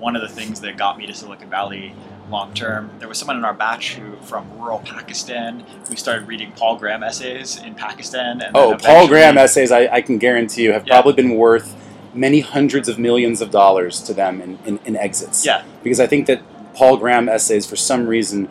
one 0.00 0.16
of 0.16 0.22
the 0.22 0.28
things 0.28 0.60
that 0.60 0.76
got 0.76 0.98
me 0.98 1.06
to 1.06 1.14
Silicon 1.14 1.48
Valley 1.50 1.94
long 2.30 2.52
term. 2.54 2.90
There 2.98 3.08
was 3.08 3.18
someone 3.18 3.36
in 3.38 3.44
our 3.44 3.54
batch 3.54 3.94
who 3.94 4.16
from 4.26 4.50
rural 4.58 4.80
Pakistan 4.80 5.60
who 5.88 5.96
started 5.96 6.28
reading 6.28 6.52
Paul 6.52 6.76
Graham 6.76 7.02
essays 7.02 7.56
in 7.62 7.74
Pakistan. 7.74 8.42
And 8.42 8.56
oh, 8.56 8.76
Paul 8.76 9.08
Graham 9.08 9.38
essays, 9.38 9.72
I, 9.72 9.88
I 9.88 10.00
can 10.02 10.18
guarantee 10.18 10.62
you, 10.64 10.72
have 10.72 10.86
Yeah. 10.86 10.94
probably 11.00 11.14
been 11.14 11.36
worth 11.36 11.74
many 12.14 12.40
hundreds 12.40 12.88
of 12.88 12.98
millions 12.98 13.40
of 13.40 13.50
dollars 13.50 14.00
to 14.02 14.12
them 14.14 14.40
in, 14.40 14.58
in, 14.66 14.78
in 14.84 14.96
exits. 14.96 15.44
Yeah, 15.46 15.62
Because 15.82 16.00
I 16.00 16.06
think 16.06 16.26
that 16.26 16.42
Paul 16.74 16.96
Graham 16.96 17.28
essays, 17.28 17.66
for 17.66 17.76
some 17.76 18.06
reason, 18.06 18.48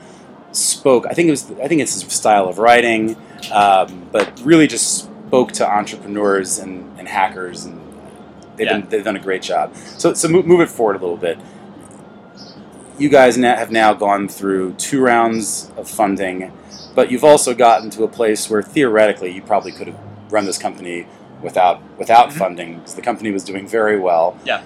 spoke. 0.51 1.05
I 1.05 1.13
think 1.13 1.27
it 1.27 1.31
was. 1.31 1.51
I 1.63 1.67
think 1.67 1.81
it's 1.81 2.01
his 2.01 2.11
style 2.11 2.47
of 2.47 2.57
writing, 2.57 3.15
um, 3.51 4.09
but 4.11 4.41
really 4.43 4.67
just 4.67 5.05
spoke 5.27 5.51
to 5.53 5.69
entrepreneurs 5.69 6.57
and, 6.57 6.97
and 6.99 7.07
hackers 7.07 7.65
and 7.65 7.86
They've, 8.57 8.65
Yeah. 8.67 8.79
been, 8.79 8.89
they've 8.89 9.03
done 9.03 9.15
a 9.15 9.19
great 9.21 9.41
job. 9.43 9.75
So, 9.75 10.13
so 10.13 10.27
move, 10.27 10.45
move 10.45 10.61
it 10.61 10.69
forward 10.69 10.95
a 10.97 10.99
little 10.99 11.15
bit. 11.17 11.37
You 12.97 13.09
guys 13.09 13.37
now, 13.37 13.55
have 13.55 13.71
now 13.71 13.93
gone 13.93 14.27
through 14.27 14.73
two 14.73 15.01
rounds 15.01 15.71
of 15.77 15.87
funding, 15.87 16.51
but 16.95 17.11
you've 17.11 17.23
also 17.23 17.53
gotten 17.53 17.89
to 17.91 18.03
a 18.03 18.07
place 18.07 18.49
where 18.49 18.63
theoretically 18.63 19.31
you 19.31 19.41
probably 19.41 19.71
could 19.71 19.87
have 19.87 19.99
run 20.31 20.45
this 20.45 20.57
company 20.57 21.05
without 21.41 21.79
without 21.99 22.29
Mhm. 22.29 22.33
funding 22.33 22.75
because 22.79 22.95
the 22.95 23.01
company 23.03 23.29
was 23.31 23.43
doing 23.43 23.67
very 23.67 23.99
well. 23.99 24.35
Yeah. 24.43 24.61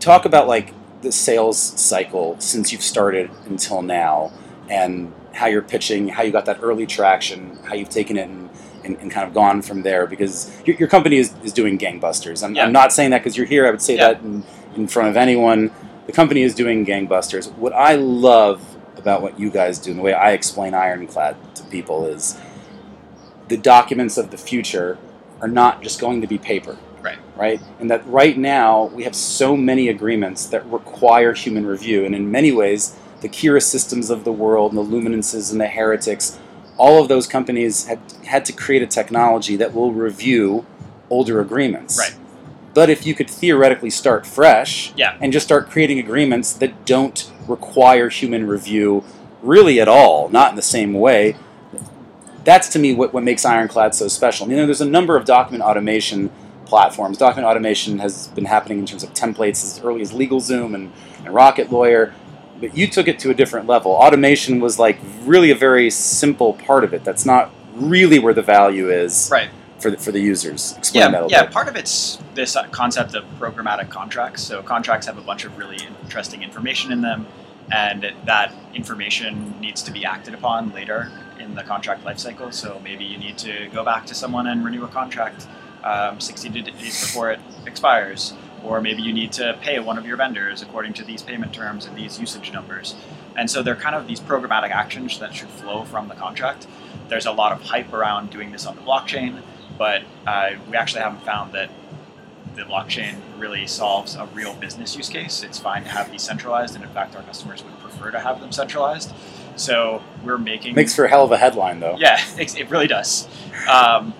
Talk 0.00 0.26
about 0.26 0.46
like 0.46 0.72
the 1.00 1.10
sales 1.12 1.58
cycle 1.58 2.36
since 2.38 2.72
you've 2.72 2.82
started 2.82 3.30
until 3.46 3.80
now, 3.82 4.32
and 4.68 5.12
how 5.32 5.46
you're 5.46 5.62
pitching, 5.62 6.08
how 6.08 6.22
you 6.22 6.30
got 6.30 6.44
that 6.44 6.58
early 6.62 6.86
traction, 6.86 7.58
how 7.64 7.74
you've 7.74 7.88
taken 7.90 8.16
it 8.18 8.28
and, 8.28 8.50
and, 8.84 8.96
and 8.98 9.10
kind 9.10 9.26
of 9.26 9.34
gone 9.34 9.62
from 9.62 9.82
there. 9.82 10.06
Because 10.06 10.52
your, 10.64 10.76
your 10.76 10.88
company 10.88 11.16
is, 11.16 11.34
is 11.42 11.52
doing 11.52 11.78
gangbusters. 11.78 12.44
I'm, 12.44 12.54
Yeah. 12.54 12.64
I'm 12.64 12.72
not 12.72 12.92
saying 12.92 13.10
that 13.10 13.18
because 13.18 13.36
you're 13.36 13.46
here. 13.46 13.66
I 13.66 13.70
would 13.70 13.82
say 13.82 13.96
Yeah. 13.96 14.12
that 14.14 14.22
in, 14.22 14.44
in 14.76 14.88
front 14.88 15.08
of 15.08 15.16
anyone. 15.16 15.70
The 16.06 16.12
company 16.12 16.42
is 16.42 16.54
doing 16.54 16.84
gangbusters. 16.84 17.50
What 17.56 17.72
I 17.72 17.94
love 17.94 18.76
about 18.96 19.22
what 19.22 19.38
you 19.38 19.50
guys 19.50 19.78
do 19.78 19.90
and 19.90 19.98
the 19.98 20.02
way 20.02 20.12
I 20.12 20.32
explain 20.32 20.74
Ironclad 20.74 21.36
to 21.56 21.64
people 21.64 22.06
is 22.06 22.38
the 23.48 23.56
documents 23.56 24.16
of 24.16 24.30
the 24.30 24.36
future 24.38 24.98
are 25.40 25.48
not 25.48 25.82
just 25.82 26.00
going 26.00 26.20
to 26.20 26.26
be 26.26 26.38
paper. 26.38 26.76
Right. 27.02 27.18
Right? 27.36 27.60
And 27.80 27.90
that 27.90 28.06
right 28.06 28.36
now 28.36 28.84
we 28.84 29.04
have 29.04 29.14
so 29.14 29.56
many 29.56 29.88
agreements 29.88 30.46
that 30.46 30.64
require 30.66 31.34
human 31.34 31.66
review. 31.66 32.04
And 32.04 32.14
in 32.14 32.30
many 32.30 32.52
ways, 32.52 32.96
the 33.20 33.28
Kira 33.28 33.62
systems 33.62 34.10
of 34.10 34.24
the 34.24 34.32
world 34.32 34.72
and 34.72 34.78
the 34.78 34.90
Luminances 34.96 35.52
and 35.52 35.60
the 35.60 35.68
Heretics, 35.68 36.38
all 36.76 37.00
of 37.00 37.08
those 37.08 37.26
companies 37.26 37.86
had 37.86 37.98
had 38.26 38.44
to 38.46 38.52
create 38.52 38.82
a 38.82 38.86
technology 38.86 39.56
that 39.56 39.74
will 39.74 39.92
review 39.92 40.66
older 41.10 41.40
agreements. 41.40 41.98
Right. 41.98 42.16
But 42.74 42.90
if 42.90 43.06
you 43.06 43.14
could 43.14 43.30
theoretically 43.30 43.90
start 43.90 44.26
fresh 44.26 44.92
Yeah. 44.96 45.16
and 45.20 45.32
just 45.32 45.46
start 45.46 45.70
creating 45.70 45.98
agreements 46.00 46.52
that 46.54 46.84
don't 46.84 47.30
require 47.46 48.08
human 48.08 48.46
review 48.48 49.04
really 49.42 49.80
at 49.80 49.86
all, 49.86 50.28
not 50.28 50.50
in 50.50 50.56
the 50.56 50.62
same 50.62 50.92
way, 50.94 51.36
that's 52.42 52.68
to 52.70 52.78
me 52.78 52.94
what, 52.94 53.12
what 53.14 53.22
makes 53.22 53.44
Ironclad 53.44 53.94
so 53.94 54.08
special. 54.08 54.48
You 54.48 54.56
know, 54.56 54.66
there's 54.66 54.80
a 54.80 54.86
number 54.86 55.16
of 55.16 55.24
document 55.24 55.62
automation 55.62 56.30
platforms. 56.66 57.16
Document 57.18 57.46
automation 57.46 57.98
has 58.00 58.28
been 58.28 58.46
happening 58.46 58.80
in 58.80 58.86
terms 58.86 59.02
of 59.02 59.14
templates 59.14 59.62
as 59.64 59.80
early 59.84 60.00
as 60.00 60.12
LegalZoom 60.12 60.74
and, 60.74 60.92
and 61.24 61.34
Rocket 61.34 61.70
Lawyer, 61.70 62.12
but 62.60 62.76
you 62.76 62.86
took 62.86 63.08
it 63.08 63.18
to 63.20 63.30
a 63.30 63.34
different 63.34 63.66
level. 63.66 63.92
Automation 63.92 64.60
was 64.60 64.78
like 64.78 64.98
really 65.24 65.50
a 65.50 65.54
very 65.54 65.90
simple 65.90 66.54
part 66.54 66.84
of 66.84 66.92
it. 66.94 67.04
That's 67.04 67.26
not 67.26 67.50
really 67.74 68.18
where 68.18 68.34
the 68.34 68.42
value 68.42 68.90
is 68.90 69.28
Right. 69.32 69.50
for 69.80 69.90
the, 69.90 69.96
for 69.98 70.12
the 70.12 70.20
users. 70.20 70.76
Explain 70.78 71.00
Yeah, 71.02 71.10
that 71.10 71.16
a 71.16 71.20
yeah. 71.28 71.36
little 71.38 71.46
bit. 71.46 71.52
Part 71.54 71.68
of 71.68 71.76
it's 71.76 72.18
this 72.34 72.56
uh, 72.56 72.64
concept 72.68 73.14
of 73.14 73.24
programmatic 73.38 73.90
contracts. 73.90 74.42
So 74.42 74.62
contracts 74.62 75.06
have 75.06 75.18
a 75.18 75.22
bunch 75.22 75.44
of 75.44 75.56
really 75.58 75.78
interesting 76.02 76.42
information 76.42 76.92
in 76.92 77.00
them, 77.00 77.26
and 77.72 78.12
that 78.24 78.52
information 78.74 79.54
needs 79.60 79.82
to 79.82 79.90
be 79.90 80.04
acted 80.04 80.34
upon 80.34 80.72
later 80.72 81.10
in 81.40 81.54
the 81.54 81.62
contract 81.64 82.04
lifecycle. 82.04 82.52
So 82.54 82.80
maybe 82.84 83.04
you 83.04 83.18
need 83.18 83.36
to 83.38 83.68
go 83.72 83.84
back 83.84 84.06
to 84.06 84.14
someone 84.14 84.46
and 84.46 84.64
renew 84.64 84.84
a 84.84 84.88
contract 84.88 85.46
um, 85.82 86.18
60 86.20 86.48
days 86.48 86.72
before 87.02 87.30
it 87.32 87.40
expires, 87.66 88.32
or 88.64 88.80
maybe 88.80 89.02
you 89.02 89.12
need 89.12 89.32
to 89.32 89.56
pay 89.60 89.78
one 89.78 89.98
of 89.98 90.06
your 90.06 90.16
vendors 90.16 90.62
according 90.62 90.94
to 90.94 91.04
these 91.04 91.22
payment 91.22 91.52
terms 91.52 91.86
and 91.86 91.96
these 91.96 92.18
usage 92.18 92.52
numbers. 92.52 92.94
And 93.36 93.50
so 93.50 93.62
they're 93.62 93.76
kind 93.76 93.94
of 93.94 94.06
these 94.06 94.20
programmatic 94.20 94.70
actions 94.70 95.18
that 95.18 95.34
should 95.34 95.48
flow 95.48 95.84
from 95.84 96.08
the 96.08 96.14
contract. 96.14 96.66
There's 97.08 97.26
a 97.26 97.32
lot 97.32 97.52
of 97.52 97.62
hype 97.62 97.92
around 97.92 98.30
doing 98.30 98.52
this 98.52 98.66
on 98.66 98.76
the 98.76 98.82
blockchain, 98.82 99.42
but 99.76 100.02
uh, 100.26 100.52
we 100.70 100.76
actually 100.76 101.02
haven't 101.02 101.22
found 101.24 101.52
that 101.52 101.70
the 102.54 102.62
blockchain 102.62 103.16
really 103.36 103.66
solves 103.66 104.14
a 104.14 104.26
real 104.26 104.54
business 104.54 104.96
use 104.96 105.08
case. 105.08 105.42
It's 105.42 105.58
fine 105.58 105.82
to 105.82 105.88
have 105.88 106.10
these 106.10 106.22
centralized, 106.22 106.76
and 106.76 106.84
in 106.84 106.90
fact, 106.90 107.16
our 107.16 107.22
customers 107.22 107.64
would 107.64 107.78
prefer 107.80 108.10
to 108.12 108.20
have 108.20 108.40
them 108.40 108.52
centralized. 108.52 109.12
So 109.56 110.02
we're 110.22 110.38
making 110.38 110.74
Makes 110.74 110.94
for 110.94 111.04
a 111.04 111.08
hell 111.08 111.24
of 111.24 111.32
a 111.32 111.36
headline, 111.36 111.80
though. 111.80 111.96
yeah, 111.98 112.18
it, 112.38 112.56
it 112.60 112.70
really 112.70 112.86
does. 112.86 113.28
Um, 113.68 114.14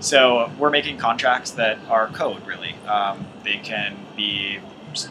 so 0.00 0.50
we're 0.58 0.70
making 0.70 0.98
contracts 0.98 1.50
that 1.52 1.78
are 1.88 2.08
code, 2.08 2.46
really. 2.46 2.74
Um, 2.86 3.26
they 3.44 3.56
can 3.56 3.96
be 4.16 4.60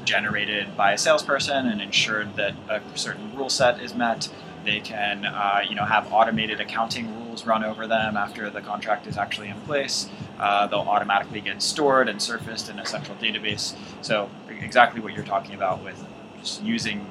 generated 0.04 0.76
by 0.76 0.94
a 0.94 0.98
salesperson 0.98 1.68
and 1.68 1.82
ensured 1.82 2.36
that 2.36 2.54
a 2.70 2.82
certain 2.96 3.36
rule 3.36 3.50
set 3.50 3.80
is 3.82 3.94
met. 3.94 4.30
They 4.64 4.80
can, 4.80 5.26
uh, 5.26 5.62
you 5.68 5.76
know, 5.76 5.86
have 5.86 6.12
automated 6.12 6.60
accounting 6.60 7.14
rules 7.16 7.46
run 7.46 7.64
over 7.64 7.88
them 7.88 8.18
after 8.18 8.50
the 8.50 8.62
contract 8.62 9.08
is 9.08 9.18
actually 9.18 9.50
in 9.50 9.60
place. 9.62 10.10
Uh, 10.40 10.68
they'll 10.68 10.80
automatically 10.80 11.42
get 11.42 11.62
stored 11.62 12.10
and 12.10 12.22
surfaced 12.22 12.70
in 12.70 12.80
a 12.80 12.86
central 12.86 13.18
database. 13.18 13.76
So 14.02 14.30
exactly 14.50 15.00
what 15.02 15.14
you're 15.14 15.26
talking 15.26 15.56
about 15.56 15.84
with 15.84 16.04
just 16.40 16.64
using 16.64 17.06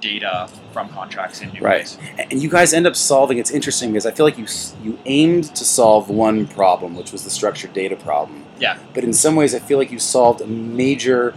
data 0.00 0.48
from 0.72 0.88
contracts 0.88 1.40
in 1.40 1.50
new 1.52 1.60
Right. 1.60 1.80
ways. 1.80 1.98
and 2.30 2.42
you 2.42 2.48
guys 2.48 2.72
end 2.72 2.86
up 2.86 2.96
solving. 2.96 3.38
It's 3.38 3.50
interesting 3.50 3.90
because 3.92 4.06
I 4.06 4.10
feel 4.12 4.26
like 4.26 4.38
you 4.38 4.46
you 4.82 4.98
aimed 5.06 5.54
to 5.56 5.64
solve 5.64 6.08
one 6.08 6.46
problem, 6.46 6.96
which 6.96 7.12
was 7.12 7.24
the 7.24 7.30
structured 7.30 7.72
data 7.72 7.96
problem. 7.96 8.44
Yeah. 8.58 8.76
But 8.94 9.04
in 9.04 9.12
some 9.12 9.36
ways, 9.36 9.54
I 9.54 9.58
feel 9.58 9.78
like 9.78 9.90
you 9.90 9.98
solved 9.98 10.40
a 10.40 10.46
major 10.46 11.34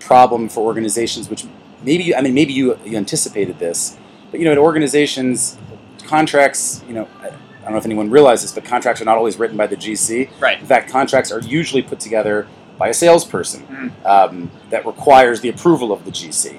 problem 0.00 0.48
for 0.48 0.60
organizations, 0.64 1.28
which 1.28 1.44
maybe 1.82 2.04
you, 2.04 2.14
I 2.14 2.20
mean 2.22 2.34
maybe 2.34 2.52
you, 2.52 2.78
you 2.84 2.96
anticipated 2.96 3.58
this, 3.58 3.96
but 4.30 4.40
you 4.40 4.44
know, 4.46 4.52
at 4.52 4.58
organizations, 4.58 5.58
contracts. 6.06 6.82
You 6.88 6.94
know, 6.94 7.08
I, 7.22 7.30
don't 7.62 7.72
know 7.72 7.78
if 7.78 7.84
anyone 7.84 8.08
realizes, 8.08 8.50
but 8.52 8.64
contracts 8.64 9.02
are 9.02 9.04
not 9.04 9.18
always 9.18 9.38
written 9.38 9.56
by 9.58 9.66
the 9.66 9.76
GC. 9.76 10.30
Right. 10.40 10.58
In 10.58 10.64
fact, 10.64 10.90
contracts 10.90 11.30
are 11.30 11.40
usually 11.40 11.82
put 11.82 12.00
together 12.00 12.46
by 12.78 12.88
a 12.88 12.94
salesperson 12.94 13.66
Mhm. 13.66 14.06
um, 14.06 14.50
that 14.70 14.86
requires 14.86 15.42
the 15.42 15.50
approval 15.50 15.92
of 15.92 16.04
the 16.06 16.10
GC. 16.10 16.56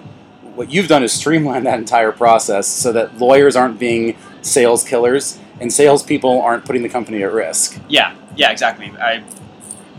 What 0.60 0.74
you've 0.74 0.89
done 0.89 1.04
is 1.04 1.13
streamline 1.13 1.63
that 1.63 1.80
entire 1.80 2.12
process 2.12 2.67
so 2.67 2.91
that 2.91 3.17
lawyers 3.17 3.56
aren't 3.56 3.80
being 3.80 4.17
sales 4.41 4.84
killers 4.84 5.39
and 5.62 5.72
salespeople 5.72 6.41
aren't 6.41 6.65
putting 6.65 6.84
the 6.84 6.89
company 6.89 7.24
at 7.24 7.32
risk. 7.32 7.80
Yeah, 7.88 8.13
yeah, 8.36 8.52
exactly. 8.52 8.91
I 9.00 9.24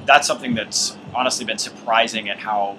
that's 0.04 0.26
something 0.26 0.54
that's 0.54 0.98
honestly 1.14 1.46
been 1.46 1.56
surprising 1.56 2.28
at 2.28 2.40
how 2.40 2.76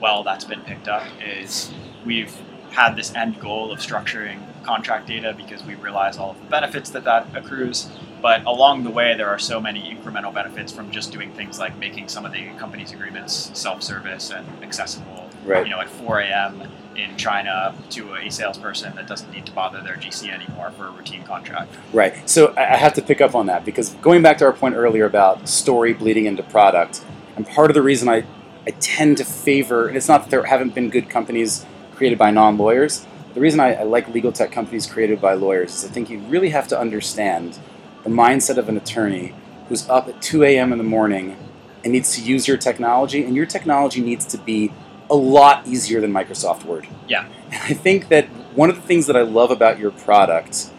well 0.00 0.24
that's 0.24 0.44
been 0.44 0.62
picked 0.62 0.88
up. 0.88 1.06
Is 1.24 1.72
we've 2.04 2.36
had 2.72 2.96
this 2.96 3.14
end 3.14 3.38
goal 3.38 3.70
of 3.70 3.78
structuring 3.78 4.40
contract 4.64 5.06
data 5.06 5.32
because 5.32 5.62
we 5.62 5.76
realize 5.76 6.18
all 6.18 6.32
of 6.32 6.40
the 6.40 6.46
benefits 6.46 6.90
that 6.90 7.04
that 7.04 7.28
accrues. 7.36 7.88
But 8.20 8.44
along 8.46 8.82
the 8.82 8.90
way, 8.90 9.16
there 9.16 9.28
are 9.28 9.38
so 9.38 9.60
many 9.60 9.94
incremental 9.94 10.34
benefits 10.34 10.72
from 10.72 10.90
just 10.90 11.12
doing 11.12 11.30
things 11.34 11.56
like 11.56 11.78
making 11.78 12.08
some 12.08 12.26
of 12.26 12.32
the 12.32 12.48
company's 12.58 12.90
agreements 12.90 13.56
self-service 13.56 14.32
and 14.32 14.44
accessible. 14.64 15.29
Right. 15.44 15.66
You 15.66 15.70
know, 15.70 15.80
at 15.80 15.88
4 15.88 16.20
a.m. 16.20 16.62
in 16.96 17.16
China 17.16 17.74
to 17.90 18.14
a 18.14 18.30
salesperson 18.30 18.94
that 18.96 19.06
doesn't 19.06 19.30
need 19.30 19.46
to 19.46 19.52
bother 19.52 19.80
their 19.80 19.96
GC 19.96 20.30
anymore 20.30 20.70
for 20.72 20.86
a 20.86 20.90
routine 20.90 21.22
contract. 21.24 21.74
Right. 21.92 22.28
So 22.28 22.54
I 22.56 22.76
have 22.76 22.94
to 22.94 23.02
pick 23.02 23.20
up 23.20 23.34
on 23.34 23.46
that 23.46 23.64
because 23.64 23.90
going 23.94 24.22
back 24.22 24.38
to 24.38 24.44
our 24.44 24.52
point 24.52 24.74
earlier 24.74 25.06
about 25.06 25.48
story 25.48 25.92
bleeding 25.92 26.26
into 26.26 26.42
product, 26.42 27.04
and 27.36 27.46
part 27.46 27.70
of 27.70 27.74
the 27.74 27.82
reason 27.82 28.08
I, 28.08 28.24
I 28.66 28.72
tend 28.72 29.18
to 29.18 29.24
favor, 29.24 29.88
and 29.88 29.96
it's 29.96 30.08
not 30.08 30.22
that 30.22 30.30
there 30.30 30.44
haven't 30.44 30.74
been 30.74 30.90
good 30.90 31.08
companies 31.08 31.64
created 31.94 32.18
by 32.18 32.30
non 32.30 32.58
lawyers, 32.58 33.06
the 33.34 33.40
reason 33.40 33.60
I, 33.60 33.74
I 33.74 33.82
like 33.84 34.08
legal 34.08 34.32
tech 34.32 34.50
companies 34.50 34.86
created 34.86 35.20
by 35.20 35.34
lawyers 35.34 35.74
is 35.74 35.84
I 35.84 35.88
think 35.88 36.10
you 36.10 36.18
really 36.18 36.50
have 36.50 36.66
to 36.68 36.78
understand 36.78 37.58
the 38.02 38.10
mindset 38.10 38.56
of 38.56 38.68
an 38.68 38.76
attorney 38.76 39.34
who's 39.68 39.88
up 39.88 40.08
at 40.08 40.20
2 40.20 40.42
a.m. 40.42 40.72
in 40.72 40.78
the 40.78 40.84
morning 40.84 41.36
and 41.84 41.92
needs 41.92 42.14
to 42.16 42.22
use 42.22 42.48
your 42.48 42.56
technology, 42.56 43.24
and 43.24 43.36
your 43.36 43.46
technology 43.46 44.00
needs 44.00 44.26
to 44.26 44.38
be 44.38 44.72
a 45.10 45.14
lot 45.14 45.66
easier 45.66 46.00
than 46.00 46.12
Microsoft 46.12 46.64
Word. 46.64 46.86
Yeah. 47.08 47.26
And 47.46 47.62
I 47.62 47.74
think 47.74 48.08
that 48.08 48.26
one 48.54 48.70
of 48.70 48.76
the 48.76 48.82
things 48.82 49.06
that 49.06 49.16
I 49.16 49.22
love 49.22 49.50
about 49.50 49.78
your 49.78 49.90
product 49.90 50.70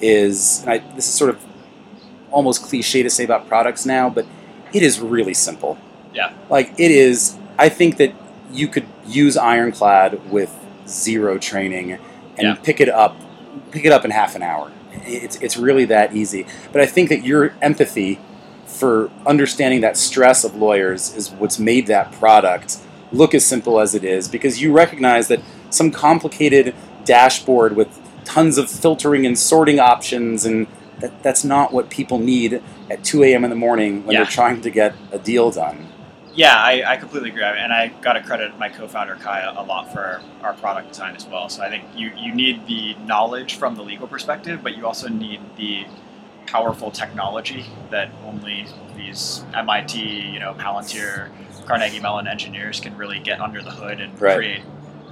is, 0.00 0.60
and 0.62 0.70
I, 0.70 0.78
this 0.94 1.06
is 1.08 1.14
sort 1.14 1.30
of 1.30 1.40
almost 2.30 2.62
cliche 2.62 3.02
to 3.02 3.10
say 3.10 3.24
about 3.24 3.48
products 3.48 3.86
now, 3.86 4.10
but 4.10 4.26
it 4.72 4.82
is 4.82 5.00
really 5.00 5.34
simple. 5.34 5.78
Yeah. 6.12 6.32
Like 6.50 6.72
it 6.78 6.90
is, 6.90 7.36
I 7.58 7.68
think 7.68 7.96
that 7.98 8.12
you 8.52 8.68
could 8.68 8.86
use 9.06 9.36
Ironclad 9.36 10.30
with 10.30 10.54
zero 10.86 11.38
training 11.38 11.92
and 11.92 12.00
Yeah. 12.38 12.54
pick 12.56 12.80
it 12.80 12.88
up, 12.88 13.16
pick 13.70 13.84
it 13.84 13.92
up 13.92 14.04
in 14.04 14.10
half 14.10 14.34
an 14.34 14.42
hour. 14.42 14.70
It's, 15.04 15.36
it's 15.36 15.56
really 15.56 15.84
that 15.86 16.14
easy. 16.14 16.46
But 16.72 16.80
I 16.80 16.86
think 16.86 17.08
that 17.10 17.24
your 17.24 17.54
empathy 17.62 18.18
for 18.66 19.10
understanding 19.24 19.80
that 19.82 19.96
stress 19.96 20.42
of 20.44 20.54
lawyers 20.56 21.14
is 21.14 21.30
what's 21.30 21.58
made 21.58 21.86
that 21.86 22.12
product 22.12 22.78
look 23.12 23.34
as 23.34 23.44
simple 23.44 23.80
as 23.80 23.94
it 23.94 24.04
is 24.04 24.28
because 24.28 24.60
you 24.60 24.72
recognize 24.72 25.28
that 25.28 25.40
some 25.70 25.90
complicated 25.90 26.74
dashboard 27.04 27.76
with 27.76 27.88
tons 28.24 28.58
of 28.58 28.68
filtering 28.70 29.24
and 29.24 29.38
sorting 29.38 29.78
options 29.78 30.44
and 30.44 30.66
that, 30.98 31.22
that's 31.22 31.44
not 31.44 31.72
what 31.72 31.90
people 31.90 32.18
need 32.18 32.62
at 32.90 33.04
2 33.04 33.22
a.m. 33.24 33.44
in 33.44 33.50
the 33.50 33.56
morning 33.56 34.04
when 34.04 34.14
Yeah. 34.14 34.22
they're 34.22 34.30
trying 34.30 34.60
to 34.62 34.70
get 34.70 34.94
a 35.12 35.18
deal 35.18 35.50
done. 35.50 35.86
Yeah, 36.34 36.54
I, 36.54 36.82
I 36.86 36.96
completely 36.98 37.30
agree. 37.30 37.42
And 37.44 37.72
I 37.72 37.88
got 38.02 38.14
to 38.14 38.22
credit 38.22 38.58
my 38.58 38.68
co-founder 38.68 39.14
Kaya 39.16 39.54
a 39.56 39.62
lot 39.62 39.90
for 39.92 40.00
our, 40.00 40.20
our 40.42 40.52
product 40.54 40.88
design 40.88 41.16
as 41.16 41.24
well. 41.26 41.48
So 41.48 41.62
I 41.62 41.70
think 41.70 41.84
you, 41.94 42.12
you 42.16 42.34
need 42.34 42.66
the 42.66 42.94
knowledge 43.06 43.54
from 43.56 43.74
the 43.74 43.82
legal 43.82 44.06
perspective, 44.06 44.60
but 44.62 44.76
you 44.76 44.86
also 44.86 45.08
need 45.08 45.40
the 45.56 45.86
powerful 46.46 46.90
technology 46.90 47.64
that 47.90 48.10
only 48.26 48.66
these 48.96 49.44
MIT, 49.54 49.98
you 49.98 50.38
know, 50.38 50.54
Palantir, 50.54 51.30
Carnegie 51.66 52.00
Mellon 52.00 52.26
engineers 52.26 52.80
can 52.80 52.96
really 52.96 53.18
get 53.18 53.40
under 53.40 53.62
the 53.62 53.70
hood 53.70 54.00
and 54.00 54.18
Right. 54.20 54.36
create 54.36 54.62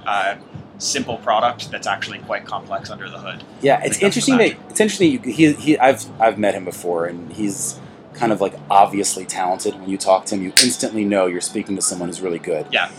a 0.07 0.37
simple 0.77 1.17
product 1.17 1.71
that's 1.71 1.87
actually 1.87 2.19
quite 2.19 2.45
complex 2.45 2.89
under 2.89 3.09
the 3.09 3.17
hood. 3.17 3.43
Yeah, 3.61 3.81
it's 3.83 3.97
it 3.97 3.99
comes 3.99 3.99
to 3.99 4.05
interesting 4.05 4.37
that 4.37 4.69
it's 4.69 4.79
interesting. 4.79 5.11
You, 5.11 5.19
he, 5.19 5.53
he, 5.53 5.77
I've 5.79 6.05
I've 6.21 6.37
met 6.37 6.53
him 6.53 6.65
before, 6.65 7.05
and 7.05 7.31
he's 7.33 7.79
kind 8.13 8.31
of 8.31 8.41
like 8.41 8.53
obviously 8.69 9.25
talented. 9.25 9.79
When 9.79 9.89
you 9.89 9.97
talk 9.97 10.25
to 10.27 10.35
him, 10.35 10.43
you 10.43 10.53
instantly 10.63 11.03
know 11.05 11.25
you're 11.27 11.41
speaking 11.41 11.75
to 11.75 11.81
someone 11.81 12.09
who's 12.09 12.21
really 12.21 12.39
good. 12.39 12.67
Yeah. 12.71 12.89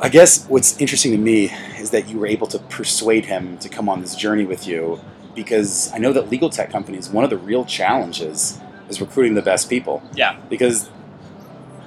I 0.00 0.08
guess 0.08 0.46
what's 0.46 0.80
interesting 0.80 1.10
to 1.12 1.18
me 1.18 1.50
is 1.80 1.90
that 1.90 2.08
you 2.08 2.18
were 2.18 2.26
able 2.26 2.46
to 2.48 2.58
persuade 2.60 3.24
him 3.26 3.58
to 3.58 3.68
come 3.68 3.88
on 3.88 4.00
this 4.00 4.14
journey 4.14 4.44
with 4.44 4.66
you, 4.66 5.00
because 5.34 5.92
I 5.92 5.98
know 5.98 6.12
that 6.12 6.30
legal 6.30 6.50
tech 6.50 6.70
companies 6.70 7.08
one 7.08 7.24
of 7.24 7.30
the 7.30 7.36
real 7.36 7.64
challenges 7.64 8.60
is 8.88 9.00
recruiting 9.00 9.34
the 9.34 9.42
best 9.42 9.68
people. 9.68 10.02
Yeah. 10.14 10.36
Because 10.48 10.88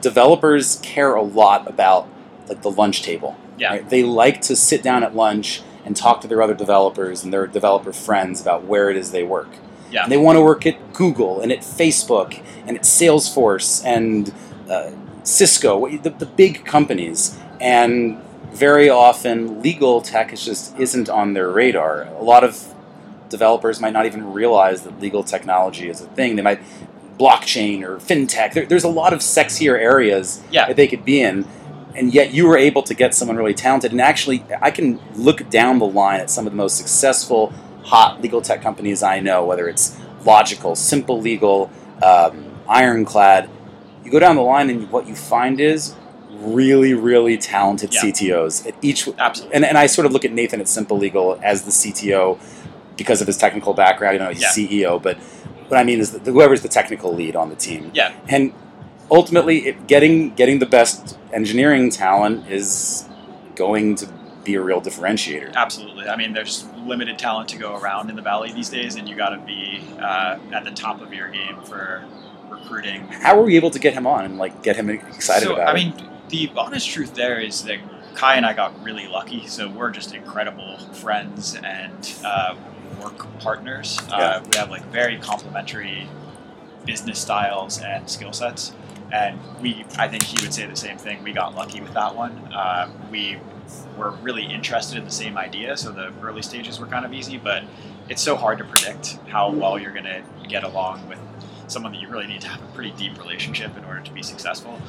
developers 0.01 0.77
care 0.81 1.15
a 1.15 1.21
lot 1.21 1.67
about 1.67 2.07
like 2.47 2.61
the 2.61 2.71
lunch 2.71 3.01
table. 3.03 3.37
Yeah. 3.57 3.69
Right? 3.69 3.89
They 3.89 4.03
like 4.03 4.41
to 4.43 4.55
sit 4.55 4.83
down 4.83 5.03
at 5.03 5.15
lunch 5.15 5.61
and 5.85 5.95
talk 5.95 6.21
to 6.21 6.27
their 6.27 6.41
other 6.41 6.53
developers 6.53 7.23
and 7.23 7.33
their 7.33 7.47
developer 7.47 7.93
friends 7.93 8.41
about 8.41 8.65
where 8.65 8.89
it 8.89 8.97
is 8.97 9.11
they 9.11 9.23
work. 9.23 9.49
Yeah. 9.91 10.03
And 10.03 10.11
they 10.11 10.17
want 10.17 10.37
to 10.37 10.41
work 10.41 10.65
at 10.65 10.93
Google 10.93 11.41
and 11.41 11.51
at 11.51 11.59
Facebook 11.59 12.41
and 12.65 12.77
at 12.77 12.83
Salesforce 12.83 13.83
and 13.85 14.33
uh, 14.69 14.91
Cisco, 15.23 15.87
the, 15.97 16.09
the 16.09 16.25
big 16.25 16.65
companies. 16.65 17.37
And 17.59 18.21
very 18.51 18.89
often, 18.89 19.61
legal 19.61 20.01
tech 20.01 20.33
is 20.33 20.43
just 20.43 20.77
isn't 20.79 21.09
on 21.09 21.33
their 21.33 21.49
radar. 21.49 22.03
A 22.03 22.23
lot 22.23 22.43
of 22.43 22.73
developers 23.29 23.79
might 23.79 23.93
not 23.93 24.05
even 24.05 24.33
realize 24.33 24.83
that 24.83 24.99
legal 24.99 25.23
technology 25.23 25.89
is 25.89 26.01
a 26.01 26.07
thing. 26.07 26.35
They 26.35 26.41
might 26.41 26.59
blockchain 27.17 27.83
or 27.83 27.97
fintech. 27.97 28.53
There, 28.53 28.65
there's 28.65 28.83
a 28.83 28.89
lot 28.89 29.13
of 29.13 29.19
sexier 29.19 29.77
areas 29.77 30.41
Yeah. 30.51 30.67
that 30.67 30.75
they 30.75 30.87
could 30.87 31.05
be 31.05 31.21
in, 31.21 31.45
and 31.95 32.13
yet 32.13 32.33
you 32.33 32.47
were 32.47 32.57
able 32.57 32.83
to 32.83 32.93
get 32.93 33.13
someone 33.13 33.37
really 33.37 33.53
talented. 33.53 33.91
And 33.91 34.01
actually, 34.01 34.43
I 34.61 34.71
can 34.71 34.99
look 35.15 35.49
down 35.49 35.79
the 35.79 35.85
line 35.85 36.19
at 36.19 36.29
some 36.29 36.47
of 36.47 36.53
the 36.53 36.57
most 36.57 36.77
successful, 36.77 37.53
hot 37.83 38.21
legal 38.21 38.41
tech 38.41 38.61
companies 38.61 39.03
I 39.03 39.19
know, 39.19 39.45
whether 39.45 39.67
it's 39.67 39.97
Logikcull, 40.23 40.77
Simple 40.77 41.19
Legal, 41.19 41.69
um, 42.03 42.45
Ironclad. 42.69 43.49
You 44.05 44.11
go 44.11 44.19
down 44.19 44.35
the 44.35 44.41
line, 44.41 44.69
and 44.69 44.89
what 44.91 45.07
you 45.07 45.15
find 45.15 45.59
is 45.59 45.95
really, 46.31 46.93
really 46.93 47.37
talented 47.37 47.93
Yeah. 47.93 48.01
CTOs 48.01 48.65
at 48.67 48.73
each. 48.81 49.07
Absolutely. 49.19 49.55
And, 49.55 49.65
and 49.65 49.77
I 49.77 49.85
sort 49.85 50.05
of 50.07 50.11
look 50.11 50.25
at 50.25 50.31
Nathan 50.31 50.59
at 50.59 50.65
SimpleLegal 50.67 51.41
as 51.43 51.63
the 51.63 51.71
CTO 51.71 52.39
because 52.97 53.21
of 53.21 53.27
his 53.27 53.37
technical 53.37 53.73
background. 53.73 54.13
You 54.15 54.19
know, 54.19 54.29
he's 54.31 54.41
Yeah. 54.41 54.49
CEO, 54.49 55.01
but 55.01 55.17
what 55.71 55.79
I 55.79 55.83
mean 55.83 55.99
is 55.99 56.11
that 56.11 56.25
whoever's 56.25 56.61
the 56.61 56.67
technical 56.67 57.13
lead 57.13 57.35
on 57.35 57.49
the 57.49 57.55
team. 57.55 57.91
Yeah. 57.93 58.13
And 58.27 58.53
ultimately, 59.09 59.67
it, 59.67 59.87
getting 59.87 60.35
getting 60.35 60.59
the 60.59 60.65
best 60.65 61.17
engineering 61.33 61.89
talent 61.89 62.47
is 62.49 63.07
going 63.55 63.95
to 63.95 64.07
be 64.43 64.55
a 64.55 64.61
real 64.61 64.81
differentiator. 64.81 65.53
Absolutely. 65.53 66.07
I 66.07 66.15
mean, 66.15 66.33
there's 66.33 66.65
limited 66.85 67.17
talent 67.17 67.49
to 67.49 67.57
go 67.57 67.77
around 67.77 68.09
in 68.09 68.15
the 68.15 68.21
valley 68.21 68.51
these 68.51 68.69
days, 68.69 68.95
and 68.95 69.07
you 69.07 69.15
got 69.15 69.29
to 69.29 69.37
be 69.45 69.81
uh, 69.99 70.39
at 70.51 70.65
the 70.65 70.71
top 70.71 71.01
of 71.01 71.13
your 71.13 71.29
game 71.29 71.61
for 71.63 72.03
recruiting. 72.49 73.01
How 73.07 73.37
were 73.37 73.43
we 73.43 73.55
able 73.55 73.71
to 73.71 73.79
get 73.79 73.93
him 73.93 74.05
on 74.05 74.25
and 74.25 74.37
like 74.37 74.63
get 74.63 74.75
him 74.75 74.89
excited 74.89 75.45
so, 75.45 75.53
about 75.53 75.69
I 75.69 75.71
it? 75.71 75.75
mean, 75.75 76.09
the 76.29 76.51
honest 76.57 76.89
truth 76.89 77.13
there 77.13 77.39
is 77.39 77.63
that 77.63 77.79
Cai 78.15 78.35
and 78.35 78.45
I 78.45 78.53
got 78.53 78.83
really 78.83 79.07
lucky. 79.07 79.47
So 79.47 79.69
we're 79.69 79.91
just 79.91 80.13
incredible 80.13 80.77
friends 80.93 81.55
and 81.55 82.15
uh, 82.25 82.55
work 83.01 83.39
partners. 83.39 83.99
Yeah. 84.09 84.15
Uh, 84.15 84.43
we 84.51 84.57
have 84.57 84.69
like 84.69 84.85
very 84.85 85.17
complementary 85.17 86.07
business 86.85 87.19
styles 87.19 87.79
and 87.81 88.09
skill 88.09 88.33
sets. 88.33 88.73
And 89.11 89.39
we, 89.61 89.85
I 89.97 90.07
think 90.07 90.23
he 90.23 90.41
would 90.41 90.53
say 90.53 90.65
the 90.65 90.75
same 90.75 90.97
thing. 90.97 91.21
We 91.23 91.33
got 91.33 91.53
lucky 91.53 91.81
with 91.81 91.93
that 91.93 92.15
one. 92.15 92.31
Uh, 92.53 92.89
we 93.11 93.37
were 93.97 94.11
really 94.11 94.43
interested 94.43 94.97
in 94.97 95.03
the 95.03 95.11
same 95.11 95.37
idea, 95.37 95.75
so 95.75 95.91
the 95.91 96.13
early 96.21 96.41
stages 96.41 96.79
were 96.79 96.87
kind 96.87 97.05
of 97.05 97.13
easy. 97.13 97.37
But 97.37 97.63
it's 98.07 98.21
so 98.21 98.35
hard 98.37 98.57
to 98.59 98.63
predict 98.63 99.17
how 99.27 99.51
well 99.51 99.77
you're 99.77 99.91
going 99.91 100.05
to 100.05 100.23
get 100.47 100.63
along 100.63 101.07
with 101.09 101.19
someone 101.67 101.91
that 101.93 102.01
you 102.01 102.07
really 102.07 102.27
need 102.27 102.41
to 102.41 102.47
have 102.47 102.61
a 102.61 102.67
pretty 102.73 102.91
deep 102.91 103.17
relationship 103.17 103.77
in 103.77 103.83
order 103.85 104.01
to 104.01 104.11
be 104.11 104.23
successful. 104.23 104.79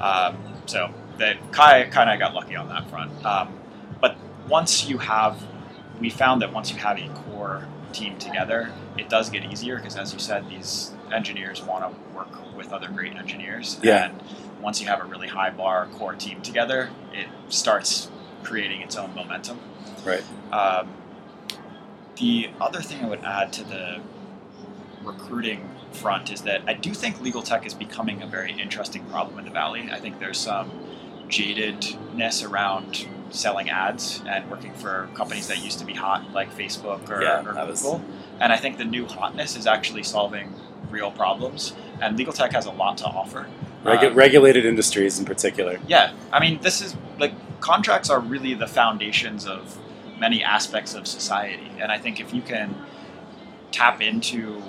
Um, 0.00 0.36
so 0.66 0.92
the 1.18 1.34
Cai 1.52 1.84
kind 1.86 2.10
of 2.10 2.18
got 2.18 2.34
lucky 2.34 2.56
on 2.56 2.68
that 2.68 2.88
front. 2.90 3.24
Um, 3.24 3.54
but 4.00 4.16
once 4.48 4.88
you 4.88 4.98
have, 4.98 5.42
we 6.00 6.10
found 6.10 6.42
that 6.42 6.52
once 6.52 6.70
you 6.70 6.78
have 6.78 6.98
a 6.98 7.08
core 7.08 7.66
team 7.92 8.18
together, 8.18 8.70
it 8.98 9.08
does 9.08 9.30
get 9.30 9.44
easier 9.50 9.76
because, 9.76 9.96
as 9.96 10.12
you 10.12 10.18
said, 10.18 10.48
these 10.50 10.92
engineers 11.12 11.62
want 11.62 11.84
to 11.84 12.16
work 12.16 12.56
with 12.56 12.72
other 12.72 12.88
great 12.88 13.14
engineers. 13.14 13.78
Yeah. 13.82 14.06
And 14.06 14.20
once 14.60 14.80
you 14.80 14.88
have 14.88 15.00
a 15.00 15.04
really 15.04 15.28
high 15.28 15.50
bar 15.50 15.86
core 15.94 16.14
team 16.14 16.42
together, 16.42 16.90
it 17.12 17.28
starts 17.48 18.10
creating 18.42 18.80
its 18.80 18.96
own 18.96 19.14
momentum. 19.14 19.58
Right. 20.04 20.24
Um, 20.52 20.88
the 22.16 22.50
other 22.60 22.80
thing 22.80 23.04
I 23.04 23.08
would 23.08 23.24
add 23.24 23.52
to 23.54 23.64
the 23.64 24.00
recruiting 25.02 25.68
front 25.92 26.30
is 26.32 26.42
that 26.42 26.62
I 26.66 26.74
do 26.74 26.92
think 26.94 27.20
legal 27.20 27.42
tech 27.42 27.66
is 27.66 27.74
becoming 27.74 28.22
a 28.22 28.26
very 28.26 28.52
interesting 28.52 29.04
problem 29.06 29.38
in 29.38 29.44
the 29.44 29.50
valley. 29.50 29.88
I 29.90 30.00
think 30.00 30.18
there's 30.18 30.38
some 30.38 30.70
jadedness 31.28 32.48
around 32.48 33.06
selling 33.34 33.68
ads 33.68 34.22
and 34.28 34.48
working 34.50 34.72
for 34.74 35.08
companies 35.14 35.48
that 35.48 35.58
used 35.62 35.78
to 35.80 35.84
be 35.84 35.92
hot, 35.94 36.32
like 36.32 36.56
Facebook 36.56 37.08
or, 37.10 37.22
Yeah, 37.22 37.44
or 37.44 37.52
that 37.54 37.66
was- 37.66 37.82
Google. 37.82 38.02
And 38.40 38.52
I 38.52 38.56
think 38.56 38.78
the 38.78 38.84
new 38.84 39.06
hotness 39.06 39.56
is 39.56 39.66
actually 39.66 40.02
solving 40.04 40.54
real 40.90 41.10
problems. 41.10 41.74
And 42.00 42.16
legal 42.16 42.32
tech 42.32 42.52
has 42.52 42.66
a 42.66 42.70
lot 42.70 42.98
to 42.98 43.06
offer. 43.06 43.46
Regu- 43.84 44.08
Um, 44.10 44.14
regulated 44.14 44.64
industries 44.64 45.18
in 45.18 45.24
particular. 45.24 45.78
yeah, 45.86 46.12
I 46.32 46.40
mean, 46.40 46.58
this 46.62 46.80
is 46.80 46.96
like 47.18 47.32
contracts 47.60 48.08
are 48.10 48.20
really 48.20 48.54
the 48.54 48.66
foundations 48.66 49.46
of 49.46 49.76
many 50.18 50.42
aspects 50.44 50.94
of 50.94 51.06
society, 51.06 51.70
and 51.80 51.90
I 51.92 51.98
think 51.98 52.20
if 52.20 52.32
you 52.32 52.40
can 52.40 52.74
tap 53.72 54.00
into 54.00 54.62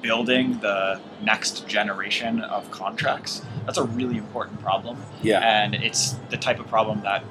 building 0.00 0.58
the 0.60 1.00
next 1.22 1.66
generation 1.66 2.40
of 2.40 2.70
contracts, 2.70 3.42
that's 3.66 3.78
a 3.78 3.82
really 3.84 4.16
important 4.18 4.60
problem, 4.62 5.02
Yeah. 5.22 5.40
and 5.40 5.74
it's 5.74 6.16
the 6.30 6.36
type 6.36 6.60
of 6.60 6.68
problem 6.68 7.00
that 7.02 7.24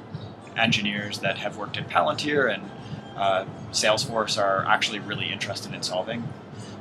engineers 0.58 1.20
that 1.20 1.38
have 1.38 1.58
worked 1.58 1.78
at 1.78 1.90
Palantir 1.90 2.54
and 2.54 2.70
uh, 3.16 3.46
Salesforce 3.72 4.42
are 4.42 4.66
actually 4.66 5.00
really 5.00 5.32
interested 5.32 5.74
in 5.74 5.84
solving. 5.84 6.28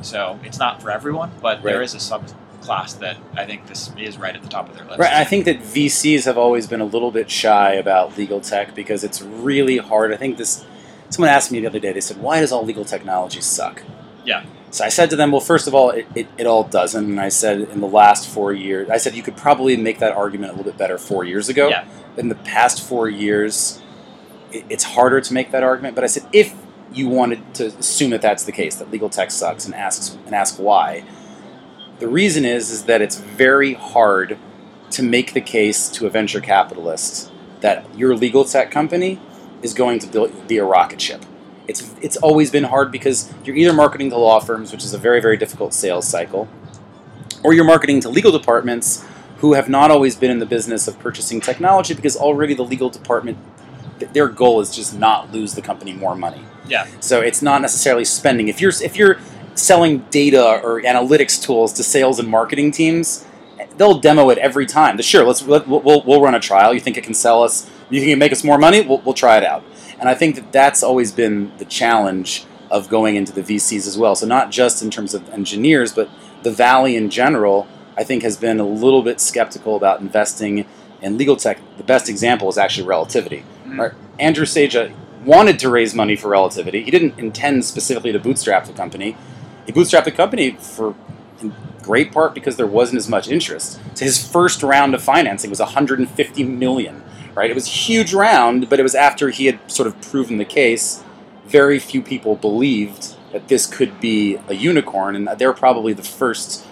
So 0.02 0.38
it's 0.44 0.58
not 0.58 0.82
for 0.82 0.90
everyone, 0.90 1.30
but 1.40 1.62
there 1.62 1.78
Right. 1.78 1.84
is 1.84 1.94
a 1.94 1.98
subclass 1.98 2.98
that 3.00 3.16
I 3.36 3.44
think 3.46 3.66
this 3.68 3.92
is 3.98 4.16
right 4.18 4.34
at 4.34 4.42
the 4.42 4.48
top 4.48 4.68
of 4.68 4.76
their 4.76 4.84
list. 4.86 4.98
Right, 4.98 5.12
I 5.12 5.24
think 5.24 5.44
that 5.44 5.60
VCs 5.60 6.24
have 6.24 6.38
always 6.38 6.66
been 6.66 6.80
a 6.80 6.84
little 6.86 7.10
bit 7.10 7.30
shy 7.30 7.74
about 7.74 8.16
legal 8.18 8.40
tech 8.40 8.74
because 8.74 9.04
it's 9.04 9.20
really 9.22 9.78
hard. 9.78 10.12
I 10.12 10.16
think 10.16 10.38
this. 10.38 10.64
Someone 11.10 11.28
asked 11.30 11.52
me 11.52 11.60
the 11.60 11.66
other 11.66 11.78
day. 11.78 11.92
They 11.92 12.00
said, 12.00 12.16
"Why 12.16 12.40
does 12.40 12.52
all 12.52 12.64
legal 12.64 12.86
technology 12.86 13.42
suck?" 13.42 13.82
Yeah. 14.24 14.44
So 14.72 14.84
I 14.84 14.88
said 14.88 15.10
to 15.10 15.16
them, 15.16 15.30
"Well, 15.30 15.40
first 15.40 15.68
of 15.68 15.74
all, 15.74 15.90
it, 15.90 16.06
it, 16.14 16.26
it 16.38 16.46
all 16.46 16.64
doesn't." 16.64 17.04
And 17.04 17.20
I 17.20 17.28
said, 17.28 17.60
in 17.60 17.80
the 17.80 17.86
last 17.86 18.28
four 18.28 18.52
years, 18.54 18.88
I 18.88 18.96
said 18.96 19.14
you 19.14 19.22
could 19.22 19.36
probably 19.36 19.76
make 19.76 19.98
that 19.98 20.12
argument 20.12 20.52
a 20.52 20.56
little 20.56 20.72
bit 20.72 20.78
better 20.78 20.96
four 20.98 21.24
years 21.24 21.50
ago. 21.50 21.68
Yeah. 21.68 21.84
In 22.16 22.28
the 22.28 22.34
past 22.34 22.82
four 22.82 23.08
years, 23.08 23.80
it, 24.50 24.64
it's 24.70 24.84
harder 24.84 25.20
to 25.20 25.34
make 25.34 25.50
that 25.50 25.62
argument. 25.62 25.94
But 25.94 26.04
I 26.04 26.06
said, 26.06 26.26
if 26.32 26.54
you 26.90 27.08
wanted 27.08 27.54
to 27.54 27.66
assume 27.66 28.10
that 28.10 28.22
that's 28.22 28.44
the 28.44 28.52
case, 28.52 28.76
that 28.76 28.90
legal 28.90 29.10
tech 29.10 29.30
sucks, 29.30 29.66
and 29.66 29.74
asks 29.74 30.16
and 30.24 30.34
ask 30.34 30.56
why, 30.58 31.04
the 31.98 32.08
reason 32.08 32.46
is 32.46 32.70
is 32.70 32.84
that 32.84 33.02
it's 33.02 33.18
very 33.18 33.74
hard 33.74 34.38
to 34.90 35.02
make 35.02 35.34
the 35.34 35.40
case 35.42 35.88
to 35.90 36.06
a 36.06 36.10
venture 36.10 36.40
capitalist 36.40 37.30
that 37.60 37.86
your 37.96 38.16
legal 38.16 38.44
tech 38.44 38.70
company 38.70 39.20
is 39.62 39.74
going 39.74 39.98
to 39.98 40.06
build, 40.06 40.48
be 40.48 40.56
a 40.56 40.64
rocket 40.64 41.00
ship. 41.00 41.24
It's 41.72 41.94
it's 42.00 42.18
always 42.18 42.50
been 42.50 42.64
hard 42.64 42.92
because 42.92 43.32
you're 43.44 43.56
either 43.56 43.72
marketing 43.72 44.10
to 44.10 44.18
law 44.18 44.40
firms, 44.40 44.72
which 44.72 44.84
is 44.84 44.92
a 44.92 44.98
very 44.98 45.20
very 45.20 45.38
difficult 45.38 45.72
sales 45.72 46.06
cycle, 46.06 46.46
or 47.42 47.54
you're 47.54 47.64
marketing 47.64 48.00
to 48.00 48.08
legal 48.10 48.30
departments 48.30 49.04
who 49.38 49.54
have 49.54 49.68
not 49.68 49.90
always 49.90 50.14
been 50.14 50.30
in 50.30 50.38
the 50.38 50.46
business 50.46 50.86
of 50.86 50.98
purchasing 50.98 51.40
technology 51.40 51.94
because 51.94 52.14
already 52.14 52.54
the 52.54 52.62
legal 52.62 52.90
department 52.90 53.38
their 54.12 54.28
goal 54.28 54.60
is 54.60 54.74
just 54.74 54.96
not 54.98 55.32
lose 55.32 55.54
the 55.54 55.62
company 55.62 55.92
more 55.92 56.14
money. 56.14 56.42
Yeah. 56.68 56.86
So 57.00 57.20
it's 57.20 57.40
not 57.40 57.62
necessarily 57.62 58.04
spending. 58.04 58.48
If 58.48 58.60
you're 58.60 58.72
if 58.82 58.96
you're 58.96 59.18
selling 59.54 59.98
data 60.10 60.60
or 60.62 60.82
analytics 60.82 61.42
tools 61.42 61.72
to 61.74 61.82
sales 61.82 62.18
and 62.18 62.28
marketing 62.28 62.70
teams, 62.70 63.24
they'll 63.76 63.98
demo 63.98 64.30
it 64.30 64.38
every 64.38 64.66
time. 64.66 65.00
Sure, 65.00 65.24
let's 65.24 65.42
let, 65.46 65.66
we'll, 65.66 65.80
we'll 65.80 66.02
we'll 66.04 66.20
run 66.20 66.34
a 66.34 66.40
trial. 66.40 66.74
You 66.74 66.80
think 66.80 66.96
it 66.96 67.04
can 67.04 67.14
sell 67.14 67.42
us? 67.42 67.70
You 67.90 68.00
think 68.00 68.08
it 68.08 68.12
can 68.12 68.18
make 68.18 68.32
us 68.32 68.44
more 68.44 68.58
money? 68.58 68.80
We'll, 68.82 69.00
we'll 69.04 69.14
try 69.14 69.38
it 69.38 69.44
out. 69.44 69.64
And 70.02 70.08
I 70.08 70.14
think 70.14 70.34
that 70.34 70.50
that's 70.50 70.82
always 70.82 71.12
been 71.12 71.52
the 71.58 71.64
challenge 71.64 72.44
of 72.72 72.88
going 72.88 73.14
into 73.14 73.32
the 73.32 73.40
VCs 73.40 73.86
as 73.86 73.96
well. 73.96 74.16
So 74.16 74.26
not 74.26 74.50
just 74.50 74.82
in 74.82 74.90
terms 74.90 75.14
of 75.14 75.30
engineers, 75.30 75.92
but 75.92 76.10
the 76.42 76.50
valley 76.50 76.96
in 76.96 77.08
general. 77.08 77.68
I 77.96 78.02
think 78.02 78.22
has 78.24 78.36
been 78.36 78.58
a 78.58 78.64
little 78.66 79.02
bit 79.02 79.20
skeptical 79.20 79.76
about 79.76 80.00
investing 80.00 80.64
in 81.02 81.18
legal 81.18 81.36
tech. 81.36 81.58
The 81.76 81.84
best 81.84 82.08
example 82.08 82.48
is 82.48 82.58
actually 82.58 82.88
Relativity. 82.88 83.44
Mhm. 83.68 83.78
Right? 83.78 83.92
Andrew 84.18 84.46
Sieja 84.46 84.90
wanted 85.24 85.60
to 85.60 85.68
raise 85.68 85.94
money 85.94 86.16
for 86.16 86.28
Relativity. 86.28 86.82
He 86.82 86.90
didn't 86.90 87.16
intend 87.18 87.64
specifically 87.64 88.10
to 88.10 88.18
bootstrap 88.18 88.64
the 88.66 88.72
company. 88.72 89.16
he 89.66 89.72
bootstrapped 89.72 90.04
the 90.04 90.10
company 90.10 90.56
for 90.58 90.94
in 91.40 91.52
great 91.82 92.10
part 92.10 92.34
because 92.34 92.56
there 92.56 92.66
wasn't 92.66 92.98
as 92.98 93.08
much 93.08 93.28
interest. 93.28 93.78
So 93.94 94.04
his 94.04 94.18
first 94.18 94.64
round 94.64 94.94
of 94.94 95.02
financing 95.02 95.50
was 95.50 95.60
150 95.60 96.42
million. 96.42 97.02
Right, 97.34 97.50
it 97.50 97.54
was 97.54 97.66
a 97.66 97.70
huge 97.70 98.12
round, 98.12 98.68
but 98.68 98.78
it 98.78 98.82
was 98.82 98.94
after 98.94 99.30
he 99.30 99.46
had 99.46 99.58
sort 99.70 99.86
of 99.86 100.00
proven 100.02 100.36
the 100.36 100.44
case. 100.44 101.02
Very 101.46 101.78
few 101.78 102.02
people 102.02 102.36
believed 102.36 103.16
that 103.32 103.48
this 103.48 103.66
could 103.66 104.00
be 104.00 104.38
a 104.48 104.54
unicorn, 104.54 105.16
and 105.16 105.28
they're 105.38 105.54
probably 105.54 105.92
the 105.94 106.02
first 106.02 106.66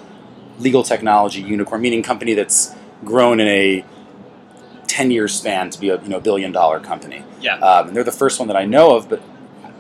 legal 0.59 0.83
technology 0.83 1.41
unicorn, 1.41 1.81
meaning 1.81 2.03
company 2.03 2.35
that's 2.35 2.75
grown 3.05 3.41
in 3.41 3.49
a 3.49 3.85
10 4.87 5.11
year 5.11 5.29
span 5.29 5.71
to 5.71 5.81
be 5.81 5.89
a 5.89 6.01
you 6.03 6.09
know 6.09 6.21
billion 6.21 6.53
dollar 6.53 6.81
company. 6.81 7.25
Yeah. 7.41 7.59
Um, 7.59 7.89
and 7.89 7.97
they're 7.97 8.05
the 8.05 8.13
first 8.13 8.39
one 8.39 8.49
that 8.49 8.57
I 8.57 8.67
know 8.67 8.97
of, 8.97 9.09
but 9.09 9.23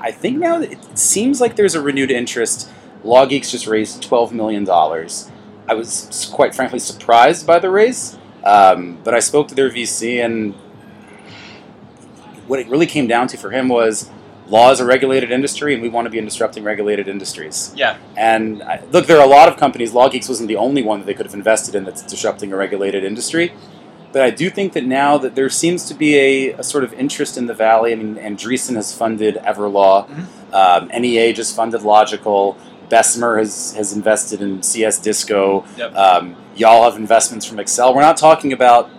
I 0.00 0.12
think 0.12 0.38
now 0.38 0.58
that 0.58 0.72
it, 0.72 0.78
it 0.90 0.98
seems 0.98 1.40
like 1.40 1.56
there's 1.56 1.74
a 1.74 1.82
renewed 1.82 2.10
interest. 2.10 2.70
LawGeex 3.04 3.50
just 3.50 3.66
raised 3.66 4.02
$12 4.02 4.32
million. 4.32 4.68
I 4.70 5.74
was 5.74 6.30
quite 6.32 6.54
frankly 6.54 6.78
surprised 6.78 7.46
by 7.46 7.58
the 7.58 7.70
raise, 7.70 8.18
um, 8.44 8.98
but 9.04 9.14
I 9.14 9.20
spoke 9.20 9.48
to 9.48 9.54
their 9.54 9.70
VC, 9.70 10.24
and 10.24 10.54
what 12.50 12.58
it 12.58 12.68
really 12.68 12.86
came 12.86 13.06
down 13.06 13.28
to 13.28 13.36
for 13.38 13.50
him 13.50 13.68
was 13.68 14.10
law 14.48 14.72
is 14.72 14.80
a 14.80 14.84
regulated 14.84 15.30
industry, 15.30 15.72
and 15.72 15.82
we 15.82 15.88
want 15.88 16.06
to 16.06 16.10
be 16.10 16.18
in 16.18 16.24
disrupting 16.24 16.64
regulated 16.64 17.06
industries. 17.06 17.72
Yeah. 17.76 17.96
And 18.16 18.62
I, 18.62 18.82
look, 18.90 19.06
there 19.06 19.18
are 19.18 19.24
a 19.24 19.28
lot 19.28 19.48
of 19.48 19.56
companies. 19.56 19.92
LawGeex 19.92 20.28
wasn't 20.28 20.48
the 20.48 20.56
only 20.56 20.82
one 20.82 20.98
that 20.98 21.06
they 21.06 21.14
could 21.14 21.26
have 21.26 21.34
invested 21.34 21.76
in 21.76 21.84
that's 21.84 22.02
disrupting 22.02 22.52
a 22.52 22.56
regulated 22.56 23.04
industry. 23.04 23.52
But 24.12 24.22
I 24.22 24.30
do 24.30 24.50
think 24.50 24.72
that 24.72 24.84
now 24.84 25.18
that 25.18 25.36
there 25.36 25.48
seems 25.48 25.84
to 25.84 25.94
be 25.94 26.18
a, 26.18 26.52
a 26.54 26.64
sort 26.64 26.82
of 26.82 26.92
interest 26.94 27.38
in 27.38 27.46
the 27.46 27.54
valley. 27.54 27.92
I 27.92 27.94
mean, 27.94 28.16
Andreessen 28.16 28.74
has 28.74 28.92
funded 28.92 29.36
Everlaw. 29.36 30.08
Mhm. 30.08 30.52
Um, 30.52 30.88
NEA 30.88 31.32
just 31.32 31.54
funded 31.54 31.82
Logikcull. 31.82 32.56
Bessemer 32.88 33.38
has, 33.38 33.72
has 33.76 33.92
invested 33.92 34.42
in 34.42 34.64
CS 34.64 34.98
Disco. 34.98 35.64
Yep. 35.76 35.94
Um, 35.94 36.36
y'all 36.56 36.82
have 36.82 36.98
investments 36.98 37.46
from 37.46 37.58
Accel. 37.58 37.94
We're 37.94 38.00
not 38.00 38.16
talking 38.16 38.52
about, 38.52 38.90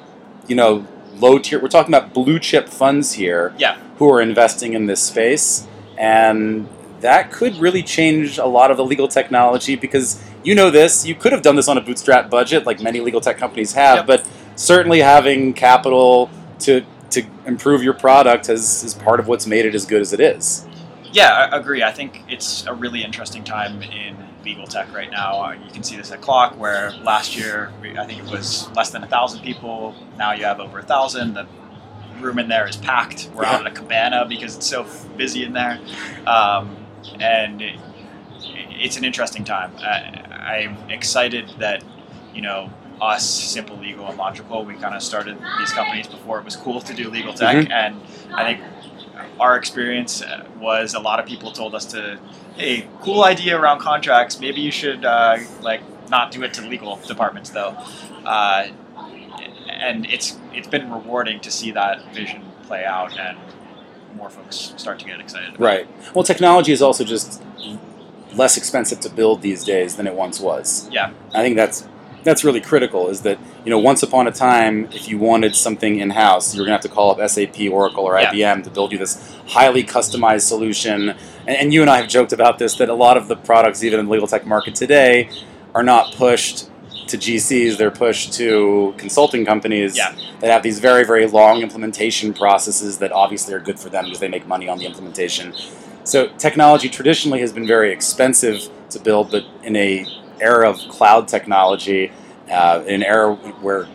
you 0.47 0.55
know, 0.55 0.87
low 1.21 1.37
tier. 1.37 1.59
We're 1.61 1.67
talking 1.67 1.93
about 1.93 2.13
blue 2.13 2.39
chip 2.39 2.67
funds 2.69 3.13
here 3.13 3.53
Yeah. 3.57 3.77
who 3.97 4.09
are 4.11 4.21
investing 4.21 4.73
in 4.73 4.87
this 4.87 5.01
space. 5.01 5.67
And 5.97 6.67
that 7.01 7.31
could 7.31 7.55
really 7.57 7.83
change 7.83 8.37
a 8.37 8.45
lot 8.45 8.71
of 8.71 8.77
the 8.77 8.83
legal 8.85 9.07
technology 9.07 9.75
because 9.75 10.21
you 10.43 10.55
know 10.55 10.69
this, 10.71 11.05
you 11.05 11.13
could 11.15 11.31
have 11.31 11.41
done 11.43 11.55
this 11.55 11.67
on 11.67 11.77
a 11.77 11.81
bootstrap 11.81 12.29
budget 12.29 12.65
like 12.65 12.81
many 12.81 12.99
legal 12.99 13.21
tech 13.21 13.37
companies 13.37 13.73
have, 13.73 13.97
Yep. 13.97 14.07
but 14.07 14.27
certainly 14.55 14.99
having 14.99 15.53
capital 15.53 16.29
to 16.59 16.83
to 17.11 17.23
improve 17.45 17.83
your 17.83 17.93
product 17.93 18.47
is, 18.47 18.83
is 18.85 18.93
part 18.93 19.19
of 19.19 19.27
what's 19.27 19.45
made 19.45 19.65
it 19.65 19.75
as 19.75 19.85
good 19.85 19.99
as 19.99 20.13
it 20.13 20.21
is. 20.21 20.65
Yeah, 21.11 21.49
I 21.51 21.57
agree. 21.57 21.83
I 21.83 21.91
think 21.91 22.23
it's 22.29 22.65
a 22.65 22.73
really 22.73 23.03
interesting 23.03 23.43
time 23.43 23.81
in 23.83 24.15
legal 24.43 24.65
tech 24.67 24.93
right 24.93 25.11
now. 25.11 25.41
Uh, 25.43 25.51
You 25.53 25.71
can 25.71 25.83
see 25.83 25.95
this 25.97 26.11
at 26.11 26.21
CLOC, 26.21 26.57
where 26.57 26.91
last 27.03 27.35
year 27.35 27.71
we- 27.81 27.97
I 27.97 28.05
think 28.05 28.19
it 28.23 28.29
was 28.31 28.69
less 28.75 28.89
than 28.89 29.03
a 29.03 29.07
thousand 29.07 29.41
people. 29.41 29.95
Now 30.17 30.31
you 30.33 30.45
have 30.45 30.59
over 30.59 30.79
a 30.79 30.83
thousand. 30.83 31.33
The 31.35 31.45
room 32.19 32.39
in 32.39 32.47
there 32.49 32.67
is 32.67 32.75
packed. 32.77 33.29
We're 33.33 33.45
out 33.45 33.61
at 33.61 33.67
a 33.67 33.71
cabana 33.71 34.25
because 34.27 34.55
it's 34.55 34.67
so 34.67 34.85
busy 35.17 35.43
in 35.43 35.53
there, 35.53 35.79
um, 36.27 36.75
and 37.19 37.61
it, 37.61 37.79
it's 38.79 38.97
an 38.97 39.03
interesting 39.03 39.43
time. 39.43 39.71
I, 39.79 40.21
I'm 40.59 40.89
excited 40.89 41.51
that 41.59 41.83
you 42.33 42.41
know 42.41 42.69
us, 43.01 43.55
SimpleLegal 43.55 44.07
and 44.11 44.19
Logikcull, 44.19 44.63
we 44.65 44.75
kind 44.75 44.93
of 44.93 45.01
started 45.01 45.35
these 45.57 45.71
companies 45.73 46.05
before 46.05 46.37
it 46.37 46.45
was 46.45 46.55
cool 46.55 46.79
to 46.81 46.93
do 46.93 47.09
legal 47.09 47.33
tech, 47.33 47.55
Mhm. 47.55 47.71
and 47.71 48.01
I 48.35 48.43
think 48.43 48.59
our 49.39 49.57
experience 49.57 50.21
uh, 50.21 50.43
was 50.59 50.93
a 50.93 50.99
lot 50.99 51.19
of 51.19 51.25
people 51.25 51.51
told 51.51 51.73
us 51.73 51.85
to, 51.85 52.19
hey, 52.55 52.87
cool 53.01 53.23
idea 53.23 53.59
around 53.59 53.79
contracts. 53.79 54.39
Maybe 54.39 54.61
you 54.61 54.71
should 54.71 55.05
uh, 55.05 55.37
like 55.61 55.81
not 56.09 56.31
do 56.31 56.43
it 56.43 56.53
to 56.55 56.61
legal 56.67 56.97
departments 57.07 57.49
though. 57.49 57.77
Uh, 58.25 58.67
and 59.69 60.05
it's 60.05 60.37
it's 60.53 60.67
been 60.67 60.91
rewarding 60.91 61.39
to 61.41 61.51
see 61.51 61.71
that 61.71 62.13
vision 62.13 62.43
play 62.63 62.85
out 62.85 63.17
and 63.17 63.37
more 64.15 64.29
folks 64.29 64.73
start 64.77 64.99
to 64.99 65.05
get 65.05 65.19
excited. 65.19 65.49
About 65.49 65.59
Right. 65.59 65.87
Well, 66.13 66.23
technology 66.23 66.71
is 66.71 66.81
also 66.81 67.03
just 67.03 67.41
less 68.33 68.57
expensive 68.57 68.99
to 69.01 69.09
build 69.09 69.41
these 69.41 69.63
days 69.63 69.95
than 69.95 70.07
it 70.07 70.15
once 70.15 70.39
was. 70.39 70.87
Yeah. 70.91 71.11
I 71.33 71.41
think 71.41 71.55
that's 71.55 71.87
that's 72.23 72.43
really 72.43 72.61
critical. 72.61 73.09
Is 73.09 73.21
that 73.21 73.39
you 73.65 73.71
know 73.71 73.79
once 73.79 74.03
upon 74.03 74.27
a 74.27 74.31
time, 74.31 74.85
if 74.91 75.09
you 75.09 75.17
wanted 75.17 75.55
something 75.55 75.99
in 75.99 76.11
house, 76.11 76.53
you 76.53 76.61
were 76.61 76.65
gonna 76.65 76.75
have 76.75 76.81
to 76.81 76.89
call 76.89 77.11
up 77.11 77.29
SAP, 77.29 77.69
Oracle, 77.71 78.03
or 78.03 78.19
Yeah. 78.19 78.31
IBM 78.31 78.63
to 78.65 78.69
build 78.69 78.91
you 78.91 78.97
this 78.97 79.35
highly 79.47 79.83
customized 79.83 80.41
solution. 80.41 81.15
And, 81.47 81.57
and 81.57 81.73
you 81.73 81.81
and 81.81 81.89
I 81.89 81.97
have 81.97 82.07
joked 82.07 82.33
about 82.33 82.59
this 82.59 82.75
that 82.75 82.89
a 82.89 82.93
lot 82.93 83.17
of 83.17 83.27
the 83.27 83.35
products, 83.35 83.83
even 83.83 83.99
in 83.99 84.05
the 84.05 84.11
legal 84.11 84.27
tech 84.27 84.45
market 84.45 84.75
today, 84.75 85.29
are 85.73 85.83
not 85.83 86.13
pushed 86.15 86.69
to 87.07 87.17
GCs. 87.17 87.77
They're 87.77 87.91
pushed 87.91 88.33
to 88.33 88.93
consulting 88.97 89.45
companies 89.45 89.97
Yeah. 89.97 90.13
that 90.39 90.49
have 90.51 90.63
these 90.63 90.79
very 90.79 91.03
very 91.05 91.27
long 91.27 91.61
implementation 91.61 92.33
processes 92.33 92.97
that 92.99 93.11
obviously 93.11 93.53
are 93.53 93.59
good 93.59 93.79
for 93.79 93.89
them 93.89 94.05
because 94.05 94.19
they 94.19 94.27
make 94.27 94.47
money 94.47 94.67
on 94.69 94.77
the 94.77 94.85
implementation. 94.85 95.53
So 96.03 96.27
technology 96.37 96.89
traditionally 96.89 97.39
has 97.41 97.51
been 97.53 97.67
very 97.67 97.91
expensive 97.91 98.69
to 98.89 98.99
build, 98.99 99.31
but 99.31 99.43
in 99.63 99.75
a 99.75 100.05
era 100.39 100.69
of 100.69 100.77
cloud 100.89 101.27
technology, 101.27 102.11
uh, 102.51 102.81
in 102.87 102.95
an 102.95 103.03
era 103.03 103.35
where 103.61 103.87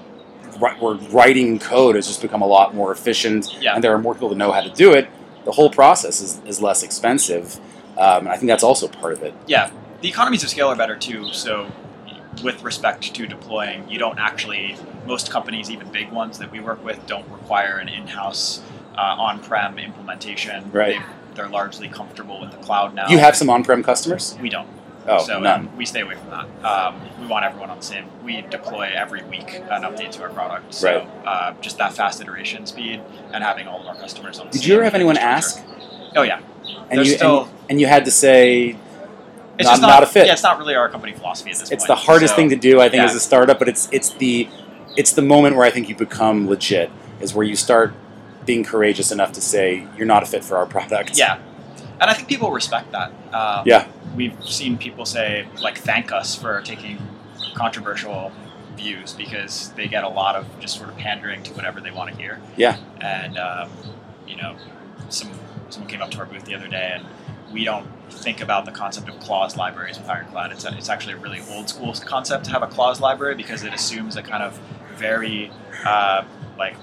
where 0.81 0.95
writing 1.13 1.59
code 1.59 1.97
has 1.97 2.07
just 2.07 2.23
become 2.23 2.41
a 2.41 2.47
lot 2.47 2.75
more 2.75 2.91
efficient, 2.91 3.55
Yeah. 3.61 3.75
and 3.75 3.85
there 3.85 3.93
are 3.93 3.99
more 3.99 4.15
people 4.15 4.31
that 4.31 4.37
know 4.37 4.53
how 4.53 4.63
to 4.63 4.71
do 4.71 4.93
it, 4.95 5.07
the 5.47 5.53
whole 5.53 5.71
process 5.71 6.21
is, 6.21 6.41
is 6.45 6.61
less 6.61 6.83
expensive. 6.83 7.57
Um, 7.97 8.27
and 8.27 8.29
I 8.29 8.37
think 8.37 8.49
that's 8.49 8.65
also 8.65 8.89
part 8.89 9.15
of 9.15 9.23
it. 9.23 9.33
Yeah, 9.47 9.71
the 10.03 10.09
economies 10.09 10.43
of 10.43 10.51
scale 10.51 10.69
are 10.69 10.77
better 10.77 10.97
too. 10.97 11.33
So, 11.33 11.73
with 12.45 12.63
respect 12.63 13.15
to 13.15 13.27
deploying, 13.27 13.89
you 13.89 13.99
don't 13.99 14.19
actually, 14.19 14.77
most 15.07 15.31
companies, 15.31 15.71
even 15.71 15.91
big 15.91 16.11
ones 16.11 16.39
that 16.41 16.53
we 16.53 16.61
work 16.61 16.85
with, 16.85 17.07
don't 17.07 17.27
require 17.31 17.79
an 17.79 17.89
in 17.89 18.07
house 18.09 18.61
uh, 18.99 19.01
on 19.01 19.41
prem 19.41 19.79
implementation. 19.79 20.71
Right. 20.71 20.99
They, 20.99 21.35
they're 21.37 21.49
largely 21.49 21.89
comfortable 21.89 22.41
with 22.41 22.51
the 22.51 22.59
cloud 22.59 22.95
now. 22.95 23.09
You 23.09 23.19
have 23.19 23.37
some 23.37 23.49
on-prem 23.49 23.83
customers? 23.83 24.37
We 24.41 24.49
don't. 24.49 24.69
Oh, 25.09 25.19
so 25.25 25.39
none. 25.39 25.61
um, 25.69 25.77
we 25.77 25.85
stay 25.87 26.01
away 26.01 26.15
from 26.17 26.31
that. 26.31 26.65
Um, 26.65 27.01
we 27.21 27.27
want 27.27 27.45
everyone 27.45 27.71
on 27.71 27.77
the 27.79 27.83
same. 27.85 28.07
We 28.25 28.43
deploy 28.43 28.91
every 28.95 29.23
week 29.25 29.55
an 29.71 29.83
update 29.83 30.11
to 30.13 30.23
our 30.23 30.31
product. 30.31 30.75
So 30.75 30.89
Right. 30.89 31.09
uh, 31.27 31.53
just 31.61 31.79
that 31.79 31.93
fast 31.93 32.21
iteration 32.21 32.67
speed 32.67 33.01
and 33.33 33.43
having 33.45 33.67
all 33.69 33.81
of 33.81 33.87
our 33.87 33.95
customers 33.95 34.39
on 34.39 34.47
the 34.47 34.53
Did 34.53 34.63
same 34.63 34.69
you 34.71 34.75
ever 34.77 34.85
have 34.85 34.95
anyone 34.95 35.17
ask? 35.17 35.63
Oh 36.17 36.23
yeah. 36.23 36.41
And 36.91 36.99
There's 36.99 37.09
you, 37.11 37.17
still- 37.17 37.43
and, 37.43 37.51
and 37.71 37.81
you 37.81 37.87
had 37.87 38.05
to 38.07 38.11
say 38.11 38.77
It's 39.59 39.65
Not- 39.67 39.73
just 39.73 39.83
not 39.83 40.03
a 40.03 40.07
fit. 40.07 40.27
Yeah, 40.27 40.35
it's 40.35 40.43
not 40.43 40.59
really 40.59 40.75
our 40.75 40.89
company 40.91 41.13
philosophy 41.15 41.51
at 41.51 41.57
this 41.59 41.71
it's 41.71 41.85
point. 41.85 41.89
the 41.89 41.95
hardest 42.05 42.33
So- 42.35 42.37
thing 42.37 42.51
to 42.51 42.57
do, 42.57 42.79
I 42.79 42.91
think, 42.91 43.01
yeah. 43.01 43.05
as 43.07 43.15
a 43.15 43.21
startup. 43.21 43.59
But 43.59 43.69
it's 43.69 43.89
it's 43.91 44.11
the 44.11 44.49
it's 44.97 45.13
the 45.13 45.23
moment 45.23 45.57
where 45.57 45.65
I 45.65 45.71
think 45.71 45.89
you 45.89 45.95
become 45.95 46.47
legit 46.47 46.91
is 47.21 47.33
where 47.33 47.47
you 47.47 47.57
start 47.57 47.95
being 48.45 48.65
courageous 48.65 49.11
enough 49.11 49.33
to 49.33 49.41
say 49.41 49.87
you're 49.97 50.07
not 50.07 50.23
a 50.23 50.27
fit 50.27 50.45
for 50.45 50.57
our 50.59 50.67
product. 50.67 51.17
Yeah, 51.19 51.39
and 52.01 52.11
I 52.11 52.13
think 52.13 52.29
people 52.29 52.51
respect 52.51 52.93
that. 52.93 53.13
Um, 53.33 53.63
Yeah. 53.65 53.87
We've 54.17 54.45
seen 54.45 54.79
people 54.79 55.05
say 55.05 55.47
like 55.63 55.79
thank 55.79 56.11
us 56.11 56.35
for 56.35 56.61
taking 56.63 56.99
controversial 57.55 58.33
views 58.77 59.13
because 59.13 59.71
they 59.73 59.87
get 59.87 60.05
a 60.05 60.09
lot 60.09 60.37
of 60.37 60.47
just 60.61 60.77
sort 60.77 60.89
of 60.89 60.97
pandering 60.97 61.43
to 61.45 61.53
whatever 61.53 61.81
they 61.81 61.91
want 61.91 62.11
to 62.11 62.17
hear. 62.17 62.41
Yeah. 62.57 62.79
and 63.01 63.39
um, 63.39 63.71
you 64.27 64.37
know, 64.37 64.57
some 65.09 65.31
someone 65.71 65.91
came 65.91 66.03
up 66.03 66.11
to 66.13 66.19
our 66.19 66.27
booth 66.27 66.45
the 66.45 66.55
other 66.55 66.69
day 66.69 66.93
and 66.95 67.07
we 67.53 67.65
don't 67.65 67.87
think 68.11 68.41
about 68.41 68.65
the 68.65 68.73
concept 68.73 69.09
of 69.09 69.19
clause 69.21 69.57
libraries 69.57 69.99
with 69.99 70.09
Ironclad. 70.09 70.53
It's, 70.53 70.65
a, 70.65 70.77
it's 70.77 70.89
actually 70.89 71.15
a 71.15 71.19
really 71.19 71.41
old 71.51 71.69
school 71.69 71.93
concept 71.95 72.45
to 72.47 72.51
have 72.51 72.63
a 72.63 72.67
clause 72.67 73.01
library 73.01 73.35
because 73.35 73.63
it 73.63 73.73
assumes 73.73 74.17
a 74.17 74.23
kind 74.23 74.43
of 74.43 74.59
very 74.97 75.51
uh, 75.85 76.25
like 76.59 76.77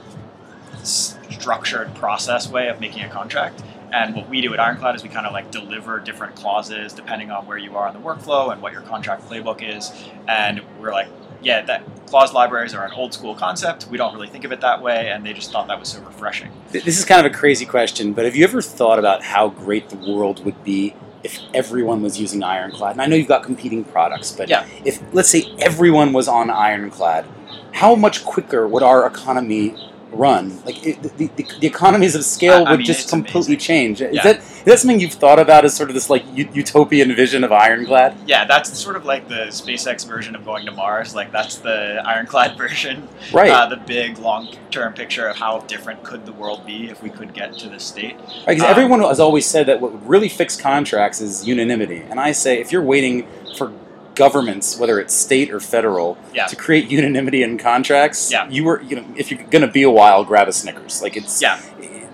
structured 0.83 1.93
process 1.95 2.49
way 2.49 2.67
of 2.69 2.79
making 2.79 3.03
a 3.03 3.09
contract. 3.09 3.61
And 3.93 4.15
what 4.15 4.27
we 4.27 4.41
do 4.41 4.53
at 4.53 4.59
Ironclad 4.59 4.95
is 4.95 5.03
we 5.03 5.09
kind 5.09 5.27
of 5.27 5.33
like 5.33 5.51
deliver 5.51 5.99
different 5.99 6.35
clauses 6.35 6.93
depending 6.93 7.29
on 7.29 7.45
where 7.45 7.57
you 7.59 7.77
are 7.77 7.87
in 7.87 7.93
the 7.93 7.99
workflow 7.99 8.51
and 8.51 8.61
what 8.61 8.73
your 8.73 8.81
contract 8.81 9.29
playbook 9.29 9.61
is. 9.61 9.91
And 10.27 10.61
we're 10.79 10.91
like, 10.91 11.07
yeah, 11.43 11.61
that 11.65 11.83
clause 12.07 12.33
libraries 12.33 12.73
are 12.73 12.85
an 12.85 12.91
old 12.93 13.13
school 13.13 13.35
concept. 13.35 13.87
We 13.87 13.97
don't 13.97 14.13
really 14.15 14.29
think 14.29 14.45
of 14.45 14.51
it 14.51 14.61
that 14.61 14.81
way, 14.81 15.11
and 15.11 15.25
they 15.25 15.33
just 15.33 15.51
thought 15.51 15.67
that 15.67 15.79
was 15.79 15.89
so 15.89 16.01
refreshing. 16.01 16.49
This 16.71 16.97
is 16.97 17.05
kind 17.05 17.25
of 17.25 17.31
a 17.31 17.35
crazy 17.35 17.65
question, 17.65 18.13
but 18.13 18.25
have 18.25 18.35
you 18.35 18.43
ever 18.45 18.61
thought 18.61 18.97
about 18.97 19.23
how 19.23 19.49
great 19.49 19.89
the 19.89 19.97
world 19.97 20.43
would 20.45 20.63
be 20.63 20.95
if 21.23 21.39
everyone 21.53 22.01
was 22.01 22.19
using 22.19 22.43
Ironclad? 22.43 22.93
And 22.93 23.01
I 23.01 23.07
know 23.07 23.15
you've 23.17 23.27
got 23.27 23.43
competing 23.43 23.83
products, 23.83 24.31
but 24.31 24.47
Yeah. 24.49 24.65
if 24.85 25.01
let's 25.13 25.29
say 25.29 25.53
everyone 25.59 26.13
was 26.13 26.27
on 26.29 26.49
Ironclad, 26.49 27.25
how 27.73 27.93
much 27.95 28.23
quicker 28.23 28.65
would 28.67 28.81
our 28.83 29.05
economy 29.05 29.75
run, 30.13 30.61
like 30.65 30.85
it, 30.85 31.01
the, 31.03 31.27
the, 31.27 31.45
the 31.59 31.67
economies 31.67 32.15
of 32.15 32.23
scale 32.23 32.53
I- 32.65 32.67
I 32.67 32.71
would 32.71 32.77
mean, 32.79 32.85
just 32.85 33.09
completely 33.09 33.53
amazing. 33.55 33.59
change. 33.59 34.01
Is 34.01 34.13
Yeah. 34.15 34.23
that 34.23 34.37
is 34.39 34.63
that 34.65 34.79
something 34.79 34.99
you've 34.99 35.13
thought 35.13 35.39
about 35.39 35.65
as 35.65 35.73
sort 35.75 35.89
of 35.89 35.93
this 35.95 36.09
like 36.09 36.23
u- 36.33 36.47
utopian 36.53 37.13
vision 37.15 37.43
of 37.43 37.51
Ironclad? 37.51 38.15
Yeah, 38.25 38.45
that's 38.45 38.77
sort 38.77 38.95
of 38.95 39.05
like 39.05 39.27
the 39.27 39.47
SpaceX 39.49 40.07
version 40.07 40.35
of 40.35 40.45
going 40.45 40.65
to 40.65 40.71
Mars. 40.71 41.13
Like 41.15 41.31
that's 41.31 41.55
the 41.57 42.01
ironclad 42.05 42.57
version. 42.63 43.07
Right. 43.33 43.49
Uh, 43.51 43.67
the 43.67 43.77
big 43.77 44.17
long-term 44.19 44.93
picture 44.93 45.27
of 45.27 45.35
how 45.35 45.59
different 45.61 46.03
could 46.03 46.25
the 46.25 46.33
world 46.33 46.65
be 46.65 46.89
if 46.89 47.03
we 47.03 47.09
could 47.09 47.33
get 47.33 47.53
to 47.59 47.69
this 47.69 47.83
state. 47.83 48.15
Because 48.47 48.63
Um, 48.63 48.69
everyone 48.69 49.01
has 49.01 49.19
always 49.19 49.45
said 49.45 49.65
that 49.67 49.81
what 49.81 49.91
would 49.91 50.07
really 50.07 50.29
fix 50.29 50.55
contracts 50.55 51.19
is 51.21 51.45
unanimity, 51.45 52.03
and 52.09 52.19
I 52.19 52.31
say 52.31 52.59
if 52.61 52.71
you're 52.71 52.81
waiting 52.83 53.27
for 53.57 53.71
governments, 54.15 54.77
whether 54.77 54.99
it's 54.99 55.13
state 55.13 55.51
or 55.51 55.59
federal, 55.59 56.17
Yeah. 56.33 56.45
to 56.47 56.55
create 56.55 56.89
unanimity 56.89 57.43
in 57.43 57.57
contracts, 57.57 58.31
Yeah. 58.31 58.47
you 58.49 58.63
were 58.63 58.81
you 58.81 58.95
know 58.97 59.05
if 59.15 59.31
you're 59.31 59.41
going 59.49 59.61
to 59.63 59.67
be 59.67 59.83
a 59.83 59.89
while, 59.89 60.23
grab 60.23 60.47
a 60.47 60.53
Snickers. 60.53 61.01
Like 61.01 61.17
it's 61.17 61.41
Yeah. 61.41 61.59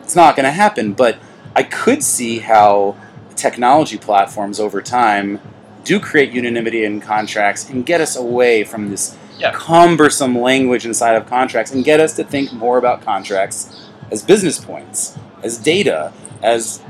it's 0.03 0.15
not 0.15 0.35
going 0.35 0.45
to 0.45 0.51
happen. 0.51 0.93
But 0.93 1.17
I 1.55 1.63
could 1.63 2.03
see 2.03 2.39
how 2.39 2.95
technology 3.35 3.97
platforms 3.97 4.59
over 4.59 4.81
time 4.81 5.39
do 5.83 5.99
create 5.99 6.31
unanimity 6.31 6.83
in 6.83 6.99
contracts 6.99 7.69
and 7.69 7.85
get 7.85 8.01
us 8.01 8.15
away 8.15 8.63
from 8.63 8.89
this 8.89 9.15
Yeah. 9.37 9.51
cumbersome 9.53 10.37
language 10.39 10.85
inside 10.85 11.15
of 11.15 11.29
contracts 11.29 11.71
and 11.71 11.83
get 11.85 11.99
us 12.01 12.13
to 12.13 12.23
think 12.23 12.51
more 12.51 12.77
about 12.77 13.03
contracts 13.05 13.67
as 14.11 14.21
business 14.21 14.57
points, 14.59 15.13
as 15.43 15.57
data, 15.57 16.11
as 16.43 16.81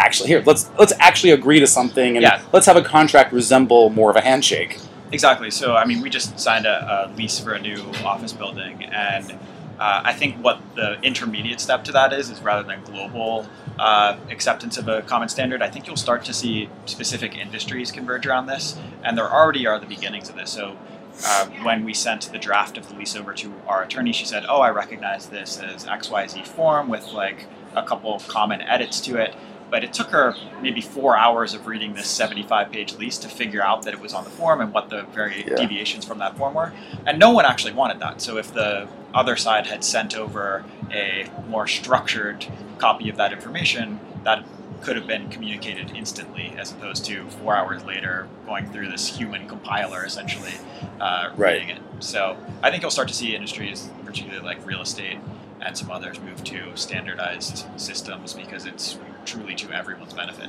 actually 0.00 0.28
here 0.28 0.42
let's 0.46 0.70
let's 0.78 0.92
actually 0.98 1.30
agree 1.30 1.60
to 1.60 1.66
something 1.66 2.16
and 2.16 2.22
Yeah. 2.22 2.42
let's 2.52 2.66
have 2.66 2.76
a 2.76 2.82
contract 2.82 3.32
resemble 3.32 3.90
more 3.90 4.10
of 4.10 4.16
a 4.16 4.20
handshake. 4.20 4.78
Exactly. 5.12 5.50
So, 5.50 5.74
I 5.74 5.84
mean, 5.86 6.02
we 6.02 6.08
just 6.08 6.38
signed 6.38 6.66
a, 6.66 6.76
a 7.10 7.16
lease 7.16 7.38
for 7.40 7.52
a 7.52 7.60
new 7.60 7.80
office 8.04 8.32
building, 8.32 8.84
and 8.84 9.32
uh, 9.78 10.02
I 10.04 10.12
think 10.12 10.36
what 10.36 10.60
the 10.76 11.00
intermediate 11.02 11.58
step 11.60 11.82
to 11.84 11.92
that 11.92 12.12
is 12.12 12.30
is 12.30 12.40
rather 12.40 12.62
than 12.62 12.82
global 12.84 13.46
uh, 13.78 14.16
acceptance 14.30 14.78
of 14.78 14.86
a 14.88 15.02
common 15.02 15.28
standard, 15.28 15.62
I 15.62 15.68
think 15.68 15.86
you'll 15.88 15.96
start 15.96 16.24
to 16.26 16.32
see 16.32 16.68
specific 16.86 17.36
industries 17.36 17.90
converge 17.90 18.24
around 18.24 18.46
this, 18.46 18.78
and 19.02 19.18
there 19.18 19.28
already 19.28 19.66
are 19.66 19.78
the 19.78 19.86
beginnings 19.86 20.28
of 20.28 20.36
this. 20.36 20.50
So. 20.50 20.76
Uh, 21.22 21.46
when 21.64 21.84
we 21.84 21.92
sent 21.92 22.22
the 22.32 22.38
draft 22.38 22.78
of 22.78 22.88
the 22.88 22.94
lease 22.94 23.14
over 23.16 23.34
to 23.34 23.52
our 23.66 23.82
attorney, 23.82 24.12
she 24.12 24.24
said, 24.24 24.42
"Oh, 24.48 24.60
I 24.60 24.70
recognize 24.70 25.26
this 25.26 25.58
as 25.58 25.84
XYZ 25.84 26.46
form 26.46 26.88
with 26.88 27.12
like 27.12 27.46
a 27.76 27.82
couple 27.82 28.14
of 28.14 28.26
common 28.28 28.62
edits 28.62 29.00
to 29.02 29.16
it." 29.16 29.34
But 29.70 29.84
it 29.84 29.92
took 29.92 30.08
her 30.10 30.34
maybe 30.60 30.80
four 30.80 31.16
hours 31.16 31.54
of 31.54 31.66
reading 31.66 31.94
this 31.94 32.08
75 32.08 32.70
page 32.72 32.94
lease 32.96 33.18
to 33.18 33.28
figure 33.28 33.62
out 33.62 33.82
that 33.82 33.94
it 33.94 34.00
was 34.00 34.12
on 34.12 34.24
the 34.24 34.30
form 34.30 34.60
and 34.60 34.72
what 34.72 34.90
the 34.90 35.02
very 35.14 35.44
Yeah. 35.48 35.56
deviations 35.56 36.04
from 36.04 36.18
that 36.18 36.36
form 36.36 36.54
were. 36.54 36.72
And 37.06 37.18
no 37.18 37.30
one 37.30 37.44
actually 37.44 37.72
wanted 37.72 38.00
that. 38.00 38.20
So 38.20 38.36
if 38.36 38.52
the 38.52 38.88
other 39.14 39.36
side 39.36 39.66
had 39.66 39.84
sent 39.84 40.16
over 40.16 40.64
a 40.92 41.26
more 41.48 41.66
structured 41.66 42.46
copy 42.78 43.08
of 43.08 43.16
that 43.16 43.32
information, 43.32 44.00
that 44.24 44.44
could 44.82 44.96
have 44.96 45.06
been 45.06 45.28
communicated 45.28 45.92
instantly 45.94 46.54
as 46.58 46.72
opposed 46.72 47.04
to 47.04 47.26
four 47.42 47.54
hours 47.54 47.84
later 47.84 48.26
going 48.46 48.66
through 48.72 48.88
this 48.88 49.18
human 49.18 49.46
compiler 49.46 50.04
essentially 50.04 50.52
uh, 51.00 51.30
Right. 51.36 51.52
reading 51.60 51.68
it. 51.76 51.82
So 52.00 52.36
I 52.62 52.70
think 52.70 52.82
you'll 52.82 52.90
start 52.90 53.08
to 53.08 53.14
see 53.14 53.34
industries, 53.36 53.90
particularly 54.06 54.42
like 54.44 54.64
real 54.66 54.80
estate 54.80 55.18
and 55.60 55.76
some 55.76 55.90
others, 55.90 56.20
move 56.20 56.42
to 56.44 56.76
standardized 56.76 57.66
systems 57.76 58.34
because 58.34 58.66
it's 58.66 58.98
truly 59.24 59.54
to 59.56 59.70
everyone's 59.72 60.14
benefit. 60.14 60.48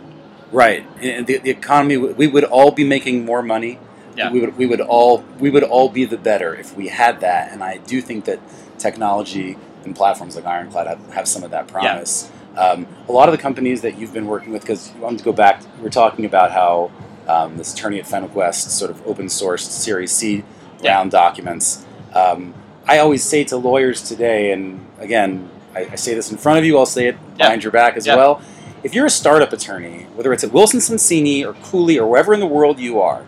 Right. 0.52 0.86
And 1.02 1.28
the, 1.28 1.38
the 1.38 1.50
economy 1.50 1.98
we 1.98 2.28
would 2.28 2.44
all 2.44 2.72
be 2.72 2.84
making 2.84 3.26
more 3.26 3.42
money. 3.42 3.80
Yeah. 4.18 4.32
We 4.32 4.42
would 4.42 4.58
we 4.58 4.66
would 4.66 4.82
all 4.82 5.24
we 5.40 5.50
would 5.50 5.64
all 5.64 5.90
be 5.90 6.06
the 6.06 6.18
better 6.18 6.54
if 6.54 6.76
we 6.76 6.90
had 6.90 7.22
that 7.22 7.52
and 7.52 7.64
I 7.64 7.78
do 7.78 8.02
think 8.02 8.26
that 8.26 8.40
technology 8.78 9.58
and 9.86 9.96
platforms 9.96 10.36
like 10.36 10.46
Ironclad 10.46 10.88
have, 10.88 11.14
have 11.14 11.28
some 11.28 11.44
of 11.44 11.52
that 11.52 11.68
promise. 11.68 12.30
Um, 12.58 12.86
a 13.08 13.12
lot 13.12 13.30
of 13.30 13.32
the 13.32 13.42
companies 13.42 13.82
that 13.82 13.98
you've 13.98 14.14
been 14.14 14.28
working 14.28 14.52
with, 14.52 14.62
because 14.62 14.94
I 14.96 15.00
wanted 15.00 15.20
to 15.20 15.24
go 15.24 15.32
back, 15.32 15.64
we 15.78 15.84
were 15.84 15.90
talking 15.90 16.26
about 16.26 16.52
how 16.52 16.92
um, 17.28 17.58
this 17.58 17.74
attorney 17.74 18.00
at 18.00 18.06
Fenwick 18.06 18.36
West 18.36 18.70
sort 18.72 18.92
of 18.92 19.06
open 19.08 19.28
sourced 19.28 19.62
Series 19.62 20.12
Seed 20.12 20.44
Yeah. 20.82 20.96
round 20.96 21.12
documents. 21.12 21.86
Um, 22.14 22.54
I 22.92 22.98
always 23.00 23.24
say 23.24 23.46
to 23.46 23.56
lawyers 23.56 24.02
today, 24.02 24.52
and 24.52 24.86
again, 25.00 25.50
I, 25.74 25.88
I 25.94 25.96
say 25.96 26.14
this 26.14 26.30
in 26.30 26.38
front 26.38 26.60
of 26.60 26.66
you, 26.66 26.78
I'll 26.78 26.86
say 26.86 27.08
it 27.08 27.16
Yeah. 27.38 27.46
behind 27.46 27.64
your 27.64 27.72
back 27.72 27.96
as 27.96 28.06
Yeah. 28.06 28.18
well. 28.18 28.42
If 28.84 28.94
you're 28.94 29.06
a 29.06 29.10
startup 29.10 29.54
attorney, 29.54 30.08
whether 30.14 30.34
it's 30.34 30.44
at 30.44 30.52
Wilson 30.52 30.82
Sonsini 30.82 31.46
or 31.46 31.54
Cooley 31.64 31.98
or 31.98 32.06
wherever 32.10 32.34
in 32.34 32.42
the 32.42 32.48
world 32.48 32.80
you 32.82 33.00
are, 33.00 33.22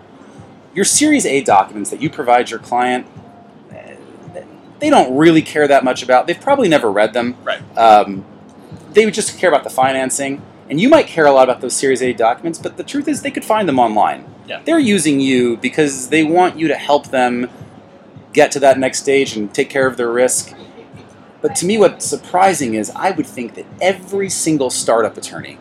your 0.75 0.83
Series 0.83 1.25
A 1.25 1.39
documents 1.41 1.89
that 1.91 2.01
you 2.01 2.09
provide 2.09 2.49
your 2.49 2.59
client, 2.59 3.05
they 4.79 4.89
don't 4.89 5.15
really 5.15 5.41
care 5.41 5.65
that 5.65 5.85
much 5.85 6.03
about. 6.03 6.27
They've 6.27 6.41
probably 6.41 6.67
never 6.67 6.91
read 6.91 7.13
them. 7.13 7.37
Right. 7.45 7.61
Um, 7.77 8.25
they 8.91 9.05
would 9.05 9.13
just 9.13 9.39
care 9.39 9.49
about 9.49 9.63
the 9.63 9.69
financing, 9.69 10.41
and 10.69 10.81
you 10.81 10.89
might 10.89 11.07
care 11.07 11.25
a 11.25 11.31
lot 11.31 11.43
about 11.45 11.61
those 11.61 11.73
Series 11.73 12.01
A 12.01 12.11
documents. 12.11 12.59
But 12.59 12.75
the 12.75 12.83
truth 12.83 13.07
is, 13.07 13.21
they 13.21 13.31
could 13.31 13.45
find 13.45 13.65
them 13.69 13.79
online. 13.79 14.25
Yeah. 14.45 14.59
They're 14.65 14.77
using 14.79 15.21
you 15.21 15.55
because 15.55 16.09
they 16.09 16.25
want 16.25 16.59
you 16.59 16.67
to 16.67 16.75
help 16.75 17.07
them 17.11 17.49
get 18.33 18.51
to 18.51 18.59
that 18.59 18.77
next 18.77 18.99
stage 18.99 19.35
and 19.35 19.53
take 19.53 19.69
care 19.69 19.87
of 19.87 19.97
their 19.97 20.11
risk. 20.11 20.53
But 21.41 21.55
to 21.55 21.65
me, 21.65 21.77
what's 21.77 22.05
surprising 22.05 22.73
is 22.73 22.89
I 22.91 23.11
would 23.11 23.25
think 23.25 23.55
that 23.55 23.65
every 23.81 24.29
single 24.29 24.69
startup 24.69 25.17
attorney 25.17 25.57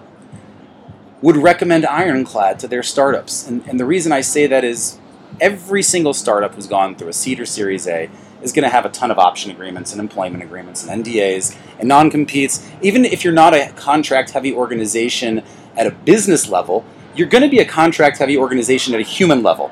would 1.20 1.36
recommend 1.36 1.86
Ironclad 1.86 2.58
to 2.60 2.68
their 2.68 2.82
startups. 2.82 3.46
And, 3.46 3.66
and 3.68 3.78
the 3.78 3.84
reason 3.84 4.12
I 4.12 4.20
say 4.20 4.46
that 4.46 4.64
is 4.64 4.98
every 5.40 5.82
single 5.82 6.14
startup 6.14 6.54
who's 6.54 6.66
gone 6.66 6.94
through 6.94 7.08
a 7.08 7.12
seed 7.12 7.40
or 7.40 7.46
Series 7.46 7.86
A 7.86 8.10
is 8.42 8.52
going 8.52 8.64
to 8.64 8.68
have 8.68 8.84
a 8.84 8.88
ton 8.88 9.10
of 9.10 9.18
option 9.18 9.50
agreements 9.50 9.92
and 9.92 10.00
employment 10.00 10.42
agreements 10.42 10.86
and 10.86 11.04
NDAs 11.04 11.56
and 11.78 11.88
non 11.88 12.10
competes. 12.10 12.68
Even 12.82 13.04
if 13.04 13.24
you're 13.24 13.32
not 13.32 13.54
a 13.54 13.72
contract 13.76 14.30
heavy 14.30 14.52
organization 14.52 15.42
at 15.76 15.86
a 15.86 15.90
business 15.90 16.48
level, 16.48 16.84
you're 17.14 17.28
going 17.28 17.42
to 17.42 17.50
be 17.50 17.60
a 17.60 17.64
contract 17.64 18.18
heavy 18.18 18.36
organization 18.36 18.94
at 18.94 19.00
a 19.00 19.04
human 19.04 19.42
level. 19.42 19.70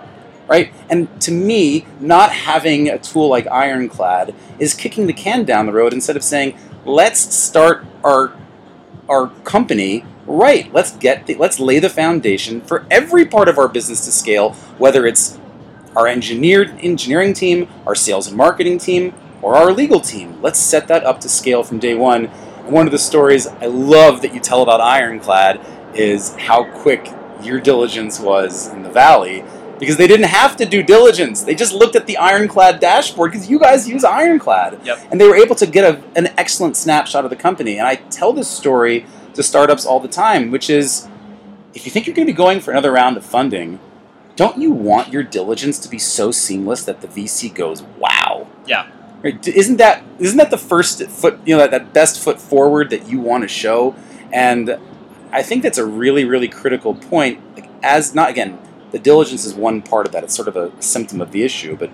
Right? 0.51 0.75
And 0.91 1.21
to 1.23 1.31
me, 1.31 1.87
not 2.01 2.33
having 2.33 2.89
a 2.89 2.99
tool 2.99 3.29
like 3.29 3.47
Ironclad 3.47 4.35
is 4.59 4.75
kicking 4.75 5.07
the 5.07 5.13
can 5.13 5.45
down 5.45 5.67
the 5.67 5.73
road 5.73 5.93
instead 5.93 6.17
of 6.17 6.25
saying, 6.25 6.59
let's 6.85 7.21
start 7.35 7.87
our 8.03 8.37
our 9.09 9.29
company 9.45 10.05
right. 10.27 10.73
Let's 10.73 10.93
get 10.97 11.27
the, 11.27 11.37
let's 11.37 11.59
lay 11.59 11.79
the 11.79 11.89
foundation 11.89 12.61
for 12.63 12.87
every 12.91 13.25
part 13.27 13.49
of 13.49 13.59
our 13.59 13.69
business 13.69 14.05
to 14.05 14.13
scale, 14.13 14.53
whether 14.79 15.07
it's 15.07 15.39
our 15.97 16.07
engineered 16.07 16.79
engineering 16.81 17.33
team, 17.33 17.69
our 17.87 17.95
sales 17.95 18.29
and 18.29 18.37
marketing 18.37 18.79
team, 18.79 19.15
or 19.43 19.57
our 19.57 19.73
legal 19.73 20.01
team. 20.01 20.41
Let's 20.43 20.59
set 20.59 20.89
that 20.89 21.05
up 21.05 21.21
to 21.21 21.29
scale 21.29 21.63
from 21.65 21.79
day 21.79 21.95
one. 21.95 22.27
And 22.27 22.73
one 22.73 22.87
of 22.87 22.93
the 22.93 22.99
stories 22.99 23.47
I 23.47 23.67
love 23.67 24.23
that 24.23 24.35
you 24.35 24.41
tell 24.41 24.63
about 24.63 24.81
Ironclad 24.81 25.61
is 25.95 26.35
how 26.37 26.65
quick 26.65 27.13
your 27.43 27.61
diligence 27.61 28.21
was 28.21 28.69
in 28.69 28.83
the 28.83 28.91
valley 28.91 29.45
because 29.81 29.97
they 29.97 30.07
didn't 30.07 30.27
have 30.27 30.57
to 30.59 30.67
do 30.67 30.83
diligence. 30.83 31.43
They 31.43 31.55
just 31.55 31.73
looked 31.73 31.97
at 31.97 32.07
the 32.07 32.19
Ironclad 32.19 32.79
dashboard 32.79 33.33
because 33.33 33.49
you 33.49 33.59
guys 33.59 33.89
use 33.89 34.05
Ironclad. 34.05 34.79
Yep. 34.85 35.09
And 35.11 35.21
they 35.21 35.27
were 35.27 35.37
able 35.37 35.57
to 35.57 35.67
get 35.67 35.85
a, 35.85 36.03
an 36.15 36.29
excellent 36.39 36.77
snapshot 36.77 37.25
of 37.25 37.31
the 37.31 37.37
company. 37.37 37.79
And 37.79 37.89
I 37.89 37.97
tell 37.97 38.33
this 38.33 38.49
story 38.49 39.07
to 39.35 39.43
startups 39.43 39.87
all 39.87 39.99
the 39.99 40.09
time, 40.09 40.51
which 40.51 40.69
is 40.69 41.09
if 41.75 41.87
you 41.87 41.91
think 41.91 42.07
you're 42.07 42.15
going 42.15 42.27
to 42.27 42.33
be 42.33 42.37
going 42.37 42.61
for 42.61 42.71
another 42.71 42.93
round 42.93 43.17
of 43.17 43.25
funding, 43.25 43.81
don't 44.37 44.59
you 44.59 44.71
want 44.71 45.13
your 45.13 45.23
diligence 45.23 45.79
to 45.81 45.89
be 45.89 45.99
so 45.99 46.31
seamless 46.31 46.85
that 46.85 47.01
the 47.01 47.09
VC 47.09 47.53
goes, 47.53 47.83
wow? 47.83 48.49
Yeah. 48.67 48.91
Right? 49.23 49.47
Isn't 49.49 49.77
that 49.79 50.05
isn't 50.19 50.39
that 50.39 50.51
the 50.51 50.59
first 50.59 51.07
foot, 51.09 51.41
you 51.45 51.57
know, 51.57 51.63
that, 51.63 51.71
that 51.71 51.93
best 51.93 52.23
foot 52.23 52.41
forward 52.41 52.91
that 52.91 53.09
you 53.09 53.19
want 53.21 53.45
to 53.45 53.49
show? 53.49 53.95
And 54.33 54.79
I 55.33 55.43
think 55.43 55.63
that's 55.63 55.79
a 55.79 55.87
really, 55.87 56.25
really 56.25 56.49
critical 56.49 56.95
point. 56.95 57.41
Like, 57.55 57.69
as 57.83 58.15
not 58.15 58.31
again, 58.31 58.59
the 58.91 58.99
diligence 58.99 59.45
is 59.45 59.55
one 59.55 59.83
part 59.83 60.07
of 60.07 60.13
that. 60.13 60.25
It's 60.25 60.35
sort 60.35 60.49
of 60.49 60.57
a 60.57 60.71
symptom 60.83 61.21
of 61.21 61.33
the 61.33 61.43
issue, 61.43 61.77
but 61.77 61.91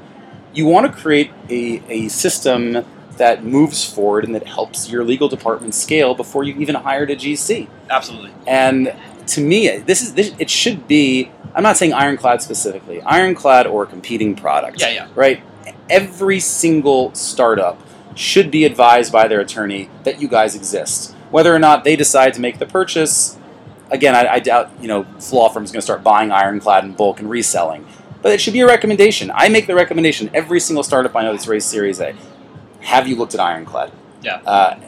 you 0.53 0.67
want 0.67 0.91
to 0.91 1.01
create 1.01 1.31
a, 1.51 1.83
a 1.89 2.09
system 2.09 2.85
that 3.17 3.45
moves 3.45 3.89
forward 3.89 4.25
and 4.25 4.35
that 4.35 4.47
helps 4.47 4.89
your 4.89 5.05
legal 5.05 5.29
department 5.29 5.75
scale 5.75 6.15
before 6.15 6.45
you 6.45 6.55
even 6.61 6.75
hired 6.75 7.11
a 7.11 7.17
GC. 7.17 7.69
Absolutely. 7.91 8.33
And 8.47 8.95
to 9.29 9.41
me, 9.41 9.79
this 9.79 10.03
is 10.03 10.15
this, 10.15 10.35
it 10.39 10.51
should 10.51 10.87
be. 10.87 11.31
I'm 11.55 11.63
not 11.63 11.77
saying 11.77 11.95
Ironclad 11.95 12.43
specifically, 12.43 13.01
Ironclad 13.03 13.67
or 13.67 13.85
a 13.85 13.87
competing 13.87 14.37
product. 14.37 14.81
Yeah, 14.81 14.91
yeah. 14.91 15.09
Right. 15.15 15.43
Every 15.89 16.41
single 16.41 17.15
startup 17.15 17.81
should 18.15 18.51
be 18.51 18.65
advised 18.65 19.13
by 19.13 19.29
their 19.29 19.41
attorney 19.41 19.89
that 20.05 20.21
you 20.21 20.29
guys 20.29 20.55
exist. 20.55 21.15
Whether 21.31 21.55
or 21.55 21.59
not 21.59 21.85
they 21.85 21.97
decide 21.97 22.35
to 22.35 22.41
make 22.41 22.59
the 22.59 22.67
purchase, 22.67 23.39
again, 23.91 24.15
I, 24.15 24.35
I 24.35 24.39
doubt 24.41 24.71
you 24.81 24.89
know 24.89 25.07
law 25.33 25.49
firm 25.49 25.65
is 25.65 25.73
going 25.73 25.81
to 25.81 25.85
start 25.85 26.03
buying 26.03 26.31
Ironclad 26.31 26.85
in 26.85 26.93
bulk 26.93 27.21
and 27.21 27.29
reselling. 27.31 27.87
But 28.23 28.33
it 28.33 28.41
should 28.41 28.55
be 28.55 28.61
a 28.61 28.67
recommendation. 28.67 29.31
I 29.33 29.49
make 29.49 29.67
the 29.67 29.75
recommendation. 29.75 30.31
Every 30.35 30.59
single 30.59 30.83
startup 30.83 31.15
I 31.15 31.23
know 31.23 31.33
that's 31.33 31.47
raised 31.47 31.69
Series 31.69 32.01
A, 32.01 32.15
have 32.81 33.07
you 33.07 33.15
looked 33.15 33.35
at 33.35 33.41
Ironclad? 33.41 33.93
Yeah. 34.23 34.41
Uh, 34.45 34.81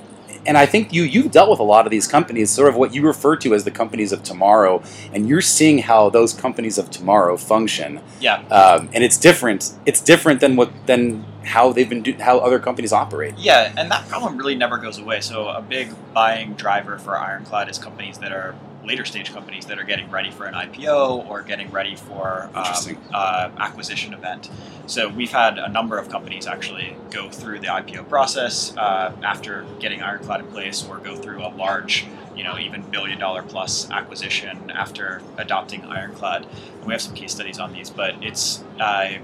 and 0.47 0.57
I 0.57 0.67
think 0.67 0.93
you 0.93 1.03
you've 1.03 1.31
dealt 1.31 1.51
with 1.51 1.59
a 1.59 1.65
lot 1.65 1.87
of 1.87 1.91
these 1.91 2.07
companies, 2.07 2.51
sort 2.51 2.69
of 2.69 2.77
what 2.77 2.95
you 2.95 3.03
refer 3.03 3.37
to 3.37 3.55
as 3.55 3.65
the 3.65 3.71
companies 3.71 4.13
of 4.13 4.23
tomorrow, 4.23 4.83
and 5.13 5.29
you're 5.29 5.43
seeing 5.43 5.79
how 5.79 6.09
those 6.09 6.33
companies 6.33 6.79
of 6.79 6.91
tomorrow 6.91 7.37
function. 7.37 8.01
Yeah. 8.21 8.39
Um, 8.49 8.89
and 8.93 9.05
it's 9.05 9.19
different. 9.19 9.75
It's 9.85 10.01
different 10.01 10.41
than 10.41 10.57
what 10.57 10.73
than 10.87 11.25
how 11.45 11.73
they've 11.73 11.89
been 11.89 12.03
do, 12.03 12.15
how 12.15 12.39
other 12.39 12.59
companies 12.59 12.93
operate. 12.93 13.35
Yeah, 13.37 13.73
and 13.77 13.91
that 13.91 14.09
problem 14.09 14.37
really 14.39 14.55
never 14.55 14.79
goes 14.79 14.99
away. 14.99 15.21
So 15.21 15.49
a 15.49 15.61
big 15.61 15.91
buying 16.15 16.55
driver 16.55 16.99
for 16.99 17.19
Ironclad 17.19 17.69
is 17.69 17.79
companies 17.79 18.19
that 18.19 18.33
are 18.33 18.55
later 18.85 19.05
stage 19.05 19.33
companies 19.33 19.67
that 19.67 19.79
are 19.79 19.85
getting 19.85 20.11
ready 20.11 20.31
for 20.31 20.47
an 20.47 20.55
IPO 20.55 21.29
or 21.29 21.43
getting 21.43 21.71
ready 21.71 21.97
for 21.97 22.49
um, 22.55 22.99
uh, 23.13 23.51
acquisition 23.59 24.15
event. 24.15 24.51
So 24.87 25.09
we've 25.09 25.31
had 25.31 25.59
a 25.59 25.69
number 25.69 25.99
of 25.99 26.09
companies 26.09 26.47
actually 26.47 26.97
go 27.11 27.29
through 27.29 27.61
the 27.61 27.67
IPO 27.67 28.09
process 28.09 28.77
uh, 28.77 29.13
after 29.23 29.67
getting 29.81 30.03
Ironclad 30.03 30.41
in 30.41 30.47
place, 30.47 30.87
or 30.87 30.99
go 30.99 31.17
through 31.17 31.45
a 31.45 31.49
large, 31.49 32.07
you 32.35 32.45
know, 32.45 32.59
even 32.59 32.83
billion 32.83 33.19
dollar 33.19 33.43
plus 33.43 33.91
acquisition 33.91 34.71
after 34.71 35.21
adopting 35.37 35.85
Ironclad. 35.85 36.47
And 36.77 36.85
we 36.87 36.93
have 36.93 37.03
some 37.03 37.15
case 37.15 37.33
studies 37.33 37.59
on 37.59 37.73
these, 37.73 37.91
but 37.91 38.15
it's 38.23 38.65
uh, 38.81 39.19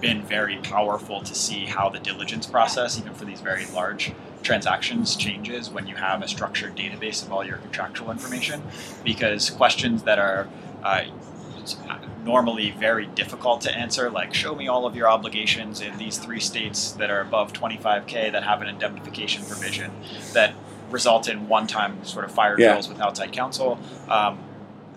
been 0.00 0.22
very 0.22 0.56
powerful 0.58 1.22
to 1.22 1.34
see 1.34 1.66
how 1.66 1.88
the 1.88 1.98
diligence 1.98 2.46
process, 2.46 2.98
even 2.98 3.14
for 3.14 3.24
these 3.24 3.40
very 3.40 3.66
large 3.66 4.12
transactions, 4.42 5.16
changes 5.16 5.70
when 5.70 5.86
you 5.86 5.96
have 5.96 6.22
a 6.22 6.28
structured 6.28 6.76
database 6.76 7.22
of 7.22 7.32
all 7.32 7.44
your 7.44 7.58
contractual 7.58 8.10
information. 8.10 8.62
Because 9.04 9.50
questions 9.50 10.02
that 10.04 10.18
are 10.18 10.48
uh, 10.82 11.04
normally 12.24 12.70
very 12.78 13.06
difficult 13.06 13.60
to 13.62 13.74
answer, 13.76 14.10
like 14.10 14.34
show 14.34 14.54
me 14.54 14.68
all 14.68 14.86
of 14.86 14.94
your 14.96 15.08
obligations 15.08 15.80
in 15.80 15.96
these 15.98 16.18
three 16.18 16.40
states 16.40 16.92
that 16.92 17.10
are 17.10 17.20
above 17.20 17.52
25k 17.52 18.32
that 18.32 18.44
have 18.44 18.60
an 18.62 18.68
indemnification 18.68 19.44
provision 19.44 19.90
that 20.32 20.54
result 20.90 21.28
in 21.28 21.48
one-time 21.48 22.04
sort 22.04 22.24
of 22.24 22.32
fire 22.32 22.56
Yeah. 22.58 22.70
drills 22.72 22.88
with 22.88 23.00
outside 23.00 23.32
counsel. 23.32 23.78
Um, 24.08 24.38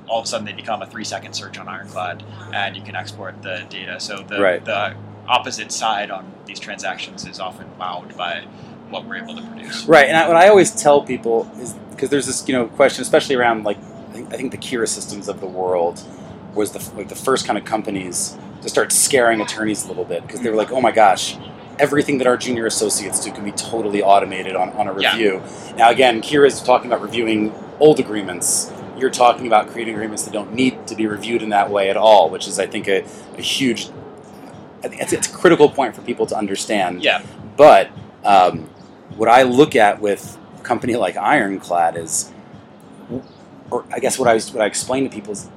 all 0.08 0.20
of 0.20 0.26
a 0.26 0.28
sudden, 0.28 0.46
they 0.46 0.52
become 0.54 0.82
a 0.82 0.86
three-second 0.86 1.34
search 1.34 1.58
on 1.58 1.68
Ironclad, 1.70 2.24
and 2.54 2.76
you 2.76 2.82
can 2.82 2.96
export 2.96 3.42
the 3.42 3.64
data. 3.70 4.00
So 4.02 4.18
the 4.18 4.42
Right. 4.42 4.64
the 4.64 4.96
opposite 5.30 5.72
side 5.72 6.12
on 6.12 6.30
these 6.46 6.60
transactions 6.60 7.26
is 7.26 7.40
often 7.40 7.68
wowed 7.80 8.18
by 8.18 8.44
what 8.94 9.06
we're 9.06 9.18
able 9.18 9.36
to 9.36 9.42
produce. 9.42 9.86
Right, 9.86 10.08
and 10.08 10.16
I, 10.16 10.28
what 10.28 10.38
I 10.38 10.48
always 10.50 10.72
tell 10.72 11.02
people 11.04 11.50
is 11.60 11.74
because 11.92 12.10
there's 12.10 12.28
this 12.28 12.48
you 12.48 12.54
know 12.54 12.68
question, 12.68 13.02
especially 13.02 13.36
around 13.36 13.64
like 13.66 13.78
I 13.78 14.14
think, 14.14 14.34
I 14.34 14.38
think 14.38 14.52
the 14.52 14.58
Kira 14.58 14.88
systems 14.88 15.28
of 15.28 15.40
the 15.42 15.48
world 15.48 16.02
was 16.54 16.72
the 16.72 16.96
like 16.96 17.10
the 17.10 17.16
first 17.16 17.46
kind 17.46 17.58
of 17.58 17.66
companies 17.66 18.38
to 18.62 18.70
start 18.70 18.92
scaring 18.92 19.42
attorneys 19.42 19.84
a 19.86 19.88
little 19.90 20.06
bit 20.06 20.22
because 20.26 20.42
they 20.42 20.50
were 20.50 20.56
like, 20.56 20.72
oh 20.72 20.80
my 20.80 20.92
gosh, 20.92 21.36
everything 21.80 22.18
that 22.20 22.28
our 22.28 22.38
junior 22.38 22.66
associates 22.66 23.24
do 23.24 23.32
can 23.32 23.44
be 23.44 23.52
totally 23.52 24.02
automated 24.02 24.56
on, 24.56 24.70
on 24.74 24.88
a 24.88 25.00
Yeah. 25.00 25.12
review. 25.14 25.42
Now 25.76 25.90
again, 25.90 26.22
Kira's 26.22 26.62
talking 26.62 26.90
about 26.92 27.02
reviewing 27.02 27.54
old 27.80 28.00
agreements. 28.00 28.72
You're 28.98 29.10
talking 29.10 29.48
about 29.48 29.68
creating 29.70 29.96
agreements 29.96 30.24
that 30.24 30.32
don't 30.32 30.54
need 30.54 30.86
to 30.88 30.96
be 30.96 31.08
reviewed 31.08 31.42
in 31.42 31.50
that 31.50 31.70
way 31.72 31.90
at 31.90 31.98
all, 31.98 32.30
which 32.30 32.48
is 32.48 32.60
I 32.60 32.68
think 32.68 32.88
a, 32.88 33.04
a 33.38 33.42
huge. 33.42 33.90
I 34.84 34.88
think 34.90 35.02
it's, 35.02 35.14
it's 35.14 35.28
a 35.28 35.34
critical 35.34 35.70
point 35.70 35.96
for 35.96 36.02
people 36.02 36.26
to 36.28 36.38
understand. 36.38 37.04
Yeah, 37.04 37.22
But 37.58 37.90
um, 38.24 38.70
what 39.18 39.30
I 39.30 39.44
look 39.44 39.76
at 39.76 40.02
with 40.02 40.38
a 40.60 40.62
company 40.62 40.96
like 40.96 41.18
Ironclad 41.18 41.98
is, 41.98 42.32
or 43.70 43.86
I 43.92 44.00
guess 44.00 44.18
what 44.20 44.28
I 44.28 44.40
what 44.52 44.62
I 44.62 44.66
explain 44.66 45.04
to 45.04 45.10
people 45.10 45.34
is, 45.34 45.50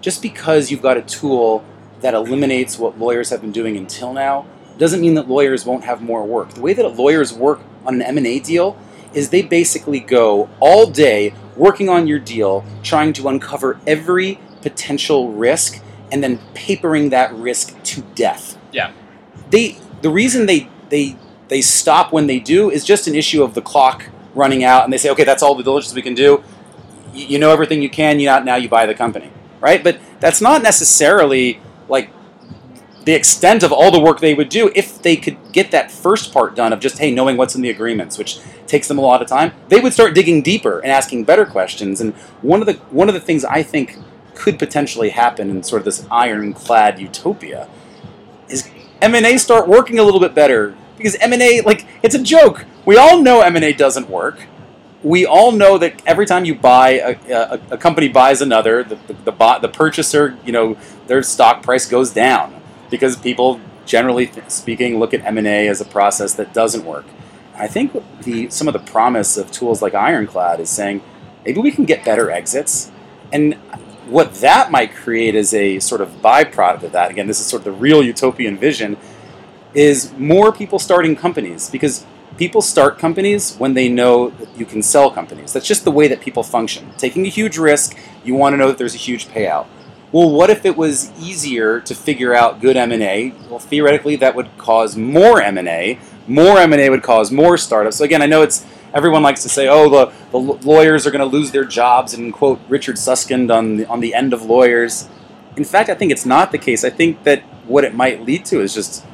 just 0.00 0.22
because 0.22 0.70
you've 0.70 0.82
got 0.82 0.96
a 0.96 1.02
tool 1.02 1.64
that 2.00 2.14
eliminates 2.14 2.78
what 2.78 2.98
lawyers 2.98 3.30
have 3.30 3.40
been 3.40 3.52
doing 3.52 3.76
until 3.76 4.12
now, 4.12 4.46
doesn't 4.78 5.00
mean 5.00 5.14
that 5.14 5.28
lawyers 5.28 5.64
won't 5.64 5.84
have 5.84 6.02
more 6.02 6.24
work. 6.24 6.50
The 6.50 6.60
way 6.60 6.72
that 6.74 6.96
lawyers 6.96 7.32
work 7.32 7.60
on 7.86 7.94
an 7.94 8.02
M 8.02 8.18
and 8.18 8.26
A 8.26 8.40
deal 8.40 8.76
is 9.12 9.30
they 9.30 9.42
basically 9.42 10.00
go 10.00 10.48
all 10.60 10.90
day 10.90 11.34
working 11.56 11.88
on 11.88 12.06
your 12.06 12.18
deal, 12.18 12.64
trying 12.82 13.12
to 13.12 13.28
uncover 13.28 13.78
every 13.86 14.40
potential 14.60 15.32
risk, 15.32 15.80
and 16.10 16.22
then 16.22 16.40
papering 16.54 17.10
that 17.10 17.32
risk 17.32 17.80
to 17.84 18.02
death 18.14 18.58
yeah, 18.74 18.92
they 19.50 19.78
the 20.02 20.10
reason 20.10 20.46
they 20.46 20.68
they 20.90 21.16
they 21.48 21.60
stop 21.60 22.12
when 22.12 22.26
they 22.26 22.38
do 22.38 22.70
is 22.70 22.84
just 22.84 23.06
an 23.06 23.14
issue 23.14 23.42
of 23.42 23.54
the 23.54 23.62
clock 23.62 24.06
running 24.34 24.64
out 24.64 24.84
and 24.84 24.92
they 24.92 24.98
say 24.98 25.10
okay 25.10 25.24
that's 25.24 25.42
all 25.42 25.54
the 25.54 25.62
diligence 25.62 25.94
we 25.94 26.02
can 26.02 26.14
do. 26.14 26.42
You, 27.12 27.38
know 27.38 27.52
everything 27.52 27.80
you 27.80 27.90
can 27.90 28.18
you 28.18 28.26
now 28.26 28.56
you 28.56 28.68
buy 28.68 28.86
the 28.86 28.94
company. 28.94 29.30
Right? 29.60 29.82
But 29.82 29.98
that's 30.20 30.40
not 30.40 30.62
necessarily 30.62 31.60
like 31.88 32.10
the 33.04 33.12
extent 33.12 33.62
of 33.62 33.72
all 33.72 33.90
the 33.90 34.00
work 34.00 34.20
they 34.20 34.34
would 34.34 34.48
do 34.48 34.70
if 34.74 35.00
they 35.02 35.16
could 35.16 35.36
get 35.52 35.70
that 35.70 35.90
first 35.90 36.32
part 36.32 36.56
done 36.56 36.72
of 36.72 36.80
just 36.80 36.98
hey 36.98 37.10
knowing 37.10 37.36
what's 37.36 37.54
in 37.54 37.60
the 37.60 37.70
agreements 37.70 38.16
which 38.16 38.40
takes 38.66 38.88
them 38.88 38.96
a 38.96 39.00
lot 39.00 39.20
of 39.20 39.28
time 39.28 39.52
they 39.68 39.78
would 39.78 39.92
start 39.92 40.14
digging 40.14 40.42
deeper 40.42 40.80
and 40.80 40.90
asking 40.90 41.24
better 41.24 41.46
questions. 41.46 42.00
And 42.00 42.14
one 42.42 42.60
of 42.60 42.66
the 42.66 42.74
one 42.90 43.08
of 43.08 43.14
the 43.14 43.20
things 43.20 43.44
i 43.44 43.62
think 43.62 43.98
could 44.34 44.58
potentially 44.58 45.10
happen 45.10 45.48
in 45.48 45.62
sort 45.62 45.80
of 45.80 45.84
this 45.84 46.06
ironclad 46.10 46.98
utopia 46.98 47.68
is 48.48 48.68
M&A 49.00 49.38
start 49.38 49.68
working 49.68 49.98
a 49.98 50.02
little 50.02 50.20
bit 50.20 50.34
better 50.34 50.74
because 50.96 51.16
M&A 51.16 51.60
like 51.62 51.86
it's 52.02 52.14
a 52.14 52.22
joke. 52.22 52.64
We 52.84 52.96
all 52.96 53.22
know 53.22 53.40
M&A 53.40 53.72
doesn't 53.72 54.08
work. 54.08 54.46
We 55.02 55.26
all 55.26 55.52
know 55.52 55.76
that 55.78 56.02
every 56.06 56.26
time 56.26 56.44
you 56.44 56.54
buy 56.54 56.90
a, 56.90 57.18
a, 57.30 57.60
a 57.72 57.78
company 57.78 58.08
buys 58.08 58.40
another, 58.40 58.82
the 58.82 58.96
the, 59.06 59.14
the, 59.30 59.58
the 59.62 59.68
purchaser, 59.68 60.38
you 60.44 60.52
know, 60.52 60.76
their 61.06 61.22
stock 61.22 61.62
price 61.62 61.86
goes 61.86 62.12
down 62.12 62.60
because 62.90 63.16
people 63.16 63.60
generally 63.84 64.30
speaking 64.48 64.98
look 64.98 65.12
at 65.12 65.24
M&A 65.24 65.68
as 65.68 65.80
a 65.80 65.84
process 65.84 66.32
that 66.34 66.54
doesn't 66.54 66.84
work. 66.84 67.04
I 67.54 67.66
think 67.66 67.92
the 68.22 68.48
some 68.50 68.66
of 68.66 68.72
the 68.72 68.80
promise 68.80 69.36
of 69.36 69.50
tools 69.50 69.82
like 69.82 69.94
Ironclad 69.94 70.60
is 70.60 70.70
saying 70.70 71.02
maybe 71.44 71.60
we 71.60 71.70
can 71.70 71.84
get 71.84 72.04
better 72.04 72.30
exits 72.30 72.90
and 73.32 73.54
what 74.06 74.34
that 74.34 74.70
might 74.70 74.94
create 74.94 75.34
as 75.34 75.54
a 75.54 75.78
sort 75.78 76.00
of 76.00 76.08
byproduct 76.22 76.82
of 76.82 76.92
that, 76.92 77.10
again, 77.10 77.26
this 77.26 77.40
is 77.40 77.46
sort 77.46 77.60
of 77.60 77.64
the 77.64 77.72
real 77.72 78.02
utopian 78.02 78.56
vision, 78.56 78.96
is 79.74 80.12
more 80.16 80.52
people 80.52 80.78
starting 80.78 81.16
companies 81.16 81.68
because 81.70 82.04
people 82.36 82.62
start 82.62 82.98
companies 82.98 83.56
when 83.56 83.74
they 83.74 83.88
know 83.88 84.30
that 84.30 84.48
you 84.58 84.66
can 84.66 84.82
sell 84.82 85.10
companies. 85.10 85.52
That's 85.52 85.66
just 85.66 85.84
the 85.84 85.90
way 85.90 86.08
that 86.08 86.20
people 86.20 86.42
function. 86.42 86.90
Taking 86.96 87.26
a 87.26 87.28
huge 87.28 87.58
risk, 87.58 87.96
you 88.24 88.34
want 88.34 88.54
to 88.54 88.56
know 88.56 88.68
that 88.68 88.78
there's 88.78 88.94
a 88.94 88.98
huge 88.98 89.28
payout. 89.28 89.66
Well, 90.12 90.30
what 90.30 90.48
if 90.48 90.64
it 90.64 90.76
was 90.76 91.10
easier 91.20 91.80
to 91.80 91.94
figure 91.94 92.34
out 92.34 92.60
good 92.60 92.76
M&A? 92.76 93.32
Well, 93.50 93.58
theoretically 93.58 94.16
that 94.16 94.36
would 94.36 94.56
cause 94.58 94.96
more 94.96 95.42
M&A. 95.42 95.98
More 96.28 96.58
M&A 96.58 96.88
would 96.88 97.02
cause 97.02 97.32
more 97.32 97.56
startups. 97.56 97.96
So 97.96 98.04
again, 98.04 98.22
I 98.22 98.26
know 98.26 98.42
it's 98.42 98.64
everyone 98.94 99.22
likes 99.22 99.42
to 99.42 99.48
say, 99.48 99.68
"Oh, 99.68 99.90
the, 99.90 100.12
the 100.30 100.38
lawyers 100.38 101.06
are 101.06 101.10
going 101.10 101.28
to 101.28 101.36
lose 101.36 101.50
their 101.50 101.64
jobs," 101.64 102.14
and 102.14 102.32
quote 102.32 102.60
Richard 102.68 102.96
Susskind 102.96 103.50
on 103.50 103.76
the, 103.76 103.86
on 103.86 104.00
the 104.00 104.14
end 104.14 104.32
of 104.32 104.42
lawyers. 104.42 105.08
In 105.56 105.64
fact, 105.64 105.90
I 105.90 105.94
think 105.94 106.12
it's 106.12 106.24
not 106.24 106.52
the 106.52 106.58
case. 106.58 106.84
I 106.84 106.90
think 106.90 107.24
that 107.24 107.42
what 107.66 107.84
it 107.84 107.94
might 107.94 108.24
lead 108.24 108.44
to 108.46 108.60
is 108.60 108.72
just 108.72 109.04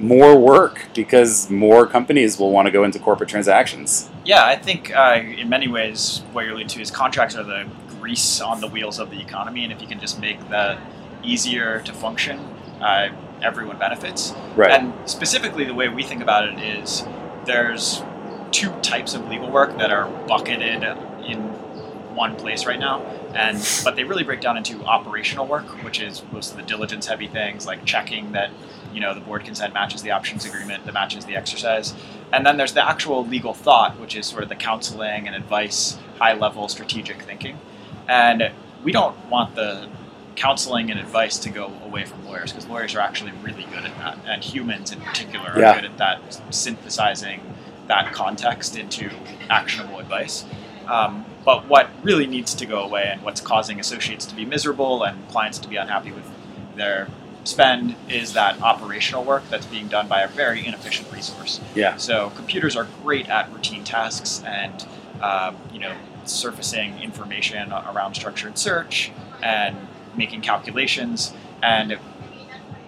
more 0.00 0.36
work 0.36 0.88
because 0.94 1.50
more 1.50 1.86
companies 1.86 2.38
will 2.38 2.50
want 2.50 2.66
to 2.66 2.72
go 2.72 2.84
into 2.84 2.98
corporate 2.98 3.28
transactions. 3.28 4.10
yeah. 4.24 4.44
I 4.44 4.56
think 4.56 4.94
uh, 4.94 5.20
in 5.22 5.48
many 5.48 5.68
ways, 5.68 6.22
what 6.32 6.44
you're 6.44 6.54
leading 6.54 6.68
to 6.68 6.80
is 6.80 6.90
contracts 6.90 7.36
are 7.36 7.44
the 7.44 7.68
grease 8.00 8.40
on 8.40 8.60
the 8.60 8.66
wheels 8.66 8.98
of 8.98 9.10
the 9.10 9.20
economy, 9.20 9.62
and 9.62 9.72
if 9.72 9.80
you 9.80 9.86
can 9.86 10.00
just 10.00 10.18
make 10.20 10.48
that 10.48 10.78
easier 11.22 11.80
to 11.80 11.92
function, 11.92 12.38
uh, 12.80 13.10
everyone 13.42 13.78
benefits. 13.78 14.32
Right. 14.56 14.70
And 14.70 14.92
specifically, 15.08 15.64
the 15.64 15.74
way 15.74 15.88
we 15.88 16.02
think 16.02 16.22
about 16.22 16.48
it 16.48 16.58
is 16.58 17.04
there's 17.44 18.02
two 18.52 18.70
types 18.80 19.14
of 19.14 19.28
legal 19.28 19.50
work 19.50 19.76
that 19.78 19.90
are 19.90 20.08
bucketed 20.26 20.82
in 21.26 21.38
one 22.14 22.36
place 22.36 22.66
right 22.66 22.80
now, 22.80 23.02
and 23.34 23.58
but 23.84 23.96
they 23.96 24.04
really 24.04 24.24
break 24.24 24.40
down 24.40 24.56
into 24.56 24.82
operational 24.84 25.46
work, 25.46 25.66
which 25.84 26.00
is 26.00 26.22
most 26.32 26.50
of 26.50 26.56
the 26.56 26.62
diligence 26.62 27.06
heavy 27.06 27.28
things 27.28 27.66
like 27.66 27.84
checking 27.84 28.32
that 28.32 28.50
you 28.92 29.00
know 29.00 29.14
the 29.14 29.20
board 29.20 29.44
consent 29.44 29.74
matches 29.74 30.02
the 30.02 30.10
options 30.10 30.44
agreement, 30.44 30.84
that 30.86 30.92
matches 30.92 31.24
the 31.24 31.36
exercise, 31.36 31.94
and 32.32 32.44
then 32.44 32.56
there's 32.56 32.72
the 32.74 32.86
actual 32.86 33.26
legal 33.26 33.54
thought, 33.54 33.98
which 33.98 34.16
is 34.16 34.26
sort 34.26 34.42
of 34.42 34.48
the 34.48 34.56
counseling 34.56 35.26
and 35.26 35.36
advice, 35.36 35.98
high 36.18 36.34
level 36.34 36.68
strategic 36.68 37.22
thinking, 37.22 37.58
and 38.08 38.50
we 38.84 38.92
don't 38.92 39.16
want 39.28 39.54
the 39.54 39.88
counseling 40.36 40.90
and 40.90 40.98
advice 40.98 41.38
to 41.38 41.50
go 41.50 41.72
away 41.84 42.04
from 42.04 42.24
lawyers 42.26 42.50
because 42.52 42.66
lawyers 42.66 42.94
are 42.94 43.00
actually 43.00 43.32
really 43.42 43.64
good 43.64 43.84
at 43.84 43.96
that, 43.98 44.18
and 44.26 44.42
humans 44.42 44.92
in 44.92 45.00
particular 45.00 45.50
are 45.50 45.60
Yeah. 45.60 45.74
good 45.74 45.84
at 45.84 45.98
that, 45.98 46.40
synthesizing 46.50 47.40
that 47.88 48.12
context 48.12 48.76
into 48.76 49.10
actionable 49.50 49.98
advice. 49.98 50.44
Um, 50.86 51.24
but 51.44 51.66
what 51.66 51.90
really 52.02 52.26
needs 52.26 52.54
to 52.54 52.66
go 52.66 52.82
away, 52.82 53.08
and 53.12 53.22
what's 53.22 53.40
causing 53.40 53.80
associates 53.80 54.24
to 54.26 54.34
be 54.34 54.44
miserable 54.44 55.02
and 55.02 55.28
clients 55.28 55.58
to 55.58 55.68
be 55.68 55.76
unhappy 55.76 56.12
with 56.12 56.24
their 56.76 57.08
spend, 57.44 57.96
is 58.08 58.32
that 58.34 58.60
operational 58.62 59.24
work 59.24 59.42
that's 59.50 59.66
being 59.66 59.88
done 59.88 60.08
by 60.08 60.20
a 60.22 60.28
very 60.28 60.64
inefficient 60.66 61.10
resource. 61.12 61.60
Yeah. 61.74 61.96
So 61.96 62.30
computers 62.36 62.76
are 62.76 62.86
great 63.02 63.28
at 63.28 63.52
routine 63.52 63.84
tasks 63.84 64.42
and 64.46 64.84
um, 65.22 65.56
you 65.72 65.80
know 65.80 65.94
surfacing 66.24 67.00
information 67.00 67.72
around 67.72 68.14
structured 68.14 68.56
search 68.58 69.10
and 69.42 69.76
making 70.16 70.42
calculations 70.42 71.32
and 71.62 71.98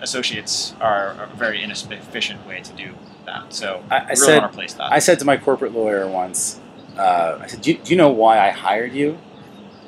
associates 0.01 0.75
are 0.81 1.11
a 1.23 1.37
very 1.37 1.63
inefficient 1.63 2.47
way 2.47 2.61
to 2.61 2.73
do 2.73 2.93
that. 3.27 3.53
So 3.55 3.83
I- 3.91 3.97
I 3.97 4.03
really 4.05 4.17
said- 4.17 4.39
want 4.41 4.53
to 4.53 4.57
replace 4.57 4.73
that. 4.75 4.93
I 4.93 4.99
said 4.99 5.19
to 5.21 5.25
my 5.25 5.37
corporate 5.37 5.73
lawyer 5.73 6.07
once, 6.09 6.59
uh, 6.99 7.39
I 7.41 7.47
said, 7.47 7.63
do 7.63 7.73
you, 7.73 7.79
do 7.79 7.91
you 7.91 7.97
know 7.97 8.11
why 8.11 8.39
I 8.39 8.51
hired 8.51 8.93
you? 8.93 9.19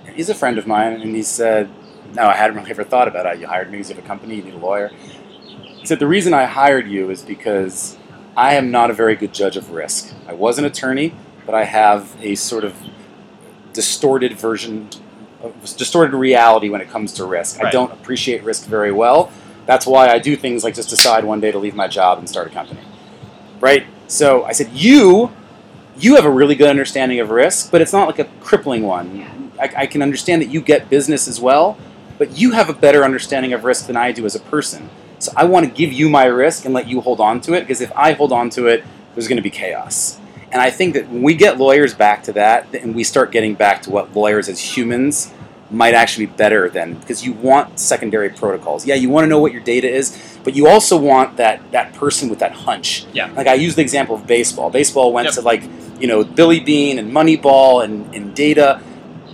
And 0.06 0.14
he's 0.16 0.28
a 0.30 0.34
friend 0.34 0.56
of 0.58 0.66
mine, 0.66 0.92
and 1.00 1.14
he 1.14 1.22
said, 1.22 1.68
No, 2.14 2.26
I 2.26 2.34
hadn't 2.34 2.56
really 2.56 2.70
ever 2.70 2.84
thought 2.84 3.08
about 3.08 3.26
it. 3.26 3.40
You 3.40 3.46
hired 3.46 3.70
me 3.70 3.78
because 3.78 3.90
you 3.90 3.96
have 3.96 4.04
a 4.04 4.06
company, 4.06 4.36
you 4.36 4.42
need 4.42 4.54
a 4.54 4.58
lawyer. 4.58 4.88
He 4.88 5.86
said, 5.86 5.98
The 5.98 6.06
reason 6.06 6.32
I 6.32 6.44
hired 6.44 6.88
you 6.88 7.10
is 7.10 7.22
because 7.22 7.96
I 8.36 8.54
am 8.54 8.70
not 8.70 8.90
a 8.90 8.92
very 8.92 9.16
good 9.16 9.34
judge 9.34 9.56
of 9.56 9.70
risk. 9.70 10.14
I 10.28 10.32
was 10.32 10.58
an 10.58 10.64
attorney, 10.64 11.14
but 11.44 11.54
I 11.54 11.64
have 11.64 12.16
a 12.20 12.34
sort 12.36 12.64
of 12.64 12.74
distorted 13.72 14.34
version, 14.34 14.88
of, 15.42 15.52
distorted 15.76 16.16
reality 16.16 16.68
when 16.68 16.80
it 16.80 16.88
comes 16.88 17.12
to 17.14 17.24
risk. 17.24 17.62
I 17.62 17.70
don't 17.70 17.92
appreciate 17.92 18.44
risk 18.44 18.66
very 18.66 18.92
well. 18.92 19.32
That's 19.66 19.86
why 19.86 20.08
I 20.08 20.18
do 20.18 20.36
things 20.36 20.62
like 20.62 20.74
just 20.74 20.90
decide 20.90 21.24
one 21.24 21.40
day 21.40 21.50
to 21.50 21.58
leave 21.58 21.74
my 21.74 21.88
job 21.88 22.18
and 22.18 22.28
start 22.28 22.46
a 22.46 22.50
company. 22.50 22.80
Right? 23.60 23.86
So 24.06 24.44
I 24.44 24.52
said, 24.52 24.70
You 24.72 25.32
you 25.96 26.16
have 26.16 26.24
a 26.24 26.30
really 26.30 26.54
good 26.54 26.68
understanding 26.68 27.20
of 27.20 27.30
risk, 27.30 27.70
but 27.70 27.80
it's 27.80 27.92
not 27.92 28.06
like 28.06 28.18
a 28.18 28.24
crippling 28.40 28.82
one. 28.82 29.50
I, 29.60 29.70
I 29.76 29.86
can 29.86 30.02
understand 30.02 30.42
that 30.42 30.48
you 30.48 30.60
get 30.60 30.90
business 30.90 31.28
as 31.28 31.40
well, 31.40 31.78
but 32.18 32.38
you 32.38 32.52
have 32.52 32.68
a 32.68 32.72
better 32.74 33.04
understanding 33.04 33.52
of 33.52 33.64
risk 33.64 33.86
than 33.86 33.96
I 33.96 34.12
do 34.12 34.24
as 34.26 34.34
a 34.34 34.40
person. 34.40 34.90
So 35.18 35.32
I 35.36 35.44
want 35.44 35.66
to 35.66 35.72
give 35.72 35.92
you 35.92 36.08
my 36.08 36.26
risk 36.26 36.64
and 36.64 36.74
let 36.74 36.86
you 36.88 37.00
hold 37.00 37.20
on 37.20 37.40
to 37.42 37.54
it 37.54 37.60
because 37.60 37.80
if 37.80 37.92
I 37.96 38.12
hold 38.12 38.32
on 38.32 38.50
to 38.50 38.66
it, 38.66 38.84
there's 39.14 39.28
going 39.28 39.36
to 39.36 39.42
be 39.42 39.50
chaos. 39.50 40.18
And 40.52 40.60
I 40.60 40.70
think 40.70 40.94
that 40.94 41.08
when 41.08 41.22
we 41.22 41.34
get 41.34 41.58
lawyers 41.58 41.94
back 41.94 42.22
to 42.24 42.32
that 42.34 42.72
and 42.74 42.94
we 42.94 43.04
start 43.04 43.32
getting 43.32 43.54
back 43.54 43.82
to 43.82 43.90
what 43.90 44.14
lawyers 44.14 44.48
as 44.48 44.60
humans 44.76 45.32
might 45.70 45.94
actually 45.94 46.26
be 46.26 46.32
better 46.32 46.68
than 46.68 46.94
because 46.94 47.24
you 47.24 47.32
want 47.32 47.78
secondary 47.80 48.28
protocols. 48.30 48.86
Yeah, 48.86 48.94
you 48.94 49.08
want 49.08 49.24
to 49.24 49.28
know 49.28 49.40
what 49.40 49.52
your 49.52 49.62
data 49.62 49.88
is, 49.90 50.38
but 50.44 50.54
you 50.54 50.68
also 50.68 50.96
want 50.96 51.38
that 51.38 51.72
that 51.72 51.94
person 51.94 52.28
with 52.28 52.38
that 52.40 52.52
hunch. 52.52 53.06
Yeah. 53.12 53.32
Like 53.32 53.46
I 53.48 53.54
use 53.54 53.74
the 53.74 53.82
example 53.82 54.14
of 54.14 54.26
baseball. 54.26 54.70
Baseball 54.70 55.12
went 55.12 55.26
Yep. 55.26 55.34
to 55.34 55.40
like, 55.40 55.62
you 55.98 56.06
know, 56.06 56.22
Billy 56.22 56.60
Beane 56.60 56.98
and 56.98 57.10
Moneyball 57.12 57.82
and, 57.82 58.14
and 58.14 58.34
data. 58.34 58.80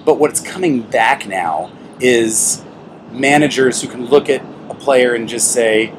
But 0.06 0.18
what's 0.18 0.40
coming 0.40 0.82
back 0.82 1.26
now 1.26 1.70
is 2.00 2.62
managers 3.10 3.82
who 3.82 3.88
can 3.88 4.06
look 4.06 4.28
at 4.28 4.42
a 4.68 4.74
player 4.74 5.14
and 5.14 5.28
just 5.28 5.52
say, 5.52 5.92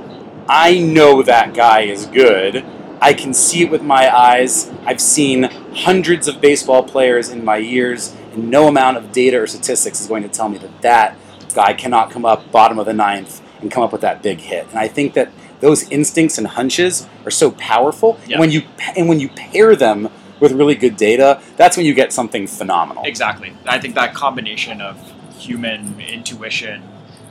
I 0.48 0.80
know 0.80 1.22
that 1.24 1.54
guy 1.54 1.82
is 1.82 2.06
good. 2.06 2.66
I 3.02 3.14
can 3.14 3.34
see 3.34 3.64
it 3.64 3.72
with 3.72 3.82
my 3.82 4.16
eyes. 4.16 4.72
I've 4.86 5.02
seen 5.02 5.44
hundreds 5.74 6.28
of 6.28 6.40
baseball 6.40 6.84
players 6.84 7.30
in 7.30 7.44
my 7.44 7.58
years, 7.58 8.16
and 8.34 8.50
no 8.50 8.68
amount 8.68 8.98
of 8.98 9.12
data 9.12 9.42
or 9.42 9.48
statistics 9.48 10.00
is 10.02 10.08
going 10.08 10.24
to 10.24 10.30
tell 10.30 10.50
me 10.50 10.58
that 10.60 10.82
that 10.82 11.18
guy 11.56 11.74
cannot 11.74 12.12
come 12.12 12.26
up 12.26 12.52
bottom 12.52 12.80
of 12.80 12.86
the 12.86 12.94
ninth 12.94 13.42
and 13.62 13.72
come 13.72 13.84
up 13.84 13.92
with 13.92 14.02
that 14.02 14.22
big 14.22 14.40
hit. 14.40 14.68
And 14.70 14.78
I 14.78 14.88
think 14.88 15.14
that 15.14 15.32
those 15.62 15.90
instincts 15.90 16.38
and 16.38 16.48
hunches 16.48 17.08
are 17.26 17.32
so 17.32 17.52
powerful. 17.52 18.20
Yeah. 18.28 18.36
And 18.36 18.40
when 18.42 18.52
you 18.52 18.64
and 18.96 19.08
when 19.08 19.20
you 19.20 19.30
pair 19.30 19.76
them 19.76 20.10
with 20.40 20.52
really 20.52 20.76
good 20.76 20.98
data, 20.98 21.42
that's 21.56 21.78
when 21.78 21.86
you 21.86 21.94
get 21.94 22.12
something 22.12 22.48
phenomenal. 22.48 23.04
Exactly. 23.06 23.54
I 23.66 23.80
think 23.80 23.96
that 23.96 24.14
combination 24.14 24.82
of 24.82 25.00
human 25.38 26.00
intuition 26.00 26.84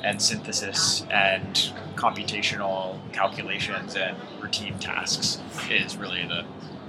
and 0.02 0.20
synthesis 0.20 1.04
and 1.10 1.72
computational 1.94 2.98
calculations 3.12 3.96
and 3.96 4.16
routine 4.40 4.78
tasks 4.78 5.40
is 5.70 5.96
really 5.96 6.26
the 6.26 6.44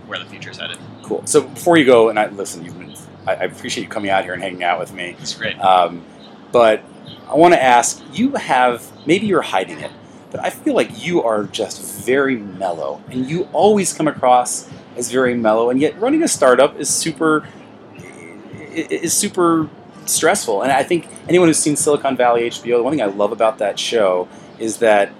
where 0.08 0.20
the 0.20 0.26
future 0.26 0.52
is 0.52 0.58
headed. 0.58 0.78
Cool. 1.04 1.26
So 1.26 1.42
before 1.42 1.78
you 1.78 1.86
go, 1.86 2.10
and 2.10 2.20
I 2.20 2.28
listen, 2.28 2.66
you've 2.66 2.78
been, 2.78 2.94
I, 3.26 3.36
I 3.36 3.44
appreciate 3.44 3.84
you 3.84 3.90
coming 3.90 4.10
out 4.10 4.24
here 4.24 4.34
and 4.34 4.42
hanging 4.42 4.64
out 4.64 4.80
with 4.80 4.94
me. 4.94 5.16
It's 5.20 5.36
great. 5.36 5.60
Um, 5.60 6.04
but 6.52 6.84
I 7.30 7.36
want 7.36 7.54
to 7.54 7.62
ask, 7.62 8.02
you 8.12 8.32
have 8.36 8.92
maybe 9.06 9.28
you're 9.28 9.42
hiding 9.42 9.80
it, 9.80 9.92
but 10.32 10.44
I 10.44 10.50
feel 10.50 10.74
like 10.74 11.06
you 11.06 11.24
are 11.24 11.46
just 11.46 12.06
very 12.06 12.36
mellow, 12.38 13.02
and 13.10 13.30
you 13.30 13.48
always 13.54 13.94
come 13.94 14.08
across 14.08 14.70
as 14.98 15.10
very 15.12 15.34
mellow, 15.34 15.70
and 15.70 15.80
yet 15.80 16.00
running 16.00 16.24
a 16.24 16.28
startup 16.28 16.78
is 16.78 16.90
super 16.90 17.48
is 18.74 19.14
super 19.14 19.70
stressful. 20.12 20.62
And 20.62 20.72
I 20.72 20.84
think 20.84 21.08
anyone 21.28 21.48
who's 21.48 21.60
seen 21.60 21.76
Silicon 21.76 22.16
Valley 22.16 22.44
HBO, 22.44 22.78
the 22.78 22.84
one 22.84 22.92
thing 22.92 23.02
I 23.02 23.06
love 23.06 23.32
about 23.32 23.58
that 23.60 23.80
show 23.80 24.28
is 24.60 24.78
that 24.78 25.12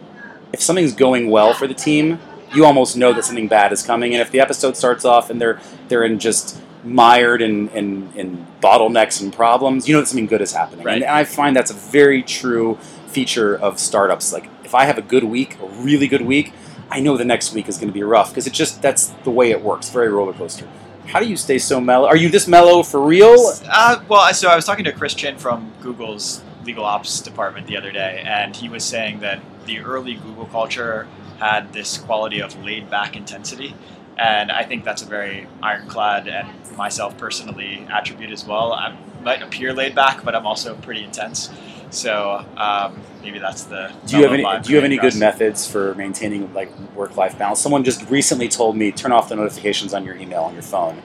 if 0.54 0.62
something's 0.62 0.94
going 0.94 1.30
well 1.30 1.54
for 1.54 1.68
the 1.68 1.74
team, 1.74 2.20
you 2.54 2.66
almost 2.66 2.98
know 2.98 3.14
that 3.14 3.24
something 3.24 3.48
bad 3.48 3.72
is 3.72 3.82
coming. 3.82 4.14
And 4.14 4.22
if 4.22 4.32
the 4.32 4.40
episode 4.40 4.76
starts 4.76 5.06
off 5.06 5.30
and 5.30 5.40
they're 5.40 5.60
they're 5.88 6.04
in 6.04 6.20
just 6.20 6.62
mired 6.84 7.42
in, 7.42 7.70
in, 7.70 8.12
in 8.16 8.48
bottlenecks 8.62 9.22
and 9.22 9.32
problems, 9.32 9.88
you 9.88 9.94
know 9.94 10.02
that 10.02 10.08
something 10.08 10.26
good 10.26 10.42
is 10.42 10.54
happening. 10.54 10.86
Right. 10.86 11.02
And 11.02 11.06
I 11.06 11.24
find 11.24 11.56
that's 11.56 11.72
a 11.72 11.76
very 11.76 12.24
true 12.24 12.76
feature 13.08 13.56
of 13.56 13.80
startups. 13.80 14.34
Like 14.34 14.50
if 14.64 14.74
I 14.74 14.86
have 14.86 14.98
a 14.98 15.02
good 15.02 15.24
week, 15.24 15.58
a 15.60 15.68
really 15.68 16.08
good 16.08 16.22
week, 16.22 16.54
I 16.90 17.00
know 17.00 17.18
the 17.18 17.26
next 17.26 17.54
week 17.54 17.70
is 17.70 17.78
going 17.78 17.88
to 17.88 17.94
be 17.94 18.04
rough 18.04 18.30
because 18.30 18.48
it 18.48 18.54
just 18.54 18.82
that's 18.82 19.08
the 19.24 19.32
way 19.32 19.52
it 19.52 19.62
works. 19.62 19.90
Very 19.90 20.10
roller 20.10 20.34
coaster. 20.34 20.68
How 21.12 21.20
do 21.20 21.28
you 21.28 21.36
stay 21.36 21.60
so 21.60 21.82
mellow? 21.82 22.08
Are 22.08 22.16
you 22.16 22.30
this 22.30 22.48
mellow 22.48 22.84
for 22.84 23.02
real? 23.02 23.36
Uh, 23.66 24.02
well, 24.08 24.34
so 24.34 24.48
I 24.48 24.56
was 24.56 24.64
talking 24.64 24.86
to 24.86 24.94
Chris 24.94 25.14
Chin 25.14 25.38
from 25.38 25.74
Google's 25.82 26.42
legal 26.64 26.86
ops 26.86 27.20
department 27.20 27.68
the 27.68 27.76
other 27.76 27.92
day, 27.92 28.24
and 28.26 28.56
he 28.56 28.70
was 28.70 28.86
saying 28.86 29.20
that 29.20 29.42
the 29.66 29.80
early 29.80 30.14
Google 30.14 30.46
culture 30.46 31.10
had 31.38 31.74
this 31.74 31.98
quality 31.98 32.42
of 32.42 32.58
laid 32.64 32.90
back 32.90 33.18
intensity. 33.18 33.76
And 34.18 34.54
I 34.54 34.64
think 34.64 34.86
that's 34.86 35.02
a 35.02 35.06
very 35.06 35.48
ironclad 35.62 36.30
and 36.30 36.48
myself 36.78 37.18
personally 37.18 37.86
attribute 37.92 38.32
as 38.32 38.46
well. 38.46 38.72
I 38.72 38.98
might 39.22 39.42
appear 39.42 39.74
laid 39.74 39.94
back, 39.94 40.24
but 40.24 40.34
I'm 40.34 40.48
also 40.48 40.76
pretty 40.76 41.04
intense. 41.04 41.50
So 41.92 42.46
um, 42.58 43.00
maybe 43.22 43.38
that's 43.40 43.64
the. 43.66 43.94
Do 44.06 44.18
you 44.18 44.24
have 44.24 44.34
any 44.34 44.44
Do 44.64 44.70
you 44.72 44.76
have 44.78 44.86
any 44.86 44.98
good 44.98 45.16
methods 45.16 45.70
for 45.70 45.94
maintaining 45.96 46.54
like 46.54 46.76
work 46.96 47.16
life 47.18 47.38
balance? 47.38 47.60
Someone 47.60 47.84
just 47.84 48.10
recently 48.10 48.48
told 48.48 48.76
me 48.76 48.92
turn 48.92 49.12
off 49.12 49.30
the 49.30 49.36
notifications 49.36 49.94
on 49.94 50.06
your 50.06 50.16
email 50.16 50.42
on 50.44 50.54
your 50.54 50.64
phone, 50.64 51.02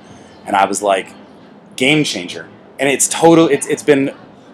and 0.46 0.56
I 0.56 0.64
was 0.64 0.82
like, 0.82 1.08
game 1.76 2.04
changer. 2.04 2.48
And 2.78 2.88
it's 2.88 3.08
total. 3.08 3.48
It's 3.48 3.66
it's 3.66 3.82
been 3.82 4.10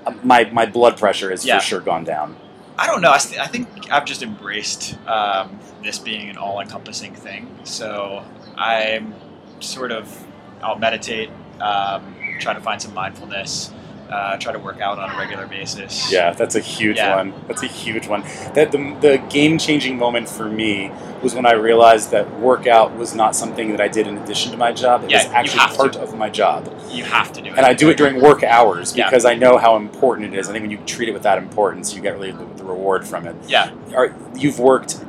uh, 0.06 0.14
my 0.24 0.44
my 0.52 0.66
blood 0.66 0.98
pressure 0.98 1.30
has 1.30 1.44
Yeah. 1.44 1.58
for 1.58 1.64
sure 1.64 1.80
gone 1.80 2.04
down. 2.04 2.36
I 2.78 2.86
don't 2.86 3.02
know. 3.02 3.12
I, 3.12 3.18
th- 3.18 3.38
I 3.38 3.46
think 3.46 3.68
I've 3.92 4.06
just 4.06 4.22
embraced 4.22 4.96
um, 5.06 5.60
this 5.84 5.98
being 5.98 6.30
an 6.30 6.38
all-encompassing 6.38 7.14
thing. 7.14 7.54
So 7.64 8.24
I'm 8.56 9.14
sort 9.60 9.92
of 9.92 10.26
I'll 10.62 10.78
meditate, 10.78 11.28
um, 11.60 12.16
try 12.40 12.54
to 12.54 12.60
find 12.60 12.80
some 12.80 12.94
mindfulness, 12.94 13.70
uh, 14.12 14.36
try 14.36 14.52
to 14.52 14.58
work 14.58 14.80
out 14.80 14.98
on 14.98 15.10
a 15.10 15.18
regular 15.18 15.46
basis. 15.46 16.12
Yeah, 16.12 16.32
that's 16.32 16.54
a 16.54 16.60
huge 16.60 16.96
Yeah. 16.98 17.16
one. 17.16 17.32
That's 17.48 17.62
a 17.62 17.66
huge 17.66 18.06
one. 18.08 18.22
That 18.54 18.70
the, 18.72 18.78
the 19.00 19.16
game 19.30 19.58
changing 19.58 19.96
moment 19.98 20.28
for 20.28 20.44
me 20.44 20.90
was 21.22 21.34
when 21.34 21.46
I 21.46 21.52
realized 21.52 22.10
that 22.10 22.28
workout 22.40 22.94
was 22.96 23.14
not 23.14 23.34
something 23.34 23.70
that 23.70 23.80
I 23.80 23.88
did 23.88 24.06
in 24.06 24.18
addition 24.18 24.50
to 24.52 24.58
my 24.58 24.72
job. 24.72 25.04
It 25.04 25.10
Yeah, 25.10 25.18
was 25.24 25.32
actually 25.32 25.58
have 25.60 25.70
to. 25.72 25.76
part 25.76 25.96
of 25.96 26.16
my 26.16 26.28
job. 26.28 26.68
You 26.90 27.04
have 27.04 27.32
to 27.32 27.40
do 27.40 27.50
it. 27.50 27.56
and 27.56 27.64
I 27.64 27.72
do 27.74 27.88
it 27.90 27.96
during 27.96 28.20
work 28.20 28.42
hours 28.42 28.94
Yeah. 28.96 29.08
because 29.08 29.24
I 29.24 29.34
know 29.34 29.56
how 29.56 29.76
important 29.76 30.34
it 30.34 30.38
is. 30.38 30.48
I 30.48 30.52
think 30.52 30.62
when 30.62 30.70
you 30.70 30.78
treat 30.84 31.08
it 31.08 31.12
with 31.12 31.22
that 31.22 31.38
importance, 31.38 31.94
you 31.94 32.02
get 32.02 32.14
really 32.14 32.32
the, 32.32 32.44
the 32.56 32.64
reward 32.64 33.06
from 33.06 33.26
it. 33.26 33.36
Yeah. 33.48 33.70
Are, 33.96 34.14
you've 34.34 34.58
worked 34.58 35.02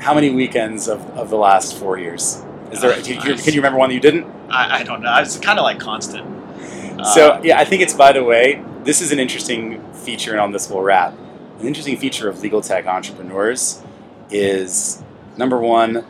how 0.00 0.14
many 0.14 0.30
weekends 0.30 0.88
of, 0.88 1.00
of 1.16 1.28
the 1.30 1.36
last 1.36 1.76
four 1.76 1.98
years? 1.98 2.42
Is 2.72 2.80
there? 2.80 2.92
Uh, 2.92 3.00
do 3.02 3.14
you, 3.14 3.20
can 3.20 3.54
you 3.54 3.60
remember 3.60 3.78
one 3.78 3.88
that 3.90 3.94
you 3.94 4.00
didn't? 4.00 4.26
I, 4.50 4.80
I 4.80 4.82
don't 4.82 5.02
know. 5.02 5.14
It's 5.18 5.38
kind 5.38 5.58
of 5.58 5.62
like 5.62 5.78
constant. 5.80 6.26
So 7.04 7.32
ah. 7.32 7.40
yeah, 7.42 7.58
I 7.58 7.64
think 7.64 7.82
it's 7.82 7.94
by 7.94 8.12
the 8.12 8.24
way. 8.24 8.62
This 8.84 9.00
is 9.00 9.12
an 9.12 9.18
interesting 9.18 9.82
feature, 9.92 10.32
and 10.32 10.40
on 10.40 10.52
this 10.52 10.70
we'll 10.70 10.82
wrap. 10.82 11.12
An 11.60 11.66
interesting 11.66 11.96
feature 11.96 12.28
of 12.28 12.40
legal 12.40 12.60
tech 12.60 12.86
entrepreneurs 12.86 13.82
is 14.30 15.02
number 15.36 15.58
one, 15.58 16.04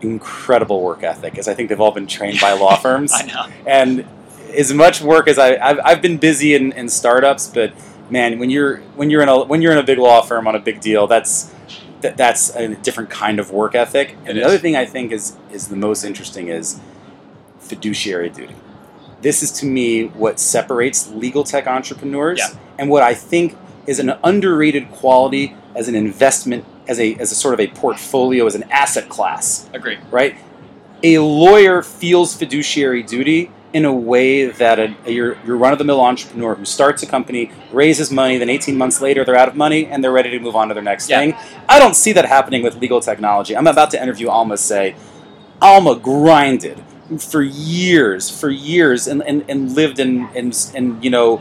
incredible 0.00 0.82
work 0.82 1.02
ethic. 1.02 1.38
As 1.38 1.48
I 1.48 1.54
think 1.54 1.68
they've 1.68 1.80
all 1.80 1.92
been 1.92 2.06
trained 2.06 2.40
by 2.40 2.52
law 2.52 2.76
firms. 2.80 3.12
I 3.14 3.22
know. 3.26 3.46
and 3.66 4.06
as 4.56 4.72
much 4.72 5.00
work 5.02 5.28
as 5.28 5.38
I, 5.38 5.56
I've, 5.56 5.78
I've 5.84 6.02
been 6.02 6.16
busy 6.16 6.54
in, 6.54 6.72
in 6.72 6.88
startups, 6.88 7.48
but 7.48 7.72
man, 8.10 8.38
when 8.38 8.50
you're 8.50 8.78
when 8.96 9.10
you're 9.10 9.22
in 9.22 9.28
a 9.28 9.44
when 9.44 9.62
you're 9.62 9.72
in 9.72 9.78
a 9.78 9.82
big 9.82 9.98
law 9.98 10.22
firm 10.22 10.46
on 10.48 10.54
a 10.54 10.60
big 10.60 10.80
deal, 10.80 11.06
that's 11.06 11.54
that, 12.00 12.16
that's 12.16 12.54
a 12.56 12.74
different 12.76 13.10
kind 13.10 13.38
of 13.38 13.50
work 13.50 13.74
ethic. 13.74 14.16
And 14.24 14.30
It 14.30 14.34
the 14.34 14.40
is. 14.40 14.46
other 14.46 14.58
thing 14.58 14.76
I 14.76 14.86
think 14.86 15.12
is 15.12 15.36
is 15.52 15.68
the 15.68 15.76
most 15.76 16.04
interesting 16.04 16.48
is 16.48 16.80
fiduciary 17.58 18.30
duty. 18.30 18.54
This 19.20 19.42
is 19.42 19.50
to 19.52 19.66
me 19.66 20.06
what 20.06 20.38
separates 20.38 21.08
legal 21.10 21.44
tech 21.44 21.66
entrepreneurs 21.66 22.38
Yeah. 22.38 22.50
and 22.78 22.88
what 22.90 23.02
I 23.02 23.14
think 23.14 23.56
is 23.86 23.98
an 23.98 24.14
underrated 24.22 24.90
quality 24.90 25.54
as 25.74 25.88
an 25.88 25.94
investment, 25.94 26.64
as 26.86 26.98
a 27.00 27.14
as 27.16 27.32
a 27.32 27.34
sort 27.34 27.54
of 27.54 27.60
a 27.60 27.66
portfolio, 27.68 28.46
as 28.46 28.54
an 28.54 28.64
asset 28.70 29.08
class 29.08 29.68
Agree. 29.74 29.98
right? 30.10 30.34
A 31.02 31.18
lawyer 31.18 31.82
feels 31.82 32.34
fiduciary 32.34 33.02
duty 33.02 33.50
in 33.72 33.84
a 33.84 33.92
way 33.92 34.46
that 34.46 34.78
a, 34.78 34.94
a- 35.04 35.10
your, 35.12 35.36
your 35.46 35.56
run 35.56 35.72
of 35.72 35.78
the 35.78 35.84
mill 35.84 36.00
entrepreneur 36.00 36.54
who 36.54 36.64
starts 36.64 37.02
a 37.02 37.06
company, 37.06 37.50
raises 37.70 38.10
money, 38.10 38.38
then 38.38 38.48
18 38.48 38.76
months 38.78 39.00
later 39.02 39.24
they're 39.24 39.36
out 39.36 39.46
of 39.48 39.54
money 39.56 39.84
and 39.86 40.02
they're 40.02 40.10
ready 40.12 40.30
to 40.30 40.38
move 40.40 40.56
on 40.56 40.68
to 40.68 40.74
their 40.74 40.82
next 40.82 41.08
Yeah. 41.10 41.18
thing. 41.20 41.34
I 41.68 41.78
don't 41.78 41.94
see 41.94 42.12
that 42.14 42.24
happening 42.24 42.62
with 42.62 42.76
legal 42.76 43.00
technology. 43.00 43.54
I'm 43.56 43.66
about 43.66 43.90
to 43.92 44.02
interview 44.02 44.28
Alma 44.28 44.54
Asay, 44.54 44.94
Alma 45.60 45.96
grinded 45.96 46.82
for 47.18 47.40
years, 47.42 48.28
for 48.30 48.50
years, 48.50 49.06
and, 49.06 49.22
and, 49.22 49.44
and 49.48 49.74
lived 49.74 49.98
in, 49.98 50.28
in, 50.34 50.52
in, 50.74 51.02
you 51.02 51.08
know, 51.10 51.40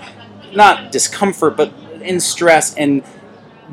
not 0.53 0.91
discomfort, 0.91 1.57
but 1.57 1.74
in 2.01 2.20
stress. 2.20 2.74
And 2.76 3.03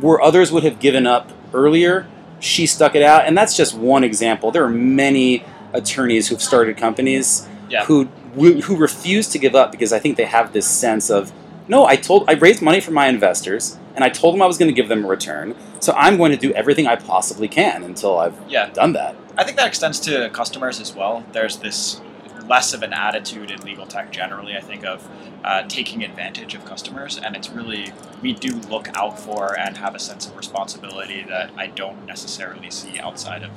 where 0.00 0.20
others 0.20 0.50
would 0.50 0.64
have 0.64 0.80
given 0.80 1.06
up 1.06 1.30
earlier, 1.52 2.06
she 2.40 2.66
stuck 2.66 2.94
it 2.96 3.02
out, 3.02 3.26
and 3.26 3.38
that's 3.38 3.56
just 3.56 3.74
one 3.76 4.02
example. 4.04 4.50
There 4.50 4.64
are 4.64 4.68
many 4.68 5.44
attorneys 5.72 6.28
who've 6.28 6.42
started 6.42 6.76
companies 6.76 7.48
Yeah. 7.70 7.84
who 7.84 8.04
who 8.34 8.76
refuse 8.76 9.28
to 9.28 9.38
give 9.38 9.54
up 9.54 9.70
because 9.70 9.92
I 9.92 10.00
think 10.00 10.16
they 10.16 10.24
have 10.24 10.52
this 10.52 10.66
sense 10.66 11.08
of 11.08 11.32
no, 11.68 11.86
I 11.86 11.94
told 11.94 12.28
I 12.28 12.32
raised 12.32 12.60
money 12.62 12.80
from 12.80 12.94
my 12.94 13.06
investors 13.06 13.78
and 13.94 14.02
I 14.04 14.08
told 14.08 14.34
them 14.34 14.42
I 14.42 14.46
was 14.46 14.58
going 14.58 14.68
to 14.68 14.74
give 14.74 14.88
them 14.88 15.04
a 15.04 15.08
return, 15.08 15.54
so 15.78 15.92
I'm 15.96 16.16
going 16.16 16.32
to 16.32 16.36
do 16.36 16.52
everything 16.52 16.86
I 16.88 16.96
possibly 16.96 17.46
can 17.48 17.84
until 17.84 18.18
I've 18.18 18.34
Yeah. 18.48 18.68
done 18.70 18.92
that. 18.94 19.14
I 19.36 19.44
think 19.44 19.56
that 19.56 19.66
extends 19.66 19.98
to 20.00 20.30
customers 20.30 20.80
as 20.80 20.94
well. 20.94 21.24
There's 21.32 21.56
this 21.58 22.00
less 22.46 22.74
of 22.74 22.82
an 22.82 22.92
attitude 22.92 23.50
in 23.50 23.60
legal 23.62 23.86
tech 23.86 24.12
generally, 24.12 24.56
I 24.56 24.60
think, 24.60 24.84
of 24.84 25.08
uh, 25.44 25.62
taking 25.66 26.04
advantage 26.04 26.54
of 26.54 26.64
customers. 26.64 27.18
And 27.18 27.36
it's 27.36 27.48
really, 27.50 27.92
we 28.22 28.32
do 28.32 28.54
look 28.54 28.88
out 28.96 29.18
for 29.18 29.58
and 29.58 29.76
have 29.78 29.94
a 29.94 29.98
sense 29.98 30.26
of 30.26 30.36
responsibility 30.36 31.24
that 31.28 31.50
I 31.56 31.68
don't 31.68 32.06
necessarily 32.06 32.70
see 32.70 32.98
outside 33.00 33.42
of 33.42 33.50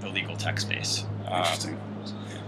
the 0.00 0.08
legal 0.08 0.36
tech 0.36 0.60
space. 0.60 1.04
Um, 1.26 1.38
Interesting. 1.38 1.78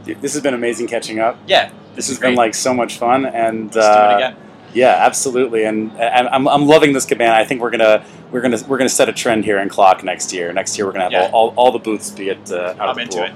Dude, 0.04 0.20
This 0.20 0.34
has 0.34 0.42
been 0.42 0.54
amazing 0.54 0.86
catching 0.86 1.18
up. 1.18 1.38
yeah, 1.46 1.70
This 1.94 2.06
is 2.06 2.16
has 2.16 2.18
been 2.20 2.34
like 2.34 2.54
so 2.54 2.72
much 2.72 2.98
fun, 2.98 3.26
and 3.26 3.74
Let's 3.74 3.74
do 3.74 3.80
uh, 3.80 4.10
it 4.12 4.16
again. 4.16 4.36
Yeah, 4.74 4.94
absolutely, 4.98 5.64
and, 5.64 5.90
and 5.92 6.28
I'm, 6.28 6.46
I'm 6.46 6.66
loving 6.66 6.92
this 6.92 7.04
cabana. 7.06 7.34
I 7.34 7.44
think 7.44 7.60
we're 7.62 7.70
gonna 7.70 8.04
we're 8.30 8.40
gonna 8.42 8.58
we're 8.68 8.76
gonna 8.78 8.88
set 8.90 9.08
a 9.08 9.12
trend 9.12 9.44
here 9.44 9.58
in 9.60 9.68
CLOC 9.68 10.04
next 10.04 10.32
year. 10.32 10.52
Next 10.52 10.76
year 10.76 10.86
we're 10.86 10.92
gonna 10.92 11.04
have 11.04 11.12
Yeah. 11.12 11.30
all, 11.32 11.48
all, 11.50 11.54
all 11.56 11.72
the 11.72 11.78
booths 11.78 12.10
be 12.10 12.30
at 12.30 12.50
uh, 12.52 12.74
out 12.78 12.80
of 12.80 12.80
I'm 12.90 12.94
the 12.96 13.02
into 13.02 13.16
pool. 13.18 13.24
it. 13.26 13.32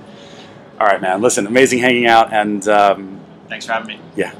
All 0.80 0.86
right, 0.86 1.00
man. 1.00 1.20
Listen, 1.22 1.46
amazing 1.46 1.78
hanging 1.78 2.06
out, 2.06 2.32
and 2.32 2.66
um, 2.68 3.20
Thanks 3.48 3.66
for 3.66 3.72
having 3.72 3.88
me. 3.88 4.00
yeah, 4.16 4.32